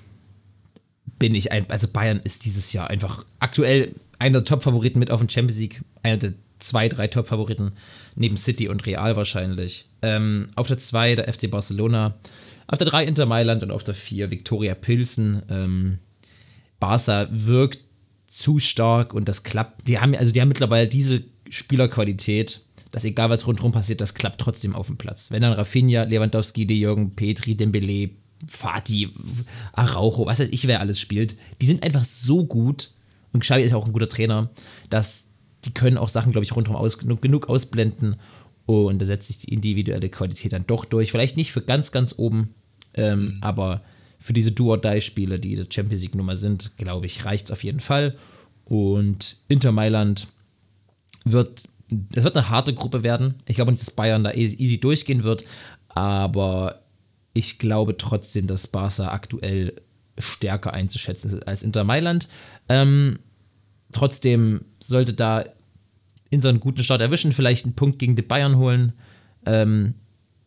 Bin 1.18 1.34
ich 1.34 1.52
ein, 1.52 1.70
also 1.70 1.88
Bayern 1.88 2.20
ist 2.24 2.44
dieses 2.44 2.72
Jahr 2.72 2.90
einfach 2.90 3.24
aktuell 3.40 3.94
einer 4.18 4.40
der 4.40 4.44
Top-Favoriten 4.44 4.98
mit 4.98 5.10
auf 5.10 5.20
den 5.20 5.28
Champions 5.28 5.60
League, 5.60 5.82
einer 6.02 6.16
der 6.16 6.32
zwei, 6.58 6.88
drei 6.88 7.06
Top-Favoriten, 7.06 7.72
neben 8.14 8.36
City 8.36 8.68
und 8.68 8.86
Real 8.86 9.16
wahrscheinlich. 9.16 9.88
Ähm, 10.02 10.48
auf 10.56 10.68
der 10.68 10.78
2 10.78 11.16
der 11.16 11.32
FC 11.32 11.50
Barcelona, 11.50 12.14
auf 12.66 12.78
der 12.78 12.86
3 12.86 13.04
Inter 13.04 13.26
Mailand 13.26 13.62
und 13.62 13.70
auf 13.70 13.84
der 13.84 13.94
4 13.94 14.30
Viktoria 14.30 14.74
Pilsen. 14.74 15.42
Ähm, 15.48 15.98
Barca 16.80 17.28
wirkt 17.30 17.80
zu 18.26 18.58
stark 18.58 19.14
und 19.14 19.28
das 19.28 19.42
klappt. 19.42 19.88
Die 19.88 19.98
haben, 19.98 20.14
also 20.14 20.32
die 20.32 20.40
haben 20.40 20.48
mittlerweile 20.48 20.88
diese 20.88 21.22
Spielerqualität, 21.48 22.62
dass 22.90 23.04
egal 23.04 23.30
was 23.30 23.46
rundherum 23.46 23.72
passiert, 23.72 24.00
das 24.00 24.14
klappt 24.14 24.40
trotzdem 24.40 24.74
auf 24.74 24.86
dem 24.86 24.96
Platz. 24.96 25.30
Wenn 25.30 25.42
dann 25.42 25.52
Rafinha, 25.52 26.04
Lewandowski, 26.04 26.66
De 26.66 26.76
Jürgen, 26.76 27.14
Petri, 27.14 27.54
Dembele, 27.54 28.10
Fati, 28.48 29.08
Araujo, 29.72 30.26
was 30.26 30.38
weiß 30.38 30.50
ich, 30.50 30.66
wer 30.66 30.80
alles 30.80 31.00
spielt, 31.00 31.36
die 31.60 31.66
sind 31.66 31.82
einfach 31.82 32.04
so 32.04 32.44
gut 32.44 32.92
und 33.32 33.40
Xavi 33.40 33.62
ist 33.62 33.74
auch 33.74 33.86
ein 33.86 33.92
guter 33.92 34.08
Trainer, 34.08 34.50
dass 34.88 35.28
die 35.66 35.74
können 35.74 35.98
auch 35.98 36.08
Sachen, 36.08 36.32
glaube 36.32 36.44
ich, 36.44 36.54
rundherum 36.54 36.80
aus, 36.80 36.98
genug, 36.98 37.20
genug 37.20 37.48
ausblenden. 37.48 38.16
Und 38.64 39.00
da 39.00 39.06
setzt 39.06 39.28
sich 39.28 39.38
die 39.38 39.52
individuelle 39.52 40.08
Qualität 40.08 40.52
dann 40.52 40.66
doch 40.66 40.84
durch. 40.84 41.10
Vielleicht 41.10 41.36
nicht 41.36 41.52
für 41.52 41.60
ganz, 41.60 41.92
ganz 41.92 42.14
oben, 42.18 42.54
ähm, 42.94 43.20
mhm. 43.20 43.38
aber 43.42 43.82
für 44.18 44.32
diese 44.32 44.52
Do-or-Die-Spiele, 44.52 45.38
die 45.38 45.56
der 45.56 45.66
Champions 45.68 46.02
League-Nummer 46.02 46.36
sind, 46.36 46.78
glaube 46.78 47.06
ich, 47.06 47.24
reicht 47.24 47.46
es 47.46 47.52
auf 47.52 47.62
jeden 47.62 47.80
Fall. 47.80 48.16
Und 48.64 49.36
Inter 49.48 49.70
Mailand 49.70 50.28
wird, 51.24 51.64
es 52.14 52.24
wird 52.24 52.36
eine 52.36 52.48
harte 52.48 52.74
Gruppe 52.74 53.02
werden. 53.02 53.34
Ich 53.46 53.56
glaube 53.56 53.70
nicht, 53.70 53.82
dass 53.82 53.92
Bayern 53.92 54.24
da 54.24 54.32
easy, 54.32 54.56
easy 54.56 54.80
durchgehen 54.80 55.22
wird, 55.22 55.44
aber 55.88 56.82
ich 57.32 57.58
glaube 57.58 57.96
trotzdem, 57.96 58.46
dass 58.46 58.66
Barca 58.66 59.08
aktuell 59.08 59.74
stärker 60.18 60.72
einzuschätzen 60.72 61.30
ist 61.30 61.46
als 61.46 61.62
Inter 61.62 61.84
Mailand. 61.84 62.28
Ähm, 62.68 63.18
trotzdem 63.92 64.64
sollte 64.82 65.12
da 65.12 65.44
in 66.30 66.40
so 66.40 66.48
einen 66.48 66.60
guten 66.60 66.82
Start 66.82 67.00
erwischen, 67.00 67.32
vielleicht 67.32 67.66
einen 67.66 67.76
Punkt 67.76 67.98
gegen 67.98 68.16
die 68.16 68.22
Bayern 68.22 68.56
holen, 68.56 68.92
ähm, 69.44 69.94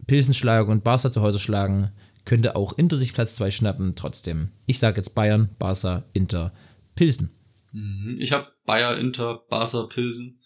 Pilsen 0.08 0.34
schlagen 0.34 0.71
und 0.71 0.84
Barca 0.84 1.12
zu 1.12 1.21
Hause 1.21 1.39
schlagen, 1.39 1.91
könnte 2.25 2.56
auch 2.56 2.78
Inter 2.78 2.97
sich 2.97 3.13
Platz 3.13 3.36
2 3.36 3.52
schnappen. 3.52 3.95
Trotzdem, 3.95 4.49
ich 4.65 4.80
sage 4.80 4.97
jetzt 4.97 5.15
Bayern, 5.15 5.49
Barca, 5.58 6.04
Inter, 6.13 6.52
Pilsen. 6.95 7.32
Mhm. 7.71 8.15
Ich 8.19 8.32
habe 8.32 8.47
Bayer, 8.65 8.97
Inter, 8.97 9.43
Barca, 9.49 9.84
Pilsen. 9.84 10.38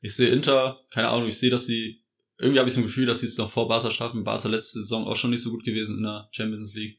Ich 0.00 0.14
sehe 0.14 0.28
Inter, 0.28 0.80
keine 0.90 1.08
Ahnung, 1.08 1.26
ich 1.26 1.38
sehe, 1.38 1.50
dass 1.50 1.66
sie, 1.66 2.02
irgendwie 2.38 2.58
habe 2.58 2.68
ich 2.68 2.74
so 2.74 2.80
ein 2.80 2.84
Gefühl, 2.84 3.06
dass 3.06 3.20
sie 3.20 3.26
es 3.26 3.38
noch 3.38 3.50
vor 3.50 3.68
Barca 3.68 3.90
schaffen. 3.90 4.24
Barca 4.24 4.48
letzte 4.48 4.80
Saison 4.80 5.06
auch 5.06 5.16
schon 5.16 5.30
nicht 5.30 5.42
so 5.42 5.50
gut 5.50 5.64
gewesen 5.64 5.98
in 5.98 6.04
der 6.04 6.28
Champions 6.32 6.74
League. 6.74 6.98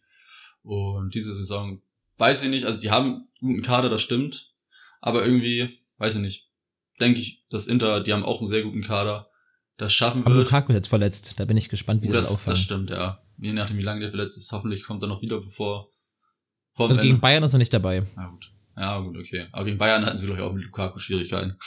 Und 0.63 1.15
diese 1.15 1.33
Saison 1.33 1.81
weiß 2.17 2.43
ich 2.43 2.49
nicht, 2.49 2.65
also 2.65 2.79
die 2.79 2.91
haben 2.91 3.27
einen 3.41 3.53
guten 3.53 3.61
Kader, 3.61 3.89
das 3.89 4.01
stimmt. 4.01 4.53
Aber 4.99 5.23
irgendwie, 5.23 5.79
weiß 5.97 6.15
ich 6.15 6.21
nicht, 6.21 6.51
denke 6.99 7.19
ich, 7.19 7.45
dass 7.49 7.67
Inter, 7.67 8.01
die 8.01 8.13
haben 8.13 8.23
auch 8.23 8.39
einen 8.39 8.47
sehr 8.47 8.63
guten 8.63 8.81
Kader, 8.81 9.29
das 9.77 9.93
schaffen 9.93 10.19
wird. 10.19 10.27
Aber 10.27 10.35
Lukaku 10.35 10.71
ist 10.71 10.75
jetzt 10.75 10.87
verletzt, 10.87 11.33
da 11.37 11.45
bin 11.45 11.57
ich 11.57 11.69
gespannt, 11.69 12.01
wie 12.01 12.09
oh, 12.09 12.13
das, 12.13 12.25
das 12.25 12.35
auffallen. 12.35 12.53
Das 12.55 12.59
stimmt, 12.59 12.89
ja. 12.89 13.23
Je 13.37 13.53
nachdem, 13.53 13.77
wie 13.77 13.83
lange 13.83 14.01
der 14.01 14.09
verletzt 14.09 14.37
ist, 14.37 14.51
hoffentlich 14.51 14.83
kommt 14.83 15.03
er 15.03 15.07
noch 15.07 15.21
wieder 15.21 15.37
bevor. 15.37 15.91
Vor 16.71 16.89
also 16.89 17.01
gegen 17.01 17.19
Bayern 17.19 17.43
ist 17.43 17.53
er 17.53 17.59
nicht 17.59 17.73
dabei. 17.73 18.05
Ja, 18.15 18.27
gut. 18.27 18.51
Ja, 18.75 18.99
gut, 18.99 19.17
okay. 19.17 19.47
Aber 19.51 19.65
gegen 19.65 19.77
Bayern 19.77 20.05
hatten 20.05 20.17
sie, 20.17 20.25
glaube 20.25 20.39
ich, 20.39 20.45
auch 20.45 20.53
mit 20.53 20.63
Lukaku 20.63 20.99
Schwierigkeiten. 20.99 21.57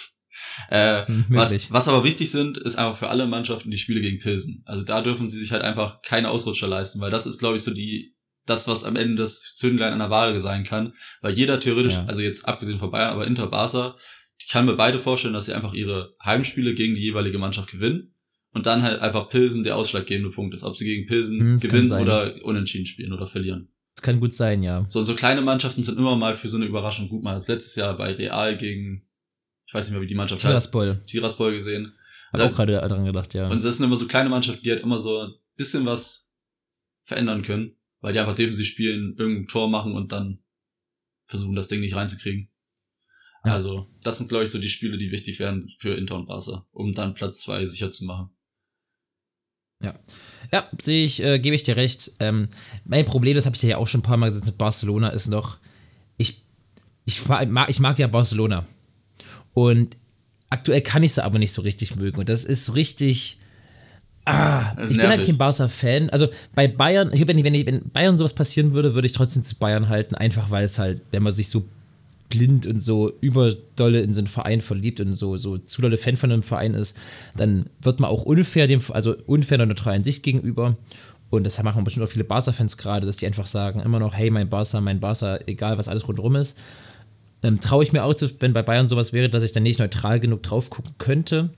Äh, 0.68 1.05
was, 1.29 1.70
was 1.72 1.88
aber 1.88 2.05
wichtig 2.05 2.31
sind, 2.31 2.59
ist 2.59 2.76
einfach 2.76 2.96
für 2.96 3.09
alle 3.09 3.26
Mannschaften 3.26 3.70
die 3.70 3.76
Spiele 3.76 4.00
gegen 4.00 4.18
Pilsen. 4.18 4.62
Also 4.66 4.83
da 4.83 5.00
dürfen 5.00 5.31
sie 5.31 5.38
sich 5.38 5.53
halt 5.53 5.62
einfach 5.62 6.03
keine 6.03 6.31
Ausrutscher 6.31 6.68
leisten, 6.68 7.00
weil 7.00 7.11
das 7.11 7.26
ist, 7.26 7.38
glaube 7.38 7.57
ich, 7.57 7.62
so 7.62 7.72
die, 7.72 8.14
das, 8.46 8.68
was 8.68 8.85
am 8.85 8.96
Ende 8.96 9.16
das 9.16 9.55
Zündlein 9.55 9.92
an 9.92 9.98
der 9.98 10.11
Waage 10.11 10.40
sein 10.40 10.64
kann. 10.64 10.94
Weil 11.20 11.35
jeder 11.35 11.61
theoretisch, 11.61 11.94
ja. 11.94 12.05
also 12.05 12.20
jetzt 12.20 12.46
abgesehen 12.46 12.79
von 12.79 12.90
Bayern, 12.90 13.12
aber 13.12 13.26
Inter 13.26 13.46
Barca, 13.46 13.96
ich 14.38 14.48
kann 14.48 14.66
mir 14.66 14.74
beide 14.74 14.98
vorstellen, 14.98 15.35
dass 15.35 15.46
sie 15.46 15.55
einfach 15.55 15.74
ihre 15.74 16.14
Heimspiele 16.24 16.74
gegen 16.74 16.94
die 16.94 17.03
jeweilige 17.03 17.38
Mannschaft 17.38 17.70
gewinnen 17.70 18.14
und 18.53 18.66
dann 18.66 18.83
halt 18.83 19.00
einfach 19.00 19.29
Pilsen 19.29 19.62
der 19.62 19.76
ausschlaggebende 19.76 20.31
Punkt 20.31 20.55
ist, 20.55 20.64
ob 20.64 20.76
sie 20.76 20.85
gegen 20.85 21.07
Pilsen 21.07 21.40
hm, 21.40 21.61
gewinnen 21.61 21.92
oder 21.92 22.35
unentschieden 22.44 22.87
spielen 22.87 23.12
oder 23.12 23.26
verlieren. 23.26 23.68
Das 23.94 24.03
kann 24.03 24.20
gut 24.20 24.35
sein, 24.35 24.62
ja. 24.62 24.85
So, 24.87 25.03
so 25.03 25.14
kleine 25.14 25.42
Mannschaften 25.42 25.85
sind 25.85 25.98
immer 25.98 26.16
mal 26.16 26.35
für 26.35 26.48
so 26.48 26.57
eine 26.57 26.66
Überraschung 26.66 27.09
gut. 27.09 27.22
Mal 27.22 27.35
das 27.35 27.48
letztes 27.48 27.76
Jahr 27.76 27.96
bei 27.96 28.12
Real 28.12 28.57
gegen, 28.57 29.07
ich 29.70 29.74
weiß 29.74 29.87
nicht 29.87 29.92
mehr, 29.92 30.02
wie 30.02 30.09
die 30.09 30.16
Mannschaft 30.16 30.42
Tiraspol. 30.42 30.96
heißt. 30.96 31.06
Tiraspol 31.06 31.52
gesehen. 31.52 31.92
Hab 32.33 32.40
auch 32.40 32.50
gerade 32.50 32.72
daran 32.72 33.04
gedacht, 33.04 33.35
ja. 33.35 33.46
Und 33.46 33.56
es 33.56 33.62
sind 33.62 33.87
immer 33.87 33.94
so 33.94 34.09
kleine 34.09 34.28
Mannschaften, 34.28 34.64
die 34.64 34.70
halt 34.70 34.80
immer 34.80 34.98
so 34.98 35.20
ein 35.20 35.35
bisschen 35.54 35.87
was 35.87 36.33
verändern 37.04 37.42
können, 37.42 37.76
weil 38.00 38.12
die 38.12 38.18
einfach 38.18 38.35
defensiv 38.35 38.66
spielen, 38.66 39.14
irgendein 39.16 39.46
Tor 39.46 39.70
machen 39.70 39.92
und 39.92 40.11
dann 40.11 40.42
versuchen, 41.24 41.54
das 41.54 41.68
Ding 41.68 41.78
nicht 41.78 41.94
reinzukriegen. 41.94 42.50
Ja. 43.44 43.52
Also, 43.52 43.87
das 44.02 44.18
sind, 44.18 44.28
glaube 44.28 44.42
ich, 44.42 44.50
so 44.50 44.59
die 44.59 44.68
Spiele, 44.68 44.98
die 44.98 45.12
wichtig 45.12 45.38
wären 45.38 45.64
für 45.78 45.94
Inter 45.94 46.16
und 46.16 46.26
Barca, 46.26 46.66
um 46.72 46.92
dann 46.92 47.14
Platz 47.14 47.42
zwei 47.42 47.64
sicher 47.64 47.92
zu 47.92 48.06
machen. 48.06 48.30
Ja. 49.80 50.00
Ja, 50.50 50.68
sehe 50.83 51.04
ich, 51.04 51.22
äh, 51.22 51.38
gebe 51.38 51.54
ich 51.54 51.62
dir 51.62 51.76
recht. 51.76 52.11
Ähm, 52.18 52.48
mein 52.85 53.06
Problem, 53.06 53.37
das 53.37 53.46
habe 53.46 53.54
ich 53.54 53.61
dir 53.61 53.70
ja 53.70 53.76
auch 53.76 53.87
schon 53.87 54.00
ein 54.00 54.02
paar 54.04 54.16
Mal 54.16 54.30
gesagt 54.30 54.46
mit 54.46 54.59
Barcelona, 54.59 55.11
ist 55.11 55.28
noch, 55.28 55.59
ich, 56.16 56.42
ich, 57.04 57.24
mag, 57.28 57.70
ich 57.70 57.78
mag 57.78 58.00
ja 58.00 58.09
Barcelona. 58.09 58.66
Und 59.54 59.96
aktuell 60.48 60.80
kann 60.80 61.02
ich 61.02 61.14
sie 61.14 61.24
aber 61.24 61.38
nicht 61.38 61.52
so 61.52 61.62
richtig 61.62 61.96
mögen. 61.96 62.18
Und 62.18 62.28
das 62.28 62.44
ist 62.44 62.74
richtig. 62.74 63.38
Ah, 64.26 64.76
ich 64.84 64.96
bin 64.96 65.08
halt 65.08 65.24
kein 65.24 65.38
Barca-Fan. 65.38 66.10
Also 66.10 66.28
bei 66.54 66.68
Bayern, 66.68 67.10
ich 67.12 67.26
wenn, 67.26 67.42
wenn, 67.42 67.66
wenn 67.66 67.90
Bayern 67.90 68.16
sowas 68.16 68.34
passieren 68.34 68.72
würde, 68.74 68.94
würde 68.94 69.06
ich 69.06 69.12
trotzdem 69.12 69.42
zu 69.42 69.56
Bayern 69.56 69.88
halten, 69.88 70.14
einfach 70.14 70.50
weil 70.50 70.64
es 70.64 70.78
halt, 70.78 71.02
wenn 71.10 71.22
man 71.22 71.32
sich 71.32 71.48
so 71.48 71.64
blind 72.28 72.66
und 72.66 72.80
so 72.80 73.12
überdolle 73.20 74.00
in 74.00 74.14
so 74.14 74.20
einen 74.20 74.28
Verein 74.28 74.60
verliebt 74.60 75.00
und 75.00 75.14
so, 75.14 75.36
so 75.36 75.58
zu 75.58 75.82
dolle 75.82 75.98
Fan 75.98 76.16
von 76.16 76.30
einem 76.30 76.42
Verein 76.42 76.74
ist, 76.74 76.96
dann 77.36 77.66
wird 77.82 77.98
man 77.98 78.08
auch 78.08 78.22
unfair 78.22 78.66
dem, 78.66 78.80
also 78.90 79.16
unfair 79.26 79.58
der 79.58 79.66
neutralen 79.66 80.04
Sicht 80.04 80.22
gegenüber. 80.22 80.76
Und 81.28 81.44
das 81.44 81.62
machen 81.62 81.84
bestimmt 81.84 82.06
auch 82.06 82.10
viele 82.10 82.24
Barca-Fans 82.24 82.76
gerade, 82.76 83.06
dass 83.06 83.18
die 83.18 83.26
einfach 83.26 83.46
sagen, 83.46 83.80
immer 83.80 84.00
noch, 84.00 84.14
hey, 84.14 84.30
mein 84.30 84.48
Barca, 84.48 84.80
mein 84.80 85.00
Barca, 85.00 85.38
egal 85.46 85.78
was 85.78 85.88
alles 85.88 86.06
rundherum 86.08 86.36
ist. 86.36 86.58
Ähm, 87.42 87.61
Traue 87.61 87.83
ich 87.83 87.92
mir 87.92 88.05
auch, 88.05 88.14
wenn 88.38 88.53
bei 88.53 88.62
Bayern 88.62 88.88
sowas 88.88 89.12
wäre, 89.12 89.29
dass 89.29 89.42
ich 89.42 89.53
dann 89.53 89.62
nicht 89.62 89.79
neutral 89.79 90.20
genug 90.20 90.42
drauf 90.42 90.70
gucken 90.70 90.94
könnte. 90.98 91.50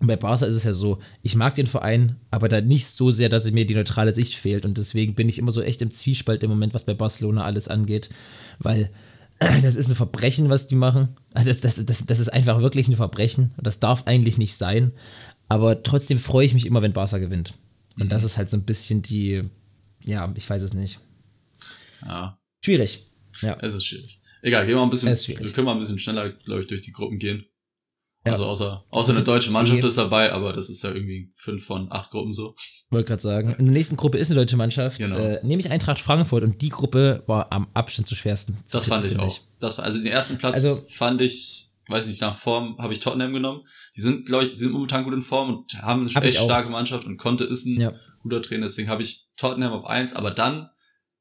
Und 0.00 0.08
bei 0.08 0.16
Barca 0.16 0.46
ist 0.46 0.54
es 0.54 0.64
ja 0.64 0.72
so, 0.72 0.98
ich 1.22 1.36
mag 1.36 1.54
den 1.54 1.66
Verein, 1.66 2.16
aber 2.30 2.48
da 2.48 2.60
nicht 2.60 2.86
so 2.86 3.10
sehr, 3.10 3.28
dass 3.28 3.50
mir 3.50 3.64
die 3.64 3.74
neutrale 3.74 4.12
Sicht 4.12 4.34
fehlt. 4.34 4.66
Und 4.66 4.76
deswegen 4.76 5.14
bin 5.14 5.28
ich 5.28 5.38
immer 5.38 5.52
so 5.52 5.62
echt 5.62 5.82
im 5.82 5.92
Zwiespalt 5.92 6.42
im 6.42 6.50
Moment, 6.50 6.74
was 6.74 6.84
bei 6.84 6.94
Barcelona 6.94 7.44
alles 7.44 7.68
angeht. 7.68 8.10
Weil 8.58 8.90
das 9.62 9.76
ist 9.76 9.88
ein 9.88 9.94
Verbrechen, 9.94 10.50
was 10.50 10.66
die 10.66 10.74
machen. 10.74 11.16
Das, 11.32 11.60
das, 11.60 11.84
das, 11.84 12.06
das 12.06 12.18
ist 12.18 12.32
einfach 12.32 12.60
wirklich 12.60 12.88
ein 12.88 12.96
Verbrechen. 12.96 13.54
Und 13.56 13.66
das 13.66 13.80
darf 13.80 14.06
eigentlich 14.06 14.38
nicht 14.38 14.56
sein. 14.56 14.92
Aber 15.48 15.82
trotzdem 15.82 16.18
freue 16.18 16.46
ich 16.46 16.54
mich 16.54 16.66
immer, 16.66 16.82
wenn 16.82 16.92
Barca 16.92 17.18
gewinnt. 17.18 17.54
Und 17.96 18.06
mhm. 18.06 18.08
das 18.08 18.24
ist 18.24 18.36
halt 18.36 18.50
so 18.50 18.56
ein 18.56 18.64
bisschen 18.64 19.02
die, 19.02 19.42
ja, 20.02 20.32
ich 20.34 20.48
weiß 20.48 20.62
es 20.62 20.74
nicht. 20.74 21.00
Ja. 22.04 22.38
Schwierig. 22.64 23.06
Ja. 23.40 23.56
Es 23.60 23.74
ist 23.74 23.84
schwierig. 23.84 24.20
Egal, 24.44 24.66
gehen 24.66 24.76
wir 24.76 24.82
ein 24.82 24.90
bisschen, 24.90 25.10
wir 25.10 25.52
können 25.52 25.64
mal 25.64 25.72
ein 25.72 25.78
bisschen 25.78 25.98
schneller, 25.98 26.28
glaube 26.28 26.60
ich, 26.60 26.66
durch 26.66 26.82
die 26.82 26.92
Gruppen 26.92 27.18
gehen. 27.18 27.46
Ja. 28.26 28.32
Also 28.32 28.44
außer, 28.44 28.84
außer 28.90 29.12
eine 29.12 29.22
deutsche 29.22 29.50
Mannschaft 29.50 29.82
die, 29.82 29.86
ist 29.86 29.96
dabei, 29.96 30.32
aber 30.32 30.52
das 30.52 30.68
ist 30.68 30.84
ja 30.84 30.90
irgendwie 30.90 31.30
fünf 31.34 31.64
von 31.64 31.90
acht 31.90 32.10
Gruppen 32.10 32.34
so. 32.34 32.54
Wollte 32.90 33.08
gerade 33.08 33.22
sagen. 33.22 33.54
In 33.58 33.64
der 33.64 33.72
nächsten 33.72 33.96
Gruppe 33.96 34.18
ist 34.18 34.30
eine 34.30 34.40
deutsche 34.40 34.58
Mannschaft, 34.58 34.98
genau. 34.98 35.16
äh, 35.16 35.46
nämlich 35.46 35.70
Eintracht 35.70 35.98
Frankfurt 35.98 36.44
und 36.44 36.60
die 36.60 36.68
Gruppe 36.68 37.22
war 37.26 37.52
am 37.52 37.68
Abstand 37.72 38.06
zu 38.06 38.14
schwersten. 38.14 38.58
Zu 38.66 38.76
das 38.76 38.86
fand 38.86 39.06
ich 39.06 39.18
auch. 39.18 39.28
Ich. 39.28 39.40
Das 39.60 39.78
war, 39.78 39.86
also 39.86 39.98
den 39.98 40.08
ersten 40.08 40.36
Platz 40.36 40.56
also, 40.56 40.76
fand 40.90 41.22
ich, 41.22 41.70
weiß 41.88 42.06
nicht, 42.06 42.20
nach 42.20 42.34
Form 42.34 42.76
habe 42.78 42.92
ich 42.92 43.00
Tottenham 43.00 43.32
genommen. 43.32 43.62
Die 43.96 44.02
sind, 44.02 44.26
glaube 44.26 44.44
ich, 44.44 44.52
die 44.52 44.58
sind 44.58 44.72
momentan 44.72 45.04
gut 45.04 45.14
in 45.14 45.22
Form 45.22 45.48
und 45.48 45.82
haben 45.82 46.02
eine 46.02 46.14
hab 46.14 46.22
echt 46.24 46.38
starke 46.38 46.68
Mannschaft 46.68 47.06
und 47.06 47.16
Conte 47.16 47.44
ist 47.44 47.64
ein 47.64 47.80
ja. 47.80 47.92
guter 48.22 48.42
Trainer, 48.42 48.66
deswegen 48.66 48.90
habe 48.90 49.02
ich 49.02 49.26
Tottenham 49.36 49.72
auf 49.72 49.86
eins, 49.86 50.14
aber 50.14 50.30
dann 50.30 50.68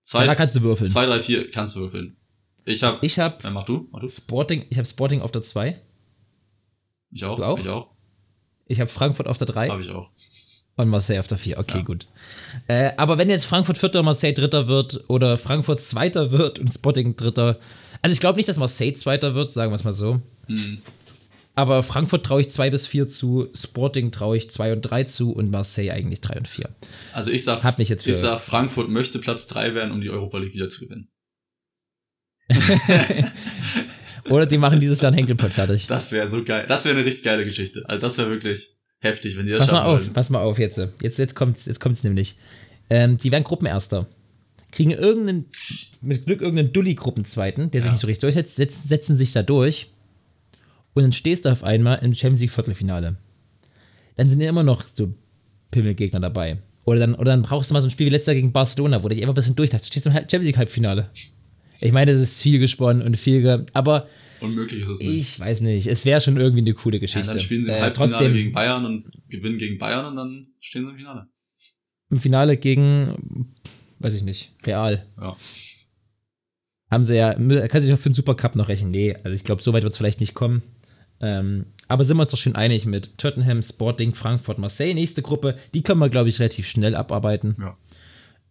zwei, 0.01 0.25
da 0.25 0.35
kannst 0.35 0.57
du 0.57 0.61
würfeln. 0.61 0.89
Zwei, 0.89 1.05
drei, 1.05 1.21
vier 1.21 1.49
kannst 1.49 1.77
du 1.77 1.79
würfeln. 1.79 2.17
Ich 2.65 2.83
habe, 2.83 2.99
ich 3.01 3.19
habe, 3.19 3.45
äh, 3.45 3.51
mach 3.51 3.63
du, 3.63 3.87
mach 3.91 3.99
du. 3.99 4.09
Sporting, 4.09 4.65
ich 4.69 4.77
habe 4.77 4.87
Sporting 4.87 5.21
auf 5.21 5.31
der 5.31 5.43
zwei. 5.43 5.79
Ich 7.11 7.23
auch. 7.23 7.39
Auch? 7.39 7.59
Ich 7.59 7.69
auch. 7.69 7.93
Ich 8.67 8.79
habe 8.79 8.89
Frankfurt 8.89 9.27
auf 9.27 9.37
der 9.37 9.47
3. 9.47 9.69
Habe 9.69 9.81
ich 9.81 9.89
auch. 9.89 10.09
Und 10.75 10.89
Marseille 10.89 11.19
auf 11.19 11.27
der 11.27 11.37
4. 11.37 11.59
Okay, 11.59 11.79
ja. 11.79 11.83
gut. 11.83 12.07
Äh, 12.67 12.91
aber 12.97 13.17
wenn 13.17 13.29
jetzt 13.29 13.45
Frankfurt 13.45 13.77
Vierter, 13.77 14.01
Marseille 14.01 14.33
Dritter 14.33 14.67
wird 14.67 15.03
oder 15.07 15.37
Frankfurt 15.37 15.81
Zweiter 15.81 16.31
wird 16.31 16.57
und 16.57 16.67
Spotting 16.69 17.15
Dritter. 17.15 17.59
Also 18.01 18.13
ich 18.13 18.19
glaube 18.19 18.37
nicht, 18.37 18.49
dass 18.49 18.57
Marseille 18.57 18.93
Zweiter 18.93 19.35
wird, 19.35 19.53
sagen 19.53 19.71
wir 19.71 19.75
es 19.75 19.83
mal 19.83 19.93
so. 19.93 20.21
Mhm. 20.47 20.79
Aber 21.55 21.83
Frankfurt 21.83 22.25
traue 22.25 22.41
ich 22.41 22.49
2 22.49 22.71
bis 22.71 22.87
4 22.87 23.07
zu, 23.07 23.47
Sporting 23.53 24.11
traue 24.11 24.37
ich 24.37 24.49
2 24.49 24.73
und 24.73 24.81
3 24.81 25.03
zu 25.03 25.31
und 25.33 25.51
Marseille 25.51 25.91
eigentlich 25.91 26.21
3 26.21 26.37
und 26.37 26.47
4. 26.47 26.69
Also 27.13 27.29
ich 27.29 27.43
sag, 27.43 27.63
Hab 27.63 27.77
mich 27.77 27.89
jetzt 27.89 28.07
ich 28.07 28.17
sag, 28.17 28.39
Frankfurt 28.39 28.89
möchte 28.89 29.19
Platz 29.19 29.47
3 29.47 29.75
werden, 29.75 29.91
um 29.91 30.01
die 30.01 30.09
Europa 30.09 30.39
League 30.39 30.55
wieder 30.55 30.69
zu 30.69 30.85
gewinnen. 30.85 31.09
Oder 34.29 34.45
die 34.45 34.57
machen 34.57 34.79
dieses 34.79 35.01
Jahr 35.01 35.09
einen 35.09 35.17
Henkelpott 35.17 35.51
fertig. 35.51 35.87
Das 35.87 36.11
wäre 36.11 36.27
so 36.27 36.43
geil. 36.43 36.65
Das 36.67 36.85
wäre 36.85 36.95
eine 36.95 37.05
richtig 37.05 37.23
geile 37.23 37.43
Geschichte. 37.43 37.83
Also 37.87 37.99
das 37.99 38.17
wäre 38.17 38.29
wirklich 38.29 38.69
heftig, 38.99 39.37
wenn 39.37 39.45
die 39.45 39.51
das 39.51 39.59
pass 39.59 39.69
schaffen. 39.69 39.83
Pass 39.83 39.85
mal 39.85 39.93
auf, 39.93 39.99
würden. 40.01 40.13
pass 40.13 40.29
mal 40.29 40.41
auf 40.41 40.59
jetzt. 40.59 40.81
Jetzt, 41.01 41.19
jetzt 41.19 41.35
kommt's, 41.35 41.65
jetzt 41.65 41.79
kommt's 41.79 42.03
nämlich. 42.03 42.37
Ähm, 42.89 43.17
die 43.17 43.31
werden 43.31 43.43
Gruppenerster. 43.43 44.07
Kriegen 44.71 44.91
irgendeinen, 44.91 45.45
mit 46.01 46.25
Glück 46.25 46.41
irgendeinen 46.41 46.73
Dulli-Gruppenzweiten, 46.73 47.69
der 47.71 47.81
sich 47.81 47.89
ja. 47.89 47.91
nicht 47.93 48.01
so 48.01 48.07
richtig 48.07 48.21
durchsetzt, 48.21 48.55
setzen, 48.55 48.87
setzen 48.87 49.17
sich 49.17 49.33
da 49.33 49.43
durch. 49.43 49.91
Und 50.93 51.03
dann 51.03 51.11
stehst 51.11 51.45
du 51.45 51.49
auf 51.49 51.63
einmal 51.63 51.99
im 51.99 52.13
Champions 52.13 52.41
League 52.41 52.51
Viertelfinale. 52.51 53.17
Dann 54.15 54.29
sind 54.29 54.41
ja 54.41 54.49
immer 54.49 54.63
noch 54.63 54.85
so 54.85 55.13
Pimmelgegner 55.71 56.19
dabei. 56.19 56.57
Oder 56.85 56.99
dann, 56.99 57.15
oder 57.15 57.31
dann 57.31 57.43
brauchst 57.43 57.69
du 57.69 57.73
mal 57.73 57.81
so 57.81 57.87
ein 57.87 57.91
Spiel 57.91 58.07
wie 58.07 58.11
letzter 58.11 58.35
gegen 58.35 58.51
Barcelona, 58.51 59.03
wo 59.03 59.07
du 59.07 59.15
dich 59.15 59.23
einfach 59.23 59.33
ein 59.33 59.35
bisschen 59.35 59.55
durchdacht. 59.55 59.83
Du 59.83 59.87
stehst 59.87 60.05
im 60.05 60.13
Champions 60.13 60.45
League 60.45 60.57
Halbfinale. 60.57 61.09
Ich 61.83 61.91
meine, 61.91 62.11
es 62.11 62.21
ist 62.21 62.41
viel 62.41 62.59
gesponnen 62.59 63.01
und 63.01 63.17
viel, 63.17 63.41
ge 63.41 63.65
aber 63.73 64.07
unmöglich 64.39 64.83
ist 64.83 64.89
es 64.89 64.99
nicht. 65.01 65.33
Ich 65.33 65.39
weiß 65.39 65.61
nicht. 65.61 65.87
Es 65.87 66.05
wäre 66.05 66.21
schon 66.21 66.37
irgendwie 66.37 66.61
eine 66.61 66.73
coole 66.73 66.99
Geschichte. 66.99 67.27
Ja, 67.27 67.33
dann 67.33 67.39
spielen 67.41 67.63
sie 67.63 67.71
im 67.71 67.77
äh, 67.77 67.81
Halbfinale 67.81 68.11
trotzdem, 68.11 68.33
gegen 68.33 68.51
Bayern 68.53 68.85
und 68.85 69.11
gewinnen 69.27 69.57
gegen 69.57 69.77
Bayern 69.77 70.05
und 70.05 70.15
dann 70.15 70.47
stehen 70.59 70.85
sie 70.85 70.91
im 70.91 70.97
Finale. 70.97 71.27
Im 72.09 72.19
Finale 72.19 72.57
gegen, 72.57 73.53
weiß 73.99 74.13
ich 74.13 74.23
nicht, 74.23 74.53
Real. 74.65 75.05
Ja. 75.19 75.35
Haben 76.89 77.03
sie 77.03 77.15
ja, 77.15 77.33
kann 77.33 77.81
sich 77.81 77.91
auch 77.91 77.99
für 77.99 78.09
den 78.09 78.13
Supercup 78.13 78.55
noch 78.55 78.69
rechnen. 78.69 78.91
Nee, 78.91 79.15
also 79.23 79.35
ich 79.35 79.43
glaube, 79.43 79.61
so 79.61 79.73
weit 79.73 79.83
wird 79.83 79.93
es 79.93 79.97
vielleicht 79.97 80.19
nicht 80.21 80.35
kommen. 80.35 80.61
Ähm, 81.19 81.65
aber 81.87 82.05
sind 82.05 82.17
wir 82.17 82.21
uns 82.21 82.31
doch 82.31 82.37
schon 82.37 82.55
einig 82.55 82.85
mit 82.85 83.17
Tottenham, 83.17 83.61
Sporting, 83.61 84.13
Frankfurt, 84.13 84.57
Marseille. 84.57 84.93
Nächste 84.93 85.21
Gruppe, 85.21 85.57
die 85.73 85.81
können 85.81 85.99
wir, 85.99 86.09
glaube 86.09 86.29
ich, 86.29 86.39
relativ 86.39 86.67
schnell 86.67 86.95
abarbeiten. 86.95 87.55
Ja. 87.59 87.77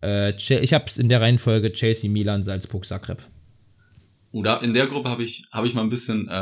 Äh, 0.03 0.35
ich 0.37 0.73
habe 0.73 0.85
es 0.87 0.99
in 0.99 1.09
der 1.09 1.21
Reihenfolge 1.21 1.73
Chelsea, 1.73 2.11
Milan, 2.11 2.43
Salzburg, 2.43 2.85
Zagreb. 2.85 3.23
Oder 4.33 4.63
in 4.63 4.75
der 4.75 4.87
Gruppe 4.87 5.11
habe 5.11 5.23
ich 5.23 5.47
habe 5.53 5.67
ich 5.67 5.75
mal 5.75 5.83
ein 5.83 5.89
bisschen 5.89 6.29
äh, 6.29 6.33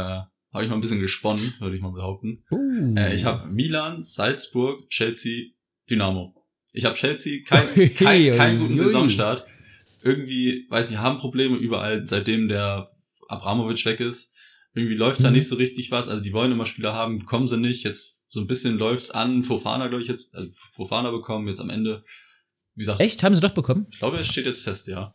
habe 0.52 0.64
ich 0.64 0.68
mal 0.68 0.76
ein 0.76 0.80
bisschen 0.80 1.00
gesponnen, 1.00 1.54
würde 1.60 1.76
ich 1.76 1.82
mal 1.82 1.92
behaupten. 1.92 2.44
Uh. 2.50 2.94
Äh, 2.96 3.14
ich 3.14 3.24
habe 3.24 3.48
Milan, 3.48 4.02
Salzburg, 4.02 4.88
Chelsea, 4.88 5.50
Dynamo. 5.88 6.34
Ich 6.72 6.84
habe 6.84 6.94
Chelsea 6.94 7.42
keinen 7.44 7.94
kein, 7.94 8.36
kein 8.36 8.58
guten 8.58 8.76
Saisonstart. 8.76 9.44
Irgendwie, 10.02 10.66
weiß 10.70 10.90
nicht, 10.90 11.00
haben 11.00 11.18
Probleme 11.18 11.56
überall, 11.56 12.06
seitdem 12.06 12.48
der 12.48 12.90
Abramovic 13.28 13.84
weg 13.84 14.00
ist. 14.00 14.32
Irgendwie 14.74 14.94
läuft 14.94 15.20
mhm. 15.20 15.24
da 15.24 15.30
nicht 15.30 15.48
so 15.48 15.56
richtig 15.56 15.90
was. 15.90 16.08
Also 16.08 16.22
die 16.22 16.32
wollen 16.32 16.52
immer 16.52 16.66
Spieler 16.66 16.94
haben, 16.94 17.18
bekommen 17.18 17.48
sie 17.48 17.58
nicht. 17.58 17.84
Jetzt 17.84 18.30
so 18.30 18.40
ein 18.40 18.46
bisschen 18.46 18.78
läuft's 18.78 19.10
an. 19.10 19.42
Fofana, 19.42 19.88
glaube 19.88 20.02
ich, 20.02 20.08
jetzt, 20.08 20.34
also 20.34 20.48
Fofana 20.50 21.10
bekommen, 21.10 21.48
jetzt 21.48 21.60
am 21.60 21.70
Ende 21.70 22.04
wie 22.80 22.84
gesagt. 22.84 23.00
Echt? 23.00 23.22
Haben 23.22 23.34
sie 23.34 23.42
doch 23.42 23.52
bekommen? 23.52 23.86
Ich 23.90 23.98
glaube, 23.98 24.16
es 24.16 24.26
steht 24.26 24.46
jetzt 24.46 24.62
fest, 24.62 24.88
ja. 24.88 25.14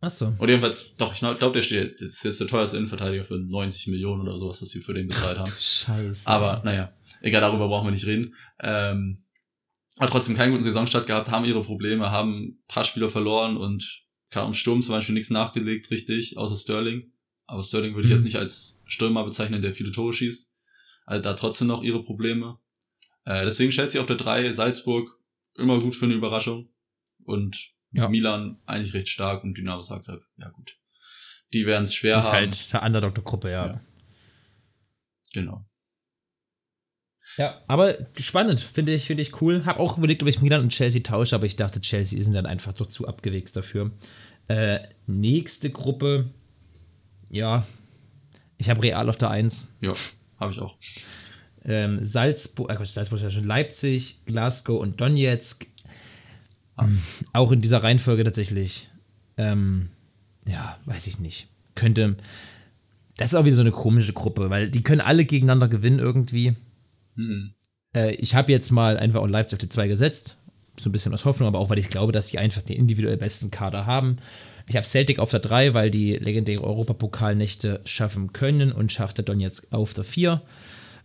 Ach 0.00 0.10
so. 0.10 0.34
Oder 0.38 0.52
jedenfalls, 0.52 0.96
doch, 0.96 1.12
ich 1.12 1.18
glaube, 1.18 1.52
der 1.52 1.62
steht, 1.62 2.00
das 2.00 2.08
ist 2.08 2.24
jetzt 2.24 2.40
der 2.40 2.46
teuerste 2.46 2.78
Innenverteidiger 2.78 3.24
für 3.24 3.36
90 3.36 3.88
Millionen 3.88 4.22
oder 4.22 4.38
sowas, 4.38 4.62
was 4.62 4.70
sie 4.70 4.80
für 4.80 4.94
den 4.94 5.08
bezahlt 5.08 5.38
haben. 5.38 5.52
Scheiße. 5.58 6.26
Aber 6.26 6.62
naja, 6.64 6.92
egal, 7.20 7.42
darüber 7.42 7.68
brauchen 7.68 7.88
wir 7.88 7.90
nicht 7.90 8.06
reden. 8.06 8.34
Ähm, 8.60 9.24
hat 9.98 10.10
trotzdem 10.10 10.36
keinen 10.36 10.52
guten 10.52 10.62
Saisonstart 10.62 11.06
gehabt, 11.06 11.30
haben 11.30 11.44
ihre 11.44 11.62
Probleme, 11.62 12.10
haben 12.10 12.38
ein 12.38 12.58
paar 12.68 12.84
Spieler 12.84 13.08
verloren 13.08 13.56
und 13.56 14.04
kam 14.30 14.54
Sturm 14.54 14.82
zum 14.82 14.94
Beispiel 14.94 15.14
nichts 15.14 15.30
nachgelegt, 15.30 15.90
richtig, 15.90 16.38
außer 16.38 16.56
Sterling. 16.56 17.12
Aber 17.46 17.62
Sterling 17.62 17.94
würde 17.94 18.06
ich 18.06 18.10
jetzt 18.10 18.20
mhm. 18.20 18.26
nicht 18.26 18.36
als 18.36 18.82
Stürmer 18.86 19.24
bezeichnen, 19.24 19.62
der 19.62 19.74
viele 19.74 19.90
Tore 19.90 20.12
schießt. 20.12 20.52
Also 21.06 21.22
da 21.22 21.34
trotzdem 21.34 21.66
noch 21.66 21.82
ihre 21.82 22.02
Probleme. 22.02 22.58
Äh, 23.24 23.44
deswegen 23.44 23.72
stellt 23.72 23.90
sie 23.90 23.98
auf 23.98 24.06
der 24.06 24.16
3 24.16 24.52
Salzburg 24.52 25.18
immer 25.54 25.80
gut 25.80 25.94
für 25.96 26.04
eine 26.04 26.14
Überraschung. 26.14 26.68
Und 27.28 27.74
ja. 27.92 28.08
Milan 28.08 28.58
eigentlich 28.64 28.94
recht 28.94 29.08
stark 29.08 29.44
und 29.44 29.56
Dynamo 29.58 29.82
Zagreb, 29.82 30.22
ja 30.38 30.48
gut. 30.48 30.78
Die 31.52 31.66
werden 31.66 31.84
es 31.84 31.94
schwer 31.94 32.16
und 32.16 32.22
haben. 32.24 32.32
Halt 32.32 32.72
der 32.72 32.82
Underdog 32.82 33.14
der 33.14 33.24
Gruppe, 33.24 33.50
ja. 33.50 33.66
ja. 33.66 33.80
Genau. 35.34 35.66
Ja, 37.36 37.62
aber 37.66 37.94
spannend, 38.18 38.60
finde 38.60 38.94
ich, 38.94 39.04
finde 39.04 39.22
ich 39.22 39.42
cool. 39.42 39.66
Hab 39.66 39.78
auch 39.78 39.98
überlegt, 39.98 40.22
ob 40.22 40.28
ich 40.28 40.40
Milan 40.40 40.62
und 40.62 40.70
Chelsea 40.70 41.02
tausche, 41.02 41.36
aber 41.36 41.44
ich 41.44 41.56
dachte, 41.56 41.82
Chelsea 41.82 42.18
sind 42.18 42.32
dann 42.32 42.46
einfach 42.46 42.72
doch 42.72 42.86
zu 42.86 43.06
abgewichst 43.06 43.54
dafür. 43.54 43.92
Äh, 44.48 44.80
nächste 45.06 45.68
Gruppe, 45.68 46.30
ja, 47.28 47.66
ich 48.56 48.70
habe 48.70 48.82
Real 48.82 49.08
auf 49.10 49.18
der 49.18 49.30
1. 49.30 49.68
Ja, 49.82 49.92
habe 50.40 50.52
ich 50.52 50.60
auch. 50.60 50.78
Ähm, 51.66 52.02
Salzburg, 52.02 52.70
äh, 52.70 52.86
Salzburg 52.86 53.18
ist 53.18 53.24
ja 53.24 53.30
schon 53.30 53.44
Leipzig, 53.44 54.24
Glasgow 54.24 54.80
und 54.80 54.98
Donetsk. 54.98 55.66
Ähm, 56.80 57.02
auch 57.32 57.52
in 57.52 57.60
dieser 57.60 57.82
Reihenfolge 57.82 58.24
tatsächlich. 58.24 58.90
Ähm, 59.36 59.90
ja, 60.46 60.78
weiß 60.86 61.06
ich 61.06 61.18
nicht. 61.18 61.48
Könnte. 61.74 62.16
Das 63.16 63.28
ist 63.28 63.34
auch 63.34 63.44
wieder 63.44 63.56
so 63.56 63.62
eine 63.62 63.70
komische 63.70 64.12
Gruppe, 64.12 64.50
weil 64.50 64.70
die 64.70 64.82
können 64.82 65.00
alle 65.00 65.24
gegeneinander 65.24 65.68
gewinnen 65.68 65.98
irgendwie. 65.98 66.54
Mhm. 67.14 67.54
Äh, 67.94 68.14
ich 68.14 68.34
habe 68.34 68.52
jetzt 68.52 68.70
mal 68.70 68.96
einfach 68.96 69.20
auch 69.20 69.28
Leipzig 69.28 69.56
auf 69.56 69.60
die 69.60 69.68
2 69.68 69.88
gesetzt. 69.88 70.36
So 70.78 70.88
ein 70.88 70.92
bisschen 70.92 71.12
aus 71.12 71.24
Hoffnung, 71.24 71.48
aber 71.48 71.58
auch 71.58 71.70
weil 71.70 71.78
ich 71.78 71.90
glaube, 71.90 72.12
dass 72.12 72.28
sie 72.28 72.38
einfach 72.38 72.62
den 72.62 72.76
individuell 72.76 73.16
besten 73.16 73.50
Kader 73.50 73.86
haben. 73.86 74.18
Ich 74.68 74.76
habe 74.76 74.86
Celtic 74.86 75.18
auf 75.18 75.30
der 75.30 75.40
3, 75.40 75.74
weil 75.74 75.90
die 75.90 76.16
legendäre 76.16 76.62
Europapokalnächte 76.62 77.80
schaffen 77.84 78.32
können 78.32 78.70
und 78.70 78.92
Schachter 78.92 79.22
Donetsk 79.22 79.66
auf 79.72 79.94
der 79.94 80.04
4. 80.04 80.42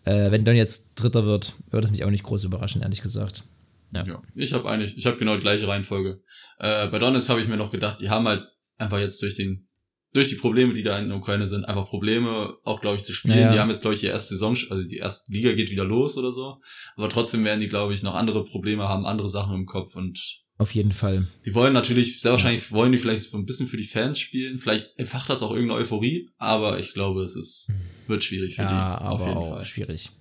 Äh, 0.06 0.32
wenn 0.32 0.44
Donetsk 0.46 0.96
Dritter 0.96 1.26
wird, 1.26 1.56
würde 1.72 1.88
es 1.88 1.92
mich 1.92 2.04
auch 2.04 2.10
nicht 2.10 2.24
groß 2.24 2.44
überraschen, 2.44 2.82
ehrlich 2.82 3.02
gesagt. 3.02 3.46
Ja. 3.94 4.04
ja. 4.06 4.22
Ich 4.36 4.54
habe 4.54 4.70
eigentlich, 4.70 4.98
ich 4.98 5.06
habe 5.06 5.18
genau 5.18 5.36
die 5.36 5.42
gleiche 5.42 5.68
Reihenfolge. 5.68 6.22
Äh, 6.60 6.88
bei 6.88 7.00
Donetsk 7.00 7.30
habe 7.30 7.42
ich 7.42 7.48
mir 7.48 7.58
noch 7.58 7.72
gedacht, 7.72 8.02
die 8.02 8.10
haben 8.10 8.28
halt 8.28 8.44
einfach 8.78 9.00
jetzt 9.00 9.22
durch 9.22 9.36
den 9.36 9.68
durch 10.14 10.30
die 10.30 10.36
Probleme, 10.36 10.74
die 10.74 10.84
da 10.84 11.00
in 11.00 11.10
der 11.10 11.18
Ukraine 11.18 11.48
sind, 11.48 11.66
einfach 11.66 11.88
Probleme, 11.88 12.56
auch 12.64 12.82
glaube 12.82 12.98
ich, 12.98 13.04
zu 13.04 13.14
spielen. 13.14 13.38
Ja, 13.38 13.46
ja. 13.46 13.52
Die 13.52 13.60
haben 13.60 13.70
jetzt, 13.70 13.82
glaube 13.82 13.96
ich, 13.96 14.00
die 14.00 14.08
erste 14.08 14.36
Saison, 14.36 14.56
also 14.70 14.84
die 14.84 14.98
erste 14.98 15.34
Liga 15.34 15.54
geht 15.54 15.72
wieder 15.72 15.86
los 15.86 16.18
oder 16.18 16.32
so. 16.32 16.60
Aber 16.96 17.10
trotzdem 17.10 17.44
werden 17.44 17.60
die, 17.60 17.68
glaube 17.68 17.96
ich, 17.96 18.04
noch 18.04 18.14
andere 18.14 18.46
Probleme 18.46 18.88
haben, 18.88 19.08
andere 19.08 19.28
Sachen 19.28 19.56
im 19.56 19.66
Kopf 19.66 19.96
und 19.96 20.44
auf 20.60 20.76
jeden 20.76 20.92
Fall. 20.92 21.28
Die 21.46 21.56
wollen 21.56 21.74
natürlich, 21.74 22.22
sehr 22.22 22.32
wahrscheinlich 22.32 22.72
wollen 22.72 22.92
die 22.92 23.00
vielleicht 23.00 23.24
so 23.24 23.38
ein 23.38 23.46
bisschen 23.46 23.66
für 23.66 23.76
die 23.76 23.88
Fans 23.88 24.20
spielen. 24.20 24.60
Vielleicht 24.60 24.88
entfacht 24.98 25.30
das 25.30 25.42
auch 25.42 25.52
irgendeine 25.52 25.82
Euphorie, 25.82 26.30
aber 26.38 26.78
ich 26.78 26.94
glaube, 26.94 27.24
es 27.24 27.36
ist, 27.36 27.74
wird 28.08 28.24
schwierig 28.24 28.56
für 28.56 28.62
ja, 28.62 29.00
die. 29.00 29.06
Auf 29.06 29.26
jeden 29.26 29.44
Fall. 29.44 29.66
Schwierig. 29.66 30.12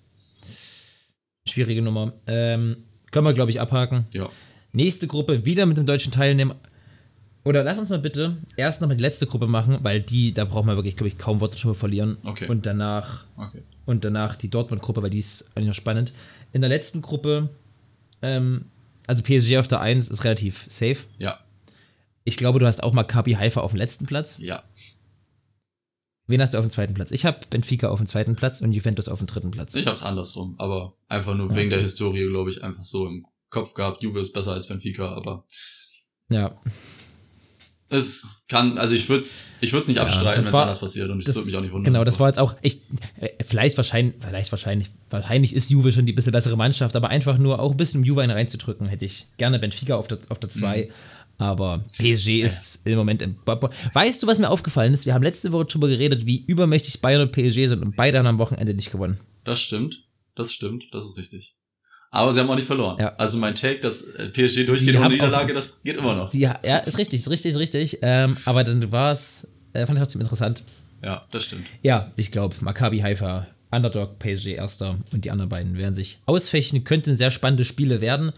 Schwierige 1.47 1.83
Nummer. 1.83 2.15
Ähm, 2.27 2.89
können 3.12 3.27
wir, 3.27 3.33
glaube 3.33 3.53
ich, 3.53 3.61
abhaken. 3.61 4.07
Ja. 4.12 4.29
Nächste 4.72 5.07
Gruppe, 5.07 5.44
wieder 5.44 5.66
mit 5.66 5.77
dem 5.77 5.87
deutschen 5.87 6.11
Teilnehmer. 6.11 6.57
Oder 7.44 7.62
lass 7.62 7.79
uns 7.79 7.90
mal 7.90 7.98
bitte 7.98 8.38
erst 8.57 8.81
nochmal 8.81 8.96
die 8.96 9.03
letzte 9.03 9.27
Gruppe 9.27 9.46
machen, 9.46 9.79
weil 9.83 10.01
die, 10.01 10.33
da 10.33 10.44
brauchen 10.44 10.66
wir 10.66 10.77
wirklich, 10.77 10.96
glaube 10.96 11.09
ich, 11.09 11.18
kaum 11.18 11.40
Worte 11.40 11.59
drüber 11.59 11.75
verlieren. 11.75 12.16
Okay. 12.25 12.48
Und 12.48 12.66
danach, 12.66 13.25
okay. 13.37 13.62
und 13.85 14.05
danach 14.05 14.37
die 14.37 14.48
Dortmund-Gruppe, 14.48 15.03
weil 15.03 15.11
die 15.11 15.18
ist 15.18 15.51
eigentlich 15.55 15.68
noch 15.68 15.75
spannend. 15.75 16.12
In 16.53 16.61
der 16.61 16.70
letzten 16.70 17.03
Gruppe, 17.03 17.51
ähm, 18.22 18.66
also 19.07 19.22
PSG 19.22 19.59
auf 19.59 19.68
der 19.68 19.81
1 19.81 20.09
ist 20.09 20.25
relativ 20.25 20.64
safe. 20.68 20.98
Ja. 21.18 21.40
Ich 22.25 22.37
glaube, 22.37 22.61
du 22.61 22.66
hast 22.66 22.83
auch 22.83 22.92
mal 22.92 23.03
Maccabi 23.03 23.33
Haifa 23.33 23.61
auf 23.61 23.72
dem 23.72 23.79
letzten 23.79 24.07
Platz. 24.07 24.38
Ja. 24.40 24.62
Wen 26.27 26.41
hast 26.41 26.55
du 26.55 26.59
auf 26.59 26.65
dem 26.65 26.71
zweiten 26.71 26.95
Platz? 26.95 27.11
Ich 27.11 27.25
habe 27.25 27.41
Benfica 27.51 27.89
auf 27.89 27.99
dem 27.99 28.07
zweiten 28.07 28.37
Platz 28.37 28.61
und 28.61 28.73
Juventus 28.73 29.09
auf 29.09 29.19
dem 29.19 29.27
dritten 29.27 29.51
Platz. 29.51 29.75
Ich 29.75 29.87
habe 29.87 29.97
es 29.97 30.03
andersrum, 30.03 30.55
aber 30.59 30.97
einfach 31.09 31.35
nur 31.35 31.47
okay. 31.47 31.57
wegen 31.57 31.71
der 31.71 31.81
Historie, 31.81 32.27
glaube 32.29 32.51
ich, 32.51 32.63
einfach 32.63 32.85
so 32.85 33.07
im 33.07 33.27
Kopf 33.51 33.75
gehabt. 33.75 34.03
Juve 34.03 34.21
ist 34.21 34.33
besser 34.33 34.53
als 34.53 34.69
Benfica, 34.69 35.13
aber. 35.13 35.45
Ja. 36.31 36.61
Es 37.89 38.47
kann, 38.49 38.79
also 38.79 38.95
ich 38.95 39.07
würde 39.11 39.25
es 39.25 39.57
ich 39.61 39.71
würd's 39.75 39.87
nicht 39.87 39.99
ja, 39.99 40.03
abstreiten, 40.05 40.43
wenn 40.43 40.49
es 40.49 40.55
anders 40.55 40.79
passiert 40.79 41.11
und 41.11 41.29
das 41.29 41.35
würde 41.35 41.47
mich 41.47 41.57
auch 41.57 41.61
nicht 41.61 41.73
wundern. 41.73 41.93
Genau, 41.93 42.05
das 42.05 42.19
war 42.19 42.29
jetzt 42.29 42.39
auch, 42.39 42.55
ich, 42.63 42.81
äh, 43.21 43.29
vielleicht 43.47 43.77
wahrscheinlich, 43.77 44.15
vielleicht 44.19 44.51
wahrscheinlich, 44.51 44.91
wahrscheinlich 45.11 45.55
ist 45.55 45.69
Juve 45.69 45.93
schon 45.93 46.07
die 46.07 46.15
bisschen 46.15 46.33
bessere 46.33 46.57
Mannschaft, 46.57 46.97
aber 46.97 47.11
einfach 47.11 47.37
nur 47.37 47.61
auch 47.61 47.73
ein 47.73 47.77
bisschen 47.77 48.01
um 48.01 48.05
Juve 48.05 48.27
reinzudrücken, 48.27 48.87
hätte 48.87 49.05
ich 49.05 49.27
gerne 49.37 49.59
Benfica 49.59 49.97
auf 49.97 50.09
der 50.09 50.23
2. 50.23 50.31
Auf 50.31 50.39
der 50.39 50.49
zwei. 50.49 50.85
Mhm. 50.85 50.93
Aber 51.42 51.85
PSG 51.98 52.40
ist 52.40 52.87
ja. 52.87 52.92
im 52.92 52.98
Moment 52.98 53.20
im. 53.20 53.37
Weißt 53.44 54.22
du, 54.22 54.28
was 54.28 54.38
mir 54.38 54.48
aufgefallen 54.48 54.94
ist? 54.94 55.07
Wir 55.07 55.14
haben 55.14 55.24
letzte 55.24 55.50
Woche 55.50 55.64
darüber 55.64 55.88
geredet, 55.88 56.24
wie 56.24 56.44
übermächtig 56.46 57.00
Bayern 57.00 57.22
und 57.22 57.33
PSG 57.33 57.66
sind 57.66 57.83
und 57.83 57.96
beide 57.96 58.18
haben 58.18 58.28
am 58.28 58.38
Wochenende 58.38 58.74
nicht 58.74 58.92
gewonnen. 58.92 59.18
Das 59.42 59.61
stimmt. 59.61 60.05
Das 60.37 60.52
stimmt. 60.52 60.85
Das 60.92 61.05
ist 61.05 61.18
richtig. 61.18 61.57
Aber 62.12 62.33
sie 62.33 62.38
haben 62.38 62.48
auch 62.48 62.55
nicht 62.55 62.66
verloren. 62.66 62.98
Ja. 63.00 63.16
Also 63.16 63.38
mein 63.38 63.57
Take, 63.57 63.81
dass 63.81 64.02
äh, 64.02 64.28
PSG 64.28 64.66
durchgeht 64.66 64.96
ohne 64.96 65.09
Niederlage, 65.09 65.52
das 65.52 65.83
geht 65.83 65.96
immer 65.96 66.14
noch. 66.14 66.31
Die, 66.31 66.40
ja, 66.40 66.52
ist 66.78 66.98
richtig, 66.98 67.20
ist 67.20 67.31
richtig, 67.31 67.52
ist 67.52 67.59
richtig. 67.59 67.98
Ähm, 68.02 68.37
aber 68.44 68.62
dann 68.62 68.92
war 68.92 69.11
es, 69.11 69.48
äh, 69.72 69.85
fand 69.85 69.98
ich 69.98 70.02
trotzdem 70.02 70.20
interessant. 70.20 70.62
Ja, 71.02 71.22
das 71.33 71.44
stimmt. 71.44 71.66
Ja, 71.83 72.12
ich 72.14 72.31
glaube, 72.31 72.55
Maccabi 72.61 73.00
Haifa, 73.00 73.48
Underdog, 73.72 74.20
PSG 74.20 74.48
Erster 74.48 74.96
und 75.12 75.24
die 75.24 75.33
anderen 75.33 75.48
beiden 75.48 75.76
werden 75.76 75.94
sich 75.94 76.20
ausfechten, 76.26 76.85
könnten 76.85 77.16
sehr 77.16 77.33
spannende 77.33 77.64
Spiele 77.64 78.00
werden. 78.00 78.33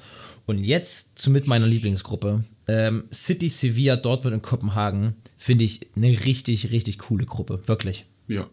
Und 0.46 0.62
jetzt 0.62 1.18
zu 1.18 1.30
mit 1.30 1.46
meiner 1.46 1.66
Lieblingsgruppe. 1.66 2.44
Ähm, 2.66 3.04
City, 3.12 3.48
Sevilla, 3.48 3.96
Dortmund 3.96 4.34
und 4.34 4.42
Kopenhagen 4.42 5.16
finde 5.36 5.64
ich 5.64 5.88
eine 5.96 6.24
richtig, 6.24 6.70
richtig 6.70 6.98
coole 6.98 7.26
Gruppe. 7.26 7.60
Wirklich. 7.66 8.06
Ja. 8.26 8.48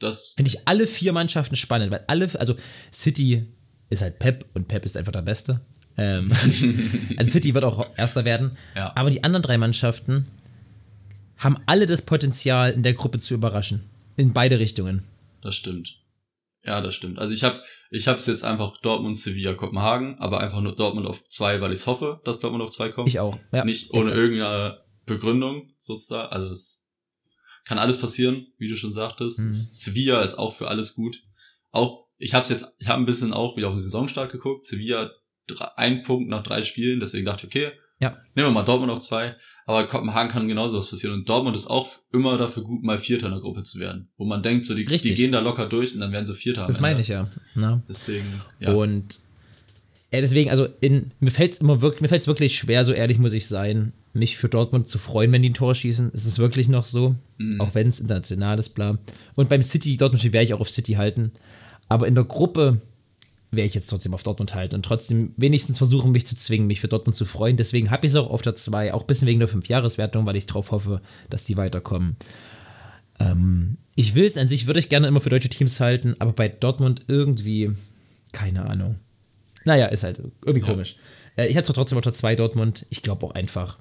Das 0.00 0.34
finde 0.36 0.50
ich 0.50 0.68
alle 0.68 0.86
vier 0.86 1.12
Mannschaften 1.12 1.56
spannend, 1.56 1.90
weil 1.90 2.04
alle, 2.08 2.28
also 2.38 2.56
City 2.92 3.46
ist 3.90 4.02
halt 4.02 4.18
Pep 4.18 4.44
und 4.54 4.68
Pep 4.68 4.84
ist 4.84 4.96
einfach 4.96 5.12
der 5.12 5.22
Beste. 5.22 5.60
Ähm, 5.96 6.30
also 7.16 7.30
City 7.30 7.54
wird 7.54 7.64
auch 7.64 7.86
Erster 7.96 8.24
werden. 8.24 8.56
Ja. 8.74 8.92
Aber 8.96 9.10
die 9.10 9.24
anderen 9.24 9.42
drei 9.42 9.56
Mannschaften 9.56 10.26
haben 11.38 11.56
alle 11.66 11.86
das 11.86 12.02
Potenzial, 12.02 12.72
in 12.72 12.82
der 12.82 12.94
Gruppe 12.94 13.18
zu 13.18 13.34
überraschen. 13.34 13.84
In 14.16 14.32
beide 14.32 14.58
Richtungen. 14.58 15.02
Das 15.40 15.54
stimmt. 15.54 15.98
Ja, 16.64 16.80
das 16.80 16.94
stimmt. 16.94 17.18
Also 17.18 17.34
ich 17.34 17.44
habe 17.44 17.60
ich 17.90 18.08
habe 18.08 18.18
es 18.18 18.26
jetzt 18.26 18.42
einfach 18.42 18.76
Dortmund, 18.78 19.16
Sevilla, 19.18 19.52
Kopenhagen, 19.54 20.18
aber 20.18 20.40
einfach 20.40 20.60
nur 20.60 20.74
Dortmund 20.74 21.06
auf 21.06 21.22
zwei, 21.24 21.60
weil 21.60 21.74
ich 21.74 21.86
hoffe, 21.86 22.20
dass 22.24 22.40
Dortmund 22.40 22.64
auf 22.64 22.70
zwei 22.70 22.88
kommt. 22.88 23.08
Ich 23.08 23.20
auch. 23.20 23.38
Ja, 23.52 23.64
Nicht 23.64 23.90
ohne 23.90 24.02
exakt. 24.02 24.18
irgendeine 24.18 24.80
Begründung 25.04 25.74
sozusagen. 25.76 26.32
Also 26.32 26.50
es 26.50 26.86
kann 27.66 27.78
alles 27.78 27.98
passieren, 27.98 28.46
wie 28.58 28.68
du 28.68 28.76
schon 28.76 28.92
sagtest. 28.92 29.40
Mhm. 29.40 29.52
Sevilla 29.52 30.22
ist 30.22 30.38
auch 30.38 30.54
für 30.54 30.68
alles 30.68 30.94
gut. 30.94 31.22
Auch 31.70 32.06
ich 32.16 32.32
habe 32.32 32.46
jetzt, 32.48 32.66
ich 32.78 32.88
habe 32.88 33.02
ein 33.02 33.06
bisschen 33.06 33.32
auch 33.34 33.56
wieder 33.56 33.68
auf 33.68 33.74
den 33.74 33.80
Saisonstart 33.80 34.32
geguckt. 34.32 34.64
Sevilla 34.64 35.10
drei, 35.46 35.68
ein 35.76 36.02
Punkt 36.02 36.30
nach 36.30 36.42
drei 36.42 36.62
Spielen, 36.62 37.00
deswegen 37.00 37.26
dachte 37.26 37.46
ich, 37.46 37.54
okay, 37.54 37.72
ja. 38.00 38.10
nehmen 38.34 38.48
wir 38.48 38.50
mal 38.50 38.64
Dortmund 38.64 38.92
auf 38.92 39.00
zwei. 39.00 39.30
Aber 39.66 39.86
Kopenhagen 39.86 40.30
kann 40.30 40.48
genauso 40.48 40.76
was 40.76 40.90
passieren. 40.90 41.14
Und 41.14 41.28
Dortmund 41.28 41.56
ist 41.56 41.68
auch 41.68 41.88
immer 42.12 42.36
dafür 42.36 42.62
gut, 42.64 42.82
mal 42.82 42.98
Vierter 42.98 43.26
in 43.26 43.32
der 43.32 43.40
Gruppe 43.40 43.62
zu 43.62 43.78
werden. 43.78 44.10
Wo 44.16 44.24
man 44.24 44.42
denkt, 44.42 44.66
so 44.66 44.74
die, 44.74 44.84
die 44.84 45.14
gehen 45.14 45.32
da 45.32 45.40
locker 45.40 45.66
durch 45.66 45.94
und 45.94 46.00
dann 46.00 46.12
werden 46.12 46.26
sie 46.26 46.34
Vierter. 46.34 46.66
Das 46.66 46.80
meine 46.80 47.00
ich 47.00 47.08
ja. 47.08 47.28
Na? 47.54 47.82
Deswegen, 47.88 48.42
ja. 48.60 48.72
Und 48.72 49.20
ja, 50.14 50.20
deswegen, 50.20 50.50
also 50.50 50.68
in, 50.80 51.10
mir 51.18 51.32
fällt 51.32 51.54
es 51.54 51.58
immer 51.58 51.80
wirklich, 51.80 52.00
mir 52.00 52.08
fällt 52.08 52.26
wirklich 52.28 52.56
schwer, 52.56 52.84
so 52.84 52.92
ehrlich 52.92 53.18
muss 53.18 53.32
ich 53.32 53.48
sein, 53.48 53.92
mich 54.12 54.36
für 54.36 54.48
Dortmund 54.48 54.86
zu 54.86 54.98
freuen, 54.98 55.32
wenn 55.32 55.42
die 55.42 55.50
ein 55.50 55.54
Tor 55.54 55.74
schießen. 55.74 56.12
Es 56.14 56.24
ist 56.24 56.38
wirklich 56.38 56.68
noch 56.68 56.84
so, 56.84 57.16
mhm. 57.38 57.60
auch 57.60 57.74
wenn 57.74 57.88
es 57.88 57.98
international 57.98 58.58
ist, 58.60 58.70
bla. 58.70 58.96
Und 59.34 59.48
beim 59.48 59.62
City, 59.62 59.96
Dortmund 59.96 60.22
werde 60.22 60.44
ich 60.44 60.54
auch 60.54 60.60
auf 60.60 60.70
City 60.70 60.92
halten. 60.92 61.32
Aber 61.88 62.06
in 62.06 62.14
der 62.14 62.22
Gruppe 62.22 62.80
wäre 63.56 63.66
ich 63.66 63.74
jetzt 63.74 63.90
trotzdem 63.90 64.14
auf 64.14 64.22
Dortmund 64.22 64.54
halten 64.54 64.74
und 64.74 64.84
trotzdem 64.84 65.32
wenigstens 65.36 65.78
versuchen, 65.78 66.12
mich 66.12 66.26
zu 66.26 66.34
zwingen, 66.34 66.66
mich 66.66 66.80
für 66.80 66.88
Dortmund 66.88 67.16
zu 67.16 67.24
freuen. 67.24 67.56
Deswegen 67.56 67.90
habe 67.90 68.06
ich 68.06 68.12
es 68.12 68.16
auch 68.16 68.30
auf 68.30 68.42
der 68.42 68.54
2, 68.54 68.94
auch 68.94 69.02
ein 69.02 69.06
bisschen 69.06 69.28
wegen 69.28 69.40
der 69.40 69.48
5-Jahres-Wertung, 69.48 70.26
weil 70.26 70.36
ich 70.36 70.46
darauf 70.46 70.70
hoffe, 70.70 71.00
dass 71.30 71.44
die 71.44 71.56
weiterkommen. 71.56 72.16
Ähm, 73.18 73.78
ich 73.94 74.14
will 74.14 74.24
es 74.24 74.36
an 74.36 74.48
sich, 74.48 74.66
würde 74.66 74.80
ich 74.80 74.88
gerne 74.88 75.06
immer 75.06 75.20
für 75.20 75.30
deutsche 75.30 75.48
Teams 75.48 75.80
halten, 75.80 76.14
aber 76.18 76.32
bei 76.32 76.48
Dortmund 76.48 77.04
irgendwie, 77.08 77.70
keine 78.32 78.66
Ahnung. 78.66 78.96
Naja, 79.64 79.86
ist 79.86 80.04
halt 80.04 80.20
irgendwie 80.44 80.66
ja. 80.66 80.72
komisch. 80.72 80.96
Äh, 81.36 81.46
ich 81.46 81.54
zwar 81.54 81.74
trotzdem 81.74 81.98
auf 81.98 82.04
der 82.04 82.12
2 82.12 82.36
Dortmund, 82.36 82.86
ich 82.90 83.02
glaube 83.02 83.24
auch 83.26 83.32
einfach, 83.32 83.78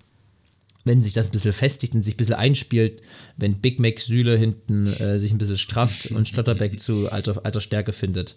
wenn 0.85 1.01
sich 1.01 1.13
das 1.13 1.27
ein 1.27 1.31
bisschen 1.31 1.53
festigt 1.53 1.93
und 1.93 2.03
sich 2.03 2.15
ein 2.15 2.17
bisschen 2.17 2.35
einspielt, 2.35 3.01
wenn 3.37 3.61
Big 3.61 3.79
Mac 3.79 3.99
Süle 3.99 4.37
hinten 4.37 4.87
äh, 4.87 5.17
sich 5.17 5.31
ein 5.31 5.37
bisschen 5.37 5.57
strafft 5.57 6.11
und 6.11 6.27
Schlotterbeck 6.27 6.79
zu 6.79 7.11
alter, 7.11 7.45
alter 7.45 7.61
Stärke 7.61 7.93
findet, 7.93 8.35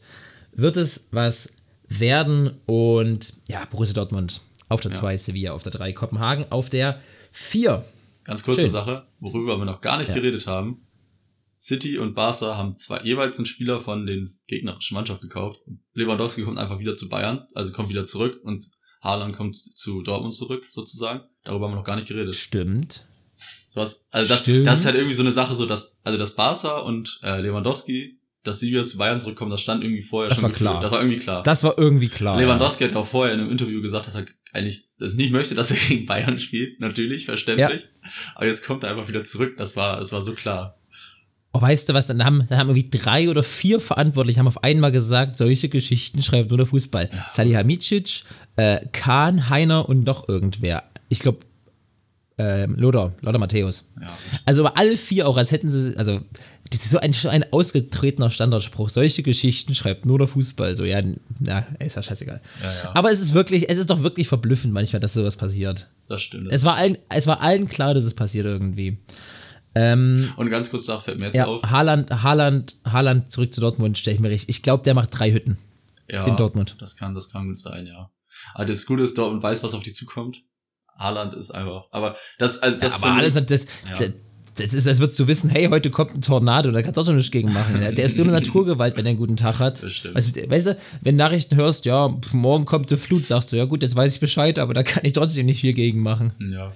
wird 0.57 0.77
es 0.77 1.09
was 1.11 1.53
werden 1.89 2.61
und 2.67 3.35
ja, 3.49 3.65
Borussia 3.67 3.95
Dortmund 3.95 4.41
auf 4.69 4.81
der 4.81 4.93
2, 4.93 5.13
ja. 5.13 5.19
Sevilla 5.19 5.53
auf 5.53 5.63
der 5.63 5.73
3, 5.73 5.93
Kopenhagen 5.93 6.47
auf 6.51 6.71
der 6.71 7.01
4. 7.31 7.85
ganz 8.25 8.43
kurze 8.43 8.63
Schön. 8.63 8.71
Sache, 8.71 9.07
worüber 9.21 9.59
wir 9.59 9.65
noch 9.65 9.81
gar 9.81 9.99
nicht 9.99 10.09
ja. 10.09 10.15
geredet 10.15 10.47
haben. 10.47 10.83
City 11.59 11.99
und 11.99 12.15
Barca 12.15 12.57
haben 12.57 12.75
zwar 12.75 13.05
jeweils 13.05 13.39
einen 13.39 13.47
Spieler 13.47 13.79
von 13.79 14.07
den 14.07 14.39
gegnerischen 14.47 14.95
Mannschaft 14.95 15.23
gekauft. 15.23 15.61
Lewandowski 15.95 16.43
kommt 16.43 16.59
einfach 16.59 16.79
wieder 16.79 16.95
zu 16.95 17.09
Bayern, 17.09 17.47
also 17.55 17.73
kommt 17.73 17.89
wieder 17.89 18.05
zurück 18.05 18.41
und 18.43 18.69
Haaland 19.01 19.37
kommt 19.37 19.57
zu 19.57 20.03
Dortmund 20.03 20.35
zurück, 20.35 20.65
sozusagen. 20.69 21.23
Darüber 21.45 21.67
haben 21.67 21.73
wir 21.73 21.77
noch 21.77 21.85
gar 21.85 21.97
nicht 21.97 22.09
geredet. 22.09 22.35
Stimmt. 22.35 23.07
Sowas, 23.69 24.09
also 24.11 24.33
das, 24.33 24.41
Stimmt. 24.41 24.67
das 24.67 24.81
ist 24.81 24.87
halt 24.87 24.97
irgendwie 24.97 25.15
so 25.15 25.23
eine 25.23 25.33
Sache, 25.33 25.55
so 25.55 25.67
dass, 25.67 25.97
also 26.03 26.19
das 26.19 26.35
Barca 26.35 26.79
und 26.79 27.21
äh, 27.23 27.41
Lewandowski, 27.41 28.19
dass 28.47 28.61
sie 28.61 28.69
wieder 28.69 28.85
zu 28.85 28.99
Bayern 28.99 29.19
zurückkommen, 29.19 29.51
das 29.51 29.61
stand 29.61 29.83
irgendwie 29.83 30.03
vorher 30.03 30.29
das 30.29 30.39
schon 30.39 30.45
war 30.45 30.51
gefühlt. 30.51 30.71
klar. 30.71 30.81
Das 30.81 30.91
war 30.91 31.01
irgendwie 31.01 31.19
klar. 31.19 31.43
Das 31.43 31.65
war 31.65 31.79
irgendwie 31.79 32.09
klar. 32.09 32.41
Lewandowski 32.41 32.85
ja. 32.85 32.91
hat 32.91 32.97
auch 32.97 33.07
vorher 33.07 33.35
in 33.35 33.41
einem 33.41 33.51
Interview 33.51 33.83
gesagt, 33.83 34.07
dass 34.07 34.15
er 34.15 34.27
eigentlich 34.53 34.89
das 34.99 35.15
nicht 35.15 35.33
möchte, 35.33 35.55
dass 35.55 35.71
er 35.71 35.77
gegen 35.89 36.07
Bayern 36.07 36.39
spielt. 36.39 36.81
Natürlich, 36.81 37.27
verständlich. 37.27 37.83
Ja. 37.83 38.11
Aber 38.35 38.47
jetzt 38.47 38.65
kommt 38.65 38.83
er 38.83 38.91
einfach 38.91 39.09
wieder 39.09 39.25
zurück. 39.25 39.57
Das 39.57 39.77
war, 39.77 39.99
das 39.99 40.13
war 40.13 40.23
so 40.23 40.33
klar. 40.33 40.79
Oh, 41.53 41.63
weißt 41.63 41.89
du 41.89 41.95
was, 41.95 42.07
dann 42.07 42.23
haben, 42.23 42.45
dann 42.49 42.59
haben 42.59 42.69
irgendwie 42.69 42.91
drei 42.91 43.31
oder 43.31 43.43
vier 43.43 43.81
Verantwortliche 43.81 44.41
haben 44.41 44.49
auf 44.49 44.63
einmal 44.63 44.93
gesagt, 44.93 45.39
solche 45.39 45.71
Geschichten 45.71 46.23
schreibt 46.23 46.51
nur 46.51 46.59
der 46.59 46.67
Fußball. 46.67 47.09
Ja. 47.11 47.27
Salihamidzic, 47.29 48.25
äh, 48.57 48.81
Kahn, 48.93 49.49
Heiner 49.49 49.89
und 49.89 50.05
noch 50.05 50.29
irgendwer. 50.29 50.83
Ich 51.09 51.21
glaube, 51.21 51.39
äh, 52.39 52.67
Lothar, 52.67 53.15
Lothar 53.23 53.39
Matthäus. 53.39 53.91
Ja. 53.99 54.09
Also 54.45 54.67
aber 54.67 54.77
alle 54.77 54.99
vier 54.99 55.27
auch, 55.27 55.39
als 55.39 55.51
hätten 55.51 55.71
sie, 55.71 55.97
also 55.97 56.21
das 56.71 56.81
ist 56.81 56.91
so 56.91 56.99
ein, 56.99 57.15
ein 57.29 57.53
ausgetretener 57.53 58.31
Standardspruch. 58.31 58.91
Solche 58.91 59.23
Geschichten 59.23 59.75
schreibt 59.75 60.07
nur 60.07 60.19
der 60.19 60.27
Fußball. 60.27 60.75
So, 60.75 60.85
ja, 60.85 61.01
na, 61.39 61.67
ist 61.79 61.97
ja 61.97 62.03
scheißegal. 62.03 62.41
Ja, 62.63 62.73
ja. 62.73 62.95
Aber 62.95 63.13
es 63.13 63.21
ist 63.21 63.35
wirklich, 63.35 63.69
es 63.69 63.79
ist 63.79 63.91
doch 63.91 64.03
wirklich 64.03 64.29
verblüffend 64.29 64.73
manchmal, 64.73 65.01
dass 65.01 65.15
sowas 65.15 65.37
passiert. 65.37 65.89
Das 66.09 66.23
stimmt. 66.23 66.49
Das 66.49 66.55
es, 66.55 66.65
war 66.65 66.77
allen, 66.77 66.99
es 67.09 67.27
war 67.27 67.41
allen 67.41 67.69
klar, 67.69 67.95
dass 67.95 68.05
es 68.05 68.15
passiert 68.15 68.47
irgendwie. 68.47 68.99
Ähm, 69.75 70.33
und 70.37 70.51
ganz 70.51 70.71
kurz 70.71 70.87
da 70.87 70.99
fällt 70.99 71.21
mir 71.21 71.27
jetzt 71.27 71.37
ja, 71.37 71.47
auf. 71.47 71.63
Haaland, 71.63 72.23
Haaland, 72.23 72.77
Haaland 72.85 73.31
zurück 73.31 73.53
zu 73.53 73.61
Dortmund, 73.61 73.99
stelle 73.99 74.15
ich 74.15 74.21
mir 74.21 74.31
richtig. 74.31 74.49
Ich 74.49 74.63
glaube, 74.63 74.83
der 74.83 74.95
macht 74.95 75.11
drei 75.17 75.33
Hütten. 75.33 75.59
Ja, 76.09 76.27
in 76.27 76.37
Dortmund. 76.37 76.77
Das 76.81 76.97
kann, 76.97 77.15
das 77.15 77.31
kann 77.31 77.49
gut 77.49 77.59
sein, 77.59 77.87
ja. 77.87 78.11
Aber 78.55 78.65
das 78.65 78.87
Gute 78.87 79.03
ist, 79.03 79.19
Dortmund 79.19 79.43
weiß, 79.43 79.63
was 79.63 79.75
auf 79.75 79.83
die 79.83 79.93
zukommt. 79.93 80.43
Haaland 80.99 81.35
ist 81.35 81.51
einfach. 81.51 81.89
Aber 81.91 82.17
das, 82.39 82.59
also 82.59 82.79
das 82.79 83.03
ja, 83.03 83.09
aber 83.09 83.21
alles, 83.21 83.35
das, 83.35 83.67
ja. 83.99 84.09
Das 84.57 84.75
ist, 84.75 84.89
als 84.89 85.01
würdest 85.01 85.19
du 85.21 85.27
wissen, 85.27 85.51
hey, 85.51 85.67
heute 85.67 85.91
kommt 85.91 86.15
ein 86.15 86.23
Tornado, 86.23 86.71
da 86.71 86.83
kannst 86.83 86.97
du 86.97 87.01
auch 87.03 87.15
nichts 87.15 87.31
gegen 87.31 87.53
machen. 87.53 87.81
Der 87.81 88.05
ist 88.05 88.17
so 88.17 88.23
eine 88.23 88.33
Naturgewalt, 88.41 88.97
wenn 88.97 89.07
er 89.07 89.11
einen 89.11 89.19
guten 89.19 89.37
Tag 89.37 89.59
hat. 89.59 89.83
Das 89.83 89.93
stimmt. 89.93 90.17
Also, 90.17 90.31
weißt 90.35 90.67
du, 90.69 90.77
wenn 91.03 91.17
Nachrichten 91.17 91.57
hörst, 91.57 91.85
ja, 91.85 92.15
morgen 92.33 92.65
kommt 92.65 92.91
eine 92.91 92.99
Flut, 92.99 93.27
sagst 93.27 93.53
du, 93.53 93.57
ja 93.57 93.65
gut, 93.65 93.83
jetzt 93.83 93.97
weiß 93.97 94.15
ich 94.15 94.21
Bescheid, 94.21 94.59
aber 94.59 94.75
da 94.75 94.83
kann 94.83 95.05
ich 95.05 95.13
trotzdem 95.13 95.47
nicht 95.47 95.61
viel 95.61 95.73
gegen 95.75 96.01
machen. 96.01 96.33
Ja. 96.53 96.73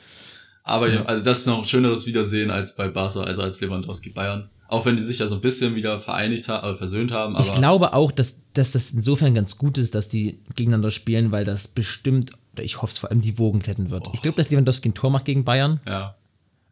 Aber 0.63 0.93
ja. 0.93 1.05
also 1.05 1.25
das 1.25 1.41
ist 1.41 1.47
noch 1.47 1.59
ein 1.59 1.65
schöneres 1.65 2.07
Wiedersehen 2.07 2.51
als 2.51 2.77
bei 2.77 2.89
Barca, 2.89 3.23
also 3.23 3.43
als 3.43 3.61
Lewandowski 3.61 4.11
Bayern. 4.11 4.51
Auch 4.69 4.87
wenn 4.87 4.95
die 4.95 5.03
sich 5.03 5.19
ja 5.19 5.27
so 5.27 5.35
ein 5.37 5.41
bisschen 5.41 5.75
wieder 5.75 5.99
vereinigt 5.99 6.49
haben, 6.49 6.69
äh, 6.69 6.77
versöhnt 6.77 7.11
haben. 7.11 7.35
Aber 7.35 7.45
ich 7.45 7.53
glaube 7.53 7.93
auch, 7.93 8.13
dass, 8.13 8.37
dass 8.53 8.73
das 8.73 8.93
insofern 8.93 9.35
ganz 9.35 9.59
gut 9.59 9.79
ist, 9.79 9.97
dass 9.97 10.09
die 10.09 10.39
gegeneinander 10.55 10.93
spielen, 10.93 11.33
weil 11.33 11.45
das 11.45 11.67
bestimmt, 11.67 12.33
oder 12.53 12.63
ich 12.63 12.81
hoffe 12.81 12.93
es 12.93 12.99
vor 12.99 13.11
allem, 13.11 13.21
die 13.21 13.37
Wogen 13.39 13.61
kletten 13.61 13.91
wird. 13.91 14.07
Oh. 14.07 14.13
Ich 14.15 14.23
glaube, 14.23 14.37
dass 14.37 14.51
Lewandowski 14.51 14.91
ein 14.91 14.95
Tor 14.95 15.11
macht 15.11 15.25
gegen 15.25 15.45
Bayern. 15.45 15.81
Ja. 15.87 16.15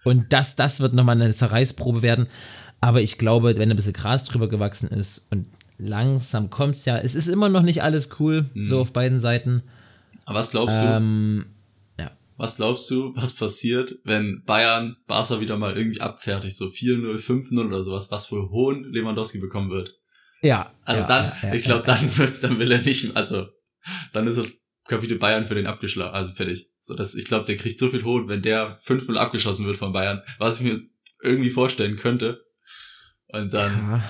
Und 0.04 0.32
das, 0.32 0.56
das 0.56 0.80
wird 0.80 0.94
nochmal 0.94 1.20
eine 1.20 1.34
Zerreißprobe 1.34 2.02
werden. 2.02 2.28
Aber 2.80 3.02
ich 3.02 3.18
glaube, 3.18 3.56
wenn 3.56 3.70
ein 3.70 3.76
bisschen 3.76 3.92
Gras 3.92 4.24
drüber 4.24 4.48
gewachsen 4.48 4.88
ist 4.88 5.26
und 5.30 5.46
langsam 5.78 6.50
kommt 6.50 6.76
es 6.76 6.84
ja, 6.84 6.96
es 6.96 7.14
ist 7.14 7.28
immer 7.28 7.48
noch 7.48 7.62
nicht 7.62 7.82
alles 7.82 8.10
cool, 8.20 8.48
mhm. 8.54 8.64
so 8.64 8.80
auf 8.80 8.92
beiden 8.92 9.18
Seiten. 9.18 9.62
Aber 10.26 10.38
was 10.38 10.50
glaubst 10.50 10.80
ähm, 10.84 11.44
du? 11.46 11.58
Was 12.38 12.54
glaubst 12.54 12.88
du, 12.90 13.12
was 13.16 13.34
passiert, 13.34 13.98
wenn 14.04 14.44
Bayern 14.44 14.96
Barca 15.08 15.40
wieder 15.40 15.56
mal 15.56 15.76
irgendwie 15.76 16.00
abfertigt, 16.00 16.56
so 16.56 16.66
4-0, 16.66 17.18
5-0 17.18 17.66
oder 17.66 17.82
sowas, 17.82 18.12
was 18.12 18.26
für 18.26 18.50
hohen 18.50 18.84
Lewandowski 18.84 19.38
bekommen 19.38 19.70
wird? 19.70 19.98
Ja. 20.40 20.72
Also 20.84 21.02
ja, 21.02 21.08
dann, 21.08 21.32
ja, 21.42 21.54
ich 21.54 21.64
glaube, 21.64 21.84
ja, 21.88 21.96
dann 21.96 22.16
wird, 22.18 22.44
dann 22.44 22.60
will 22.60 22.70
er 22.70 22.80
nicht, 22.80 23.16
also 23.16 23.48
dann 24.12 24.28
ist 24.28 24.38
das 24.38 24.60
Kapitel 24.88 25.18
Bayern 25.18 25.46
für 25.46 25.54
den 25.54 25.66
abgeschlagen, 25.66 26.14
also 26.14 26.30
fertig. 26.30 26.70
So, 26.80 26.94
dass 26.94 27.14
ich 27.14 27.26
glaube, 27.26 27.44
der 27.44 27.56
kriegt 27.56 27.78
so 27.78 27.88
viel 27.88 28.04
hohen, 28.04 28.28
wenn 28.28 28.42
der 28.42 28.76
5-0 28.76 29.14
abgeschossen 29.16 29.66
wird 29.66 29.76
von 29.76 29.92
Bayern, 29.92 30.22
was 30.38 30.60
ich 30.60 30.62
mir 30.62 30.80
irgendwie 31.22 31.50
vorstellen 31.50 31.96
könnte. 31.96 32.44
Und 33.28 33.52
dann, 33.52 34.02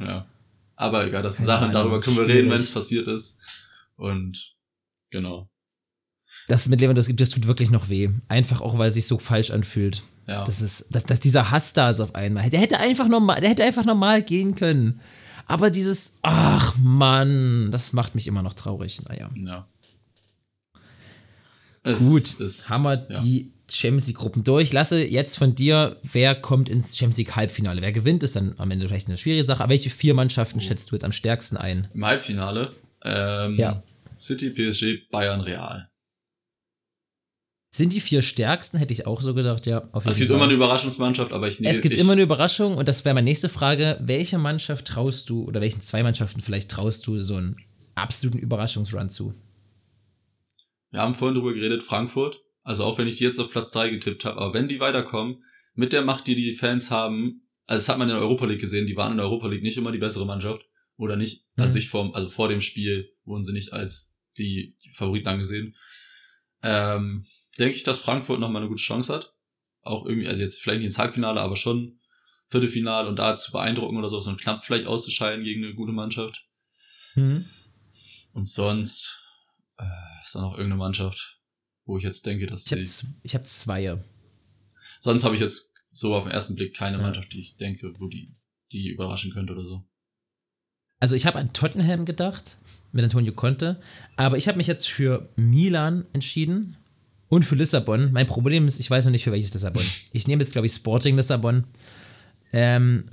ja. 0.00 0.26
Aber 0.76 1.06
egal, 1.06 1.22
das 1.22 1.36
sind 1.36 1.46
Sachen, 1.46 1.72
darüber 1.72 2.00
können 2.00 2.16
wir 2.16 2.28
reden, 2.28 2.50
wenn 2.50 2.60
es 2.60 2.70
passiert 2.70 3.08
ist. 3.08 3.38
Und 3.96 4.54
genau 5.10 5.50
das 6.48 6.68
mit 6.68 6.80
Lewandowski, 6.80 7.14
das 7.14 7.30
tut 7.30 7.46
wirklich 7.46 7.70
noch 7.70 7.88
weh. 7.90 8.08
Einfach 8.26 8.62
auch, 8.62 8.78
weil 8.78 8.88
es 8.88 8.94
sich 8.94 9.06
so 9.06 9.18
falsch 9.18 9.50
anfühlt. 9.50 10.02
Ja. 10.26 10.44
Das 10.44 10.60
ist, 10.60 10.86
dass, 10.90 11.04
dass 11.04 11.20
dieser 11.20 11.50
Hass 11.50 11.74
da 11.74 11.90
ist 11.90 12.00
auf 12.00 12.14
einmal. 12.14 12.50
Der 12.50 12.60
hätte 12.60 12.78
einfach 12.78 13.06
normal, 13.06 13.40
der 13.40 13.50
hätte 13.50 13.64
einfach 13.64 13.84
normal 13.84 14.22
gehen 14.22 14.54
können. 14.54 15.00
Aber 15.46 15.70
dieses, 15.70 16.14
ach 16.22 16.74
Mann, 16.78 17.70
das 17.70 17.92
macht 17.92 18.14
mich 18.14 18.26
immer 18.26 18.42
noch 18.42 18.54
traurig. 18.54 19.00
Naja. 19.08 19.30
Ja. 19.34 19.68
Es 21.88 22.00
Gut, 22.00 22.38
ist, 22.40 22.68
haben 22.68 22.82
wir 22.82 23.06
ja. 23.08 23.20
die 23.22 23.52
Champions 23.70 24.06
League 24.08 24.18
Gruppen 24.18 24.44
durch. 24.44 24.72
Lasse 24.72 25.02
jetzt 25.02 25.38
von 25.38 25.54
dir, 25.54 25.96
wer 26.02 26.34
kommt 26.34 26.68
ins 26.68 26.96
Champions 26.96 27.18
League 27.18 27.34
Halbfinale? 27.34 27.80
Wer 27.80 27.92
gewinnt, 27.92 28.22
ist 28.22 28.36
dann 28.36 28.54
am 28.58 28.70
Ende 28.70 28.88
vielleicht 28.88 29.08
eine 29.08 29.16
schwierige 29.16 29.44
Sache. 29.44 29.62
Aber 29.62 29.70
welche 29.70 29.90
vier 29.90 30.14
Mannschaften 30.14 30.58
oh. 30.58 30.62
schätzt 30.62 30.90
du 30.90 30.96
jetzt 30.96 31.04
am 31.04 31.12
stärksten 31.12 31.56
ein? 31.56 31.88
Im 31.94 32.04
Halbfinale? 32.04 32.72
Ähm, 33.04 33.56
ja. 33.56 33.82
City, 34.18 34.50
PSG, 34.50 35.10
Bayern, 35.10 35.40
Real. 35.40 35.88
Sind 37.70 37.92
die 37.92 38.00
vier 38.00 38.22
stärksten, 38.22 38.78
hätte 38.78 38.92
ich 38.92 39.06
auch 39.06 39.22
so 39.22 39.34
gedacht, 39.34 39.66
ja. 39.66 39.88
Auf 39.92 40.04
jeden 40.04 40.10
es 40.10 40.18
gibt 40.18 40.28
Fall. 40.28 40.36
immer 40.36 40.44
eine 40.44 40.54
Überraschungsmannschaft, 40.54 41.32
aber 41.32 41.48
ich 41.48 41.60
nehme. 41.60 41.72
Es 41.72 41.80
gibt 41.80 41.94
ich, 41.94 42.00
immer 42.00 42.12
eine 42.12 42.22
Überraschung 42.22 42.76
und 42.76 42.88
das 42.88 43.04
wäre 43.04 43.14
meine 43.14 43.26
nächste 43.26 43.48
Frage. 43.48 43.98
Welche 44.00 44.38
Mannschaft 44.38 44.86
traust 44.86 45.30
du 45.30 45.44
oder 45.44 45.60
welchen 45.60 45.82
zwei 45.82 46.02
Mannschaften 46.02 46.40
vielleicht 46.40 46.70
traust 46.70 47.06
du 47.06 47.18
so 47.18 47.36
einen 47.36 47.56
absoluten 47.94 48.38
Überraschungsrun 48.38 49.10
zu? 49.10 49.34
Wir 50.90 51.00
haben 51.00 51.14
vorhin 51.14 51.34
drüber 51.36 51.54
geredet, 51.54 51.82
Frankfurt. 51.82 52.42
Also 52.62 52.84
auch 52.84 52.98
wenn 52.98 53.08
ich 53.08 53.18
die 53.18 53.24
jetzt 53.24 53.38
auf 53.38 53.50
Platz 53.50 53.70
3 53.70 53.88
getippt 53.88 54.24
habe, 54.24 54.40
aber 54.40 54.54
wenn 54.54 54.68
die 54.68 54.80
weiterkommen, 54.80 55.42
mit 55.74 55.92
der 55.92 56.02
Macht, 56.02 56.26
die 56.26 56.34
die 56.34 56.52
Fans 56.52 56.90
haben, 56.90 57.48
also 57.66 57.78
das 57.78 57.88
hat 57.88 57.98
man 57.98 58.08
in 58.08 58.14
der 58.14 58.22
Europa 58.22 58.46
League 58.46 58.60
gesehen, 58.60 58.86
die 58.86 58.96
waren 58.96 59.12
in 59.12 59.16
der 59.16 59.26
Europa 59.26 59.46
League 59.46 59.62
nicht 59.62 59.76
immer 59.76 59.92
die 59.92 59.98
bessere 59.98 60.26
Mannschaft 60.26 60.66
oder 60.96 61.16
nicht, 61.16 61.46
mhm. 61.54 61.62
also 61.62 61.72
sich 61.74 61.88
vor, 61.88 62.14
also 62.14 62.28
vor 62.28 62.48
dem 62.48 62.60
Spiel 62.60 63.10
wurden 63.24 63.44
sie 63.44 63.52
nicht 63.52 63.72
als 63.72 64.16
die 64.36 64.76
Favoriten 64.92 65.28
angesehen. 65.28 65.74
Ähm, 66.62 67.26
denke 67.58 67.76
ich, 67.76 67.84
dass 67.84 68.00
Frankfurt 68.00 68.40
nochmal 68.40 68.62
eine 68.62 68.68
gute 68.68 68.82
Chance 68.82 69.14
hat. 69.14 69.34
Auch 69.82 70.04
irgendwie, 70.04 70.28
also 70.28 70.42
jetzt 70.42 70.60
vielleicht 70.60 70.78
nicht 70.78 70.86
ins 70.86 70.98
Halbfinale, 70.98 71.40
aber 71.40 71.56
schon 71.56 72.00
Viertelfinale 72.46 73.08
und 73.08 73.18
da 73.18 73.36
zu 73.36 73.52
beeindrucken 73.52 73.96
oder 73.96 74.08
so, 74.08 74.20
so 74.20 74.34
knapp 74.34 74.64
vielleicht 74.64 74.86
auszuscheiden 74.86 75.44
gegen 75.44 75.64
eine 75.64 75.74
gute 75.74 75.92
Mannschaft. 75.92 76.46
Mhm. 77.14 77.46
Und 78.32 78.46
sonst 78.46 79.20
äh, 79.78 79.84
ist 80.24 80.34
da 80.34 80.40
noch 80.40 80.52
irgendeine 80.52 80.78
Mannschaft, 80.78 81.40
wo 81.84 81.98
ich 81.98 82.04
jetzt 82.04 82.26
denke, 82.26 82.46
dass 82.46 82.70
ich 82.70 82.92
sie. 82.92 83.06
Hab, 83.06 83.14
ich 83.22 83.34
habe 83.34 83.44
zwei. 83.44 84.02
Sonst 85.00 85.24
habe 85.24 85.34
ich 85.34 85.40
jetzt 85.40 85.72
so 85.90 86.14
auf 86.14 86.24
den 86.24 86.32
ersten 86.32 86.54
Blick 86.54 86.76
keine 86.76 86.98
ja. 86.98 87.02
Mannschaft, 87.02 87.32
die 87.32 87.40
ich 87.40 87.56
denke, 87.56 87.92
wo 87.98 88.08
die, 88.08 88.36
die 88.72 88.88
überraschen 88.88 89.32
könnte 89.32 89.52
oder 89.52 89.64
so. 89.64 89.88
Also 91.00 91.14
ich 91.14 91.26
habe 91.26 91.38
an 91.38 91.52
Tottenham 91.52 92.04
gedacht 92.04 92.58
mit 92.92 93.04
Antonio 93.04 93.32
Conte, 93.32 93.80
aber 94.16 94.38
ich 94.38 94.48
habe 94.48 94.56
mich 94.56 94.66
jetzt 94.66 94.88
für 94.88 95.28
Milan 95.36 96.06
entschieden, 96.12 96.76
und 97.28 97.44
für 97.44 97.54
Lissabon. 97.54 98.12
Mein 98.12 98.26
Problem 98.26 98.66
ist, 98.66 98.80
ich 98.80 98.90
weiß 98.90 99.04
noch 99.04 99.12
nicht 99.12 99.24
für 99.24 99.32
welches 99.32 99.52
Lissabon. 99.52 99.84
Ich 100.12 100.26
nehme 100.26 100.42
jetzt, 100.42 100.52
glaube 100.52 100.66
ich, 100.66 100.72
Sporting 100.72 101.16
Lissabon. 101.16 101.64
Ähm, 102.52 103.04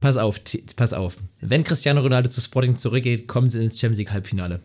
pass 0.00 0.16
auf, 0.16 0.40
pass 0.76 0.92
auf. 0.92 1.16
Wenn 1.40 1.64
Cristiano 1.64 2.00
Ronaldo 2.00 2.30
zu 2.30 2.40
Sporting 2.40 2.76
zurückgeht, 2.76 3.28
kommen 3.28 3.50
sie 3.50 3.62
ins 3.62 3.78
Champions 3.78 3.98
League 3.98 4.12
Halbfinale. 4.12 4.60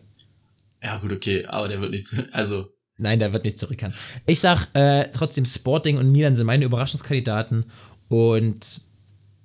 Ja, 0.82 0.98
gut, 0.98 1.12
okay, 1.12 1.44
aber 1.46 1.68
der 1.68 1.80
wird 1.80 1.92
nicht, 1.92 2.06
also. 2.32 2.72
Nein, 2.96 3.18
der 3.20 3.32
wird 3.32 3.44
nicht 3.44 3.58
zurückkehren. 3.58 3.94
Ich 4.26 4.40
sag 4.40 4.68
äh, 4.74 5.10
trotzdem, 5.12 5.46
Sporting 5.46 5.98
und 5.98 6.10
Milan 6.10 6.34
sind 6.34 6.46
meine 6.46 6.64
Überraschungskandidaten 6.64 7.66
und 8.08 8.80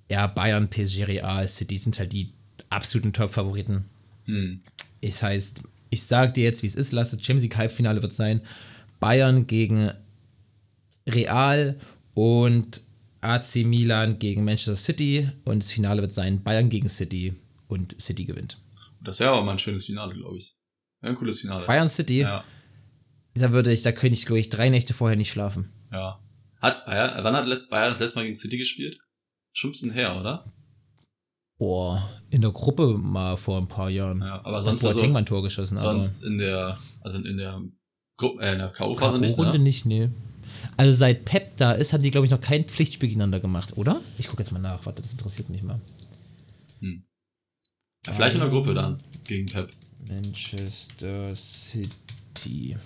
ja, 0.10 0.28
Bayern, 0.28 0.70
PSG, 0.70 1.04
Real, 1.04 1.48
City 1.48 1.78
sind 1.78 1.98
halt 2.00 2.14
die 2.14 2.34
absoluten 2.70 3.14
Top-Favoriten. 3.14 3.86
Hm. 4.26 4.62
Es 5.02 5.22
heißt, 5.22 5.64
ich 5.90 6.04
sage 6.04 6.34
dir 6.34 6.44
jetzt, 6.44 6.64
wie 6.64 6.68
es 6.68 6.76
ist, 6.76 6.92
lasse 6.92 7.18
Champions 7.18 7.44
League 7.44 7.58
Halbfinale 7.58 8.02
wird 8.02 8.14
sein 8.14 8.42
Bayern 9.00 9.48
gegen 9.48 9.92
Real 11.08 11.78
und 12.14 12.82
AC 13.22 13.58
Milan 13.58 14.20
gegen 14.20 14.44
Manchester 14.44 14.76
City 14.76 15.30
und 15.46 15.64
das 15.64 15.72
Finale 15.72 16.02
wird 16.02 16.14
sein 16.14 16.44
Bayern 16.44 16.70
gegen 16.70 16.90
City 16.90 17.36
und 17.68 18.00
City 18.02 18.26
gewinnt. 18.26 18.60
Das 19.02 19.20
wäre 19.20 19.32
aber 19.32 19.44
mal 19.44 19.54
ein 19.54 19.60
schönes 19.60 19.86
Finale, 19.86 20.14
glaube 20.14 20.38
ich. 20.38 20.56
Ein 21.04 21.16
cooles 21.16 21.42
Finale. 21.42 21.68
Bayern 21.68 21.90
City. 21.90 22.20
Ja. 22.22 22.44
Da 23.36 23.52
würde 23.52 23.72
ich, 23.72 23.82
da 23.82 23.92
könnte 23.92 24.14
ich, 24.14 24.26
glaube 24.26 24.40
ich, 24.40 24.50
drei 24.50 24.70
Nächte 24.70 24.94
vorher 24.94 25.18
nicht 25.18 25.32
schlafen. 25.32 25.72
Ja. 25.92 26.20
Hat 26.62 26.86
Bayern, 26.86 27.24
wann 27.24 27.36
hat 27.36 27.70
Bayern 27.70 27.92
das 27.92 28.00
letzte 28.00 28.16
Mal 28.16 28.24
gegen 28.24 28.36
City 28.36 28.58
gespielt? 28.58 29.00
Schon 29.54 29.70
ein 29.70 29.72
bisschen 29.74 29.92
her, 29.92 30.18
oder? 30.20 30.52
Boah, 31.58 32.10
in 32.30 32.42
der 32.42 32.52
Gruppe 32.52 32.98
mal 32.98 33.38
vor 33.38 33.60
ein 33.60 33.68
paar 33.68 33.90
Jahren. 33.90 34.22
Ja, 34.22 34.44
aber 34.44 34.62
sonst 34.62 34.84
hat 34.84 34.96
also, 34.96 35.14
ein 35.14 35.26
Tor 35.26 35.44
geschossen. 35.44 35.78
Sonst 35.78 36.24
in 36.24 36.38
der, 36.38 36.80
also 37.02 37.20
in 37.20 37.38
der 37.38 37.62
Gruppe, 38.18 38.44
äh, 38.44 38.54
in 38.54 38.60
der 38.60 38.70
K.O.-Phase 38.70 39.20
nicht, 39.20 39.38
Runde 39.38 39.58
ne? 39.58 39.64
nicht, 39.64 39.86
nee. 39.86 40.10
Also 40.78 40.98
seit 40.98 41.26
Pep 41.26 41.58
da 41.58 41.74
ist, 41.74 41.94
haben 41.94 42.04
die, 42.04 42.12
glaube 42.12 42.26
ich, 42.26 42.32
noch 42.32 42.42
kein 42.42 42.66
Pflichtspiel 42.66 43.10
gegeneinander 43.10 43.40
gemacht, 43.40 43.78
oder? 43.78 44.02
Ich 44.18 44.28
gucke 44.28 44.42
jetzt 44.42 44.52
mal 44.52 44.60
nach, 44.60 44.86
warte, 44.86 45.02
das 45.02 45.12
interessiert 45.12 45.50
mich 45.50 45.62
mal. 45.62 45.80
Hm. 46.80 47.04
Ja, 48.06 48.14
vielleicht 48.14 48.36
in 48.36 48.42
der 48.42 48.50
Gruppe 48.50 48.74
dann 48.74 49.02
gegen 49.26 49.48
Pep. 49.48 49.72
Manchester 50.08 51.36
City. 51.36 52.78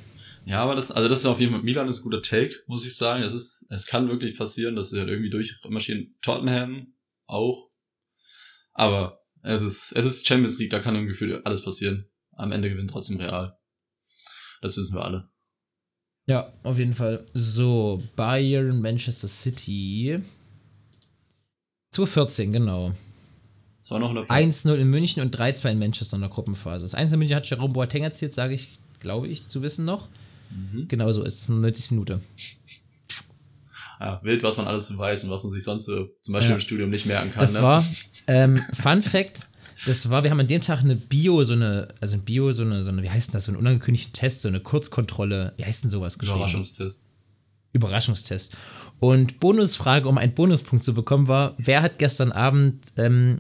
Ja, 0.46 0.64
aber 0.64 0.76
das, 0.76 0.92
also 0.92 1.10
das 1.10 1.20
ist 1.20 1.26
auf 1.26 1.40
jeden 1.40 1.52
Fall, 1.52 1.64
Milan 1.64 1.88
ist 1.90 2.00
ein 2.00 2.04
guter 2.04 2.22
Take, 2.22 2.56
muss 2.68 2.86
ich 2.86 2.96
sagen. 2.96 3.24
Es 3.24 3.34
ist, 3.34 3.66
es 3.70 3.86
kann 3.86 4.10
wirklich 4.10 4.38
passieren, 4.38 4.76
dass 4.76 4.92
sie 4.92 5.00
halt 5.00 5.10
irgendwie 5.10 5.30
durchmarschieren. 5.30 6.16
Tottenham 6.22 6.94
auch. 7.26 7.70
Aber 8.74 9.20
es 9.42 9.62
ist, 9.62 9.92
es 9.94 10.06
ist 10.06 10.28
Champions 10.28 10.58
League, 10.60 10.70
da 10.70 10.80
kann 10.80 10.96
im 10.96 11.08
Gefühl 11.08 11.42
alles 11.44 11.64
passieren. 11.64 12.10
Am 12.32 12.52
Ende 12.52 12.70
gewinnt 12.70 12.92
trotzdem 12.92 13.18
Real. 13.18 13.58
Das 14.62 14.78
wissen 14.78 14.96
wir 14.96 15.04
alle. 15.04 15.30
Ja, 16.28 16.54
auf 16.64 16.78
jeden 16.78 16.94
Fall. 16.94 17.28
So, 17.34 18.02
Bayern, 18.16 18.82
Manchester 18.82 19.28
City. 19.28 20.22
214, 21.92 22.54
genau. 22.54 22.94
Das 23.88 23.92
war 23.92 24.00
noch 24.00 24.10
eine 24.10 24.24
1-0 24.24 24.74
in 24.74 24.90
München 24.90 25.24
und 25.24 25.34
3-2 25.34 25.72
in 25.72 25.80
Manchester 25.80 26.16
in 26.18 26.22
der 26.22 26.30
Gruppenphase. 26.30 26.84
Das 26.84 26.94
1 26.94 27.14
in 27.14 27.20
München 27.20 27.38
hat 27.38 27.50
Jerome 27.50 27.72
Boateng 27.74 28.04
erzählt, 28.04 28.34
sage 28.34 28.54
ich, 28.54 28.72
glaube 29.00 29.30
ich, 29.30 29.48
zu 29.48 29.62
wissen 29.62 29.86
noch. 29.86 30.10
Mhm. 30.50 30.90
Genau 30.90 31.10
so 31.14 31.24
ist 31.24 31.44
es, 31.44 31.50
eine 31.50 31.60
90 31.60 31.92
Minute. 31.92 32.20
Ja, 34.02 34.20
wild, 34.24 34.44
was 34.44 34.58
man 34.58 34.68
alles 34.68 34.98
weiß 34.98 35.24
und 35.24 35.30
was 35.30 35.46
man 35.46 35.54
sich 35.54 35.64
sonst 35.64 35.86
so, 35.86 36.10
zum 36.20 36.34
Beispiel 36.34 36.50
ja. 36.50 36.56
im 36.56 36.60
Studium 36.60 36.90
nicht 36.90 37.06
merken 37.06 37.32
kann. 37.32 37.40
Das 37.40 37.54
ne? 37.54 37.62
war, 37.62 37.86
ähm, 38.28 38.62
Fun 38.74 39.02
Fact, 39.02 39.48
das 39.86 40.10
war, 40.10 40.22
wir 40.22 40.32
haben 40.32 40.40
an 40.42 40.48
dem 40.48 40.60
Tag 40.60 40.82
eine 40.82 40.98
Bio, 40.98 41.46
so 41.46 41.54
eine, 41.54 41.88
also 42.02 42.18
ein 42.18 42.24
Bio, 42.24 42.52
so 42.52 42.64
eine, 42.64 42.84
so 42.84 42.92
eine, 42.92 43.04
wie 43.04 43.10
heißt 43.10 43.30
denn 43.30 43.34
das, 43.36 43.46
so 43.46 43.54
einen 43.54 43.60
unangekündigten 43.60 44.12
Test, 44.12 44.42
so 44.42 44.50
eine 44.50 44.60
Kurzkontrolle, 44.60 45.54
wie 45.56 45.64
heißt 45.64 45.86
denn 45.86 45.90
sowas 45.90 46.20
geschrieben? 46.20 46.40
Überraschungstest. 46.40 47.08
Überraschungstest. 47.72 48.54
Und 49.00 49.40
Bonusfrage, 49.40 50.10
um 50.10 50.18
einen 50.18 50.34
Bonuspunkt 50.34 50.84
zu 50.84 50.94
bekommen, 50.94 51.30
war, 51.30 51.56
wer 51.58 51.82
hat 51.82 52.00
gestern 52.00 52.34
Abend 52.34 52.84
ähm, 52.98 53.40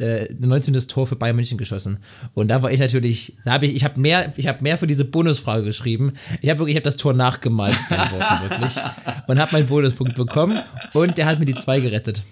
äh, 0.00 0.32
19. 0.38 0.74
Tor 0.88 1.06
für 1.06 1.16
Bayern 1.16 1.36
München 1.36 1.58
geschossen. 1.58 1.98
Und 2.34 2.48
da 2.48 2.62
war 2.62 2.70
ich 2.70 2.80
natürlich, 2.80 3.36
da 3.44 3.52
habe 3.52 3.66
ich, 3.66 3.74
ich 3.74 3.84
habe 3.84 4.00
mehr, 4.00 4.32
ich 4.36 4.46
habe 4.46 4.62
mehr 4.62 4.78
für 4.78 4.86
diese 4.86 5.04
Bonusfrage 5.04 5.64
geschrieben. 5.64 6.12
Ich 6.42 6.50
habe 6.50 6.60
wirklich, 6.60 6.74
ich 6.74 6.76
habe 6.76 6.84
das 6.84 6.96
Tor 6.96 7.14
nachgemalt, 7.14 7.76
wirklich, 7.90 8.76
und 9.26 9.38
habe 9.38 9.52
meinen 9.52 9.66
Bonuspunkt 9.66 10.14
bekommen. 10.14 10.62
Und 10.92 11.18
der 11.18 11.26
hat 11.26 11.38
mir 11.38 11.46
die 11.46 11.54
zwei 11.54 11.80
gerettet. 11.80 12.22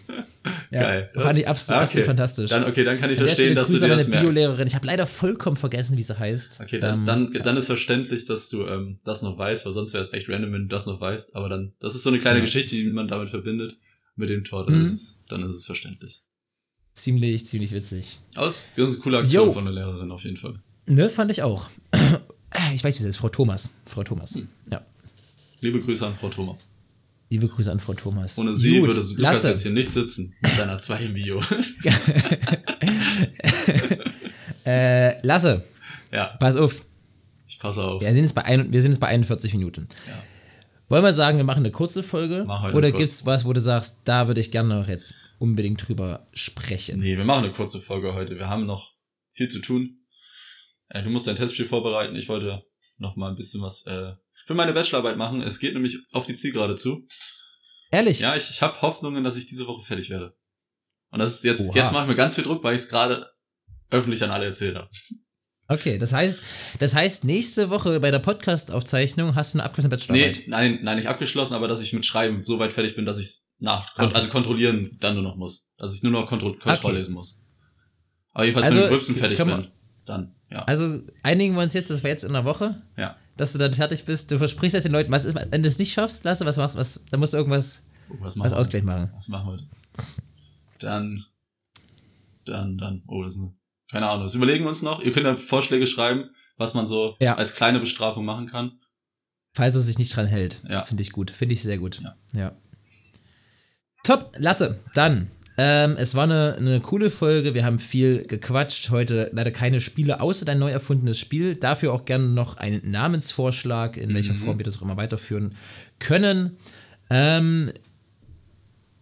Ja, 0.70 0.82
Geil. 0.82 1.10
Fand 1.14 1.38
ich 1.38 1.48
absolut, 1.48 1.78
okay. 1.78 1.84
absolut 1.84 2.06
fantastisch. 2.06 2.50
Dann, 2.50 2.64
okay, 2.64 2.84
dann 2.84 2.98
kann 2.98 3.10
ich 3.10 3.18
verstehen, 3.18 3.54
dass 3.54 3.68
Grüße 3.68 3.80
du 3.80 3.86
dir 3.86 3.96
das 3.96 4.08
meine 4.08 4.20
Biolehrerin. 4.20 4.66
Ich 4.66 4.74
habe 4.74 4.86
leider 4.86 5.06
vollkommen 5.06 5.56
vergessen, 5.56 5.96
wie 5.96 6.02
sie 6.02 6.18
heißt. 6.18 6.60
Okay, 6.60 6.78
dann, 6.78 7.00
ähm, 7.00 7.06
dann, 7.06 7.32
dann 7.32 7.56
ist 7.56 7.66
verständlich, 7.66 8.26
dass 8.26 8.50
du 8.50 8.66
ähm, 8.66 8.98
das 9.04 9.22
noch 9.22 9.38
weißt, 9.38 9.64
weil 9.64 9.72
sonst 9.72 9.94
wäre 9.94 10.02
es 10.02 10.12
echt 10.12 10.28
random, 10.28 10.52
wenn 10.52 10.62
du 10.62 10.68
das 10.68 10.86
noch 10.86 11.00
weißt. 11.00 11.34
Aber 11.34 11.48
dann, 11.48 11.72
das 11.80 11.94
ist 11.94 12.02
so 12.02 12.10
eine 12.10 12.18
kleine 12.18 12.40
ja. 12.40 12.44
Geschichte, 12.44 12.76
die 12.76 12.84
man 12.90 13.08
damit 13.08 13.30
verbindet 13.30 13.78
mit 14.16 14.28
dem 14.28 14.44
Tor. 14.44 14.66
Dann, 14.66 14.74
mhm. 14.74 14.82
ist, 14.82 14.92
es, 14.92 15.24
dann 15.28 15.42
ist 15.42 15.54
es 15.54 15.64
verständlich 15.64 16.22
ziemlich, 16.94 17.46
ziemlich 17.46 17.72
witzig. 17.72 18.18
Aus, 18.36 18.66
das 18.76 18.88
ist 18.88 18.94
eine 18.94 19.02
coole 19.02 19.18
Aktion 19.18 19.46
Yo. 19.48 19.52
von 19.52 19.64
der 19.64 19.74
Lehrerin 19.74 20.10
auf 20.10 20.24
jeden 20.24 20.36
Fall. 20.36 20.54
Ne, 20.86 21.08
fand 21.08 21.30
ich 21.30 21.42
auch. 21.42 21.68
Ich 22.74 22.84
weiß, 22.84 22.94
wie 22.96 23.02
sie 23.02 23.08
ist, 23.08 23.16
Frau 23.16 23.28
Thomas. 23.28 23.70
Frau 23.86 24.04
Thomas, 24.04 24.34
hm. 24.34 24.48
ja. 24.70 24.84
Liebe 25.60 25.80
Grüße 25.80 26.06
an 26.06 26.14
Frau 26.14 26.28
Thomas. 26.28 26.74
Liebe 27.30 27.48
Grüße 27.48 27.72
an 27.72 27.80
Frau 27.80 27.94
Thomas. 27.94 28.38
Ohne 28.38 28.54
sie 28.54 28.78
Gut, 28.78 28.88
würde 28.88 29.00
Lukas 29.00 29.18
Lasse. 29.18 29.50
jetzt 29.50 29.62
hier 29.62 29.72
nicht 29.72 29.90
sitzen 29.90 30.34
mit 30.40 30.54
seiner 30.54 30.78
2 30.78 30.98
im 31.00 31.14
Bio. 31.14 31.40
äh, 34.66 35.26
Lasse. 35.26 35.64
Ja. 36.12 36.26
Pass 36.38 36.56
auf. 36.56 36.84
Ich 37.48 37.58
passe 37.58 37.82
auf. 37.82 38.02
Wir 38.02 38.12
sind 38.12 38.22
jetzt 38.22 38.34
bei, 38.34 38.44
ein, 38.44 38.72
wir 38.72 38.82
sind 38.82 38.92
jetzt 38.92 39.00
bei 39.00 39.08
41 39.08 39.54
Minuten. 39.54 39.88
Ja. 40.06 40.22
Wollen 40.88 41.02
wir 41.02 41.12
sagen, 41.12 41.38
wir 41.38 41.44
machen 41.44 41.60
eine 41.60 41.70
kurze 41.70 42.02
Folge? 42.02 42.44
Mach 42.46 42.74
oder 42.74 42.90
gibt 42.90 43.08
es 43.08 43.24
was, 43.24 43.44
wo 43.44 43.52
du 43.52 43.60
sagst, 43.60 44.00
da 44.04 44.26
würde 44.26 44.40
ich 44.40 44.50
gerne 44.50 44.80
noch 44.80 44.88
jetzt 44.88 45.14
unbedingt 45.38 45.86
drüber 45.86 46.26
sprechen? 46.32 47.00
Nee, 47.00 47.16
wir 47.16 47.24
machen 47.24 47.44
eine 47.44 47.52
kurze 47.52 47.80
Folge 47.80 48.14
heute. 48.14 48.36
Wir 48.36 48.48
haben 48.48 48.66
noch 48.66 48.92
viel 49.30 49.48
zu 49.48 49.60
tun. 49.60 50.06
Äh, 50.88 51.02
du 51.02 51.10
musst 51.10 51.26
dein 51.26 51.36
Testspiel 51.36 51.64
vorbereiten. 51.64 52.14
Ich 52.16 52.28
wollte 52.28 52.62
noch 52.98 53.16
mal 53.16 53.30
ein 53.30 53.36
bisschen 53.36 53.62
was 53.62 53.86
äh, 53.86 54.12
für 54.32 54.54
meine 54.54 54.72
Bachelorarbeit 54.72 55.16
machen. 55.16 55.42
Es 55.42 55.58
geht 55.58 55.72
nämlich 55.74 55.98
auf 56.12 56.26
die 56.26 56.34
Zielgerade 56.34 56.76
zu. 56.76 57.06
Ehrlich? 57.90 58.20
Ja, 58.20 58.36
ich, 58.36 58.50
ich 58.50 58.60
habe 58.60 58.80
Hoffnungen, 58.82 59.24
dass 59.24 59.36
ich 59.36 59.46
diese 59.46 59.66
Woche 59.66 59.84
fertig 59.84 60.10
werde. 60.10 60.36
Und 61.10 61.20
das 61.20 61.34
ist 61.34 61.44
jetzt, 61.44 61.62
Oha. 61.62 61.74
jetzt 61.74 61.92
mache 61.92 62.04
ich 62.04 62.08
mir 62.08 62.14
ganz 62.14 62.34
viel 62.34 62.44
Druck, 62.44 62.62
weil 62.64 62.74
ich 62.74 62.82
es 62.82 62.88
gerade 62.88 63.30
öffentlich 63.90 64.22
an 64.22 64.30
alle 64.30 64.46
erzählt 64.46 64.76
habe. 64.76 64.88
Okay, 65.68 65.98
das 65.98 66.12
heißt, 66.12 66.42
das 66.78 66.94
heißt, 66.94 67.24
nächste 67.24 67.70
Woche 67.70 67.98
bei 68.00 68.10
der 68.10 68.18
Podcast-Aufzeichnung 68.18 69.34
hast 69.34 69.54
du 69.54 69.58
eine 69.58 69.64
abgeschlossene 69.64 69.96
Bachelorarbeit? 69.96 70.36
Nee, 70.40 70.44
nein, 70.48 70.78
nein, 70.82 70.96
nicht 70.96 71.08
abgeschlossen, 71.08 71.54
aber 71.54 71.68
dass 71.68 71.80
ich 71.80 71.94
mit 71.94 72.04
Schreiben 72.04 72.42
so 72.42 72.58
weit 72.58 72.74
fertig 72.74 72.96
bin, 72.96 73.06
dass 73.06 73.18
ich 73.18 73.26
es 73.26 73.48
nach, 73.58 73.96
okay. 73.96 74.14
also 74.14 74.28
kontrollieren 74.28 74.98
dann 75.00 75.14
nur 75.14 75.22
noch 75.22 75.36
muss. 75.36 75.70
Dass 75.78 75.94
ich 75.94 76.02
nur 76.02 76.12
noch 76.12 76.26
Kontro 76.26 76.52
Kontroll 76.52 76.92
okay. 76.92 76.98
lesen 76.98 77.14
muss. 77.14 77.42
Aber 78.32 78.44
jedenfalls, 78.44 78.66
also, 78.66 78.90
wenn 78.90 78.98
ich 78.98 79.08
mit 79.08 79.18
fertig 79.18 79.38
bin, 79.38 79.68
dann, 80.04 80.34
ja. 80.50 80.64
Also 80.64 81.00
einigen 81.22 81.54
wir 81.54 81.62
uns 81.62 81.72
jetzt, 81.72 81.90
das 81.90 82.02
war 82.02 82.10
jetzt 82.10 82.24
in 82.24 82.30
einer 82.30 82.44
Woche. 82.44 82.82
Ja. 82.98 83.16
Dass 83.36 83.52
du 83.52 83.58
dann 83.58 83.74
fertig 83.74 84.04
bist. 84.04 84.30
Du 84.30 84.38
versprichst 84.38 84.76
das 84.76 84.82
den 84.82 84.92
Leuten, 84.92 85.10
was 85.10 85.24
ist, 85.24 85.34
wenn 85.34 85.62
du 85.62 85.68
es 85.68 85.78
nicht 85.78 85.92
schaffst, 85.92 86.24
Lasse, 86.24 86.44
was 86.44 86.56
machst 86.56 86.74
du? 86.74 86.80
Was, 86.80 87.04
dann 87.10 87.20
musst 87.20 87.32
du 87.32 87.38
irgendwas, 87.38 87.86
was, 88.20 88.38
was 88.38 88.52
Ausgleich 88.52 88.82
machen. 88.82 89.10
Was 89.14 89.28
machen 89.28 89.50
wir? 89.50 90.04
Dann, 90.78 91.24
dann, 92.44 92.76
dann, 92.76 93.02
oh, 93.06 93.22
das 93.22 93.34
ist 93.34 93.40
eine 93.40 93.54
keine 93.94 94.08
Ahnung, 94.08 94.24
das 94.24 94.34
überlegen 94.34 94.64
wir 94.64 94.70
uns 94.70 94.82
noch. 94.82 95.00
Ihr 95.02 95.12
könnt 95.12 95.24
ja 95.24 95.36
Vorschläge 95.36 95.86
schreiben, 95.86 96.30
was 96.56 96.74
man 96.74 96.84
so 96.84 97.14
ja. 97.20 97.36
als 97.36 97.54
kleine 97.54 97.78
Bestrafung 97.78 98.24
machen 98.24 98.48
kann. 98.48 98.72
Falls 99.52 99.76
er 99.76 99.82
sich 99.82 99.98
nicht 99.98 100.16
dran 100.16 100.26
hält. 100.26 100.60
Ja. 100.68 100.82
Finde 100.82 101.02
ich 101.04 101.12
gut. 101.12 101.30
Finde 101.30 101.52
ich 101.52 101.62
sehr 101.62 101.78
gut. 101.78 102.00
Ja. 102.02 102.16
ja. 102.32 102.52
Top, 104.02 104.32
lasse. 104.36 104.80
Dann. 104.94 105.30
Ähm, 105.56 105.94
es 105.96 106.16
war 106.16 106.24
eine, 106.24 106.56
eine 106.58 106.80
coole 106.80 107.08
Folge. 107.08 107.54
Wir 107.54 107.64
haben 107.64 107.78
viel 107.78 108.26
gequatscht. 108.26 108.90
Heute 108.90 109.30
leider 109.32 109.52
keine 109.52 109.80
Spiele, 109.80 110.20
außer 110.20 110.44
dein 110.44 110.58
neu 110.58 110.72
erfundenes 110.72 111.20
Spiel. 111.20 111.54
Dafür 111.54 111.92
auch 111.92 112.04
gerne 112.04 112.26
noch 112.26 112.56
einen 112.56 112.90
Namensvorschlag, 112.90 113.96
in 113.96 114.12
welcher 114.12 114.32
mhm. 114.32 114.38
Form 114.38 114.58
wir 114.58 114.64
das 114.64 114.78
auch 114.78 114.82
immer 114.82 114.96
weiterführen 114.96 115.54
können. 116.00 116.56
Ähm, 117.10 117.70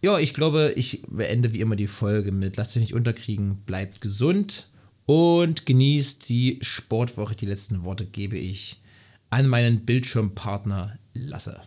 ja, 0.03 0.19
ich 0.19 0.35
glaube, 0.35 0.73
ich 0.75 1.01
beende 1.09 1.51
wie 1.51 1.61
immer 1.61 1.75
die 1.75 1.87
Folge 1.87 2.31
mit 2.31 2.57
Lasst 2.57 2.77
euch 2.77 2.81
nicht 2.81 2.93
unterkriegen, 2.93 3.63
bleibt 3.65 3.99
gesund 3.99 4.69
und 5.05 5.65
genießt 5.65 6.27
die 6.29 6.59
Sportwoche. 6.61 7.35
Die 7.35 7.45
letzten 7.45 7.83
Worte 7.83 8.05
gebe 8.05 8.37
ich 8.37 8.81
an 9.29 9.47
meinen 9.47 9.85
Bildschirmpartner 9.85 10.99
Lasse. 11.13 11.61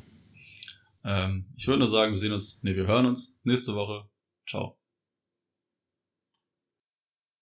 Ähm, 1.04 1.46
ich 1.56 1.66
würde 1.66 1.80
nur 1.80 1.88
sagen, 1.88 2.12
wir 2.12 2.18
sehen 2.18 2.32
uns, 2.32 2.60
nee, 2.62 2.74
wir 2.74 2.86
hören 2.86 3.06
uns 3.06 3.38
nächste 3.44 3.74
Woche. 3.74 4.08
Ciao. 4.48 4.78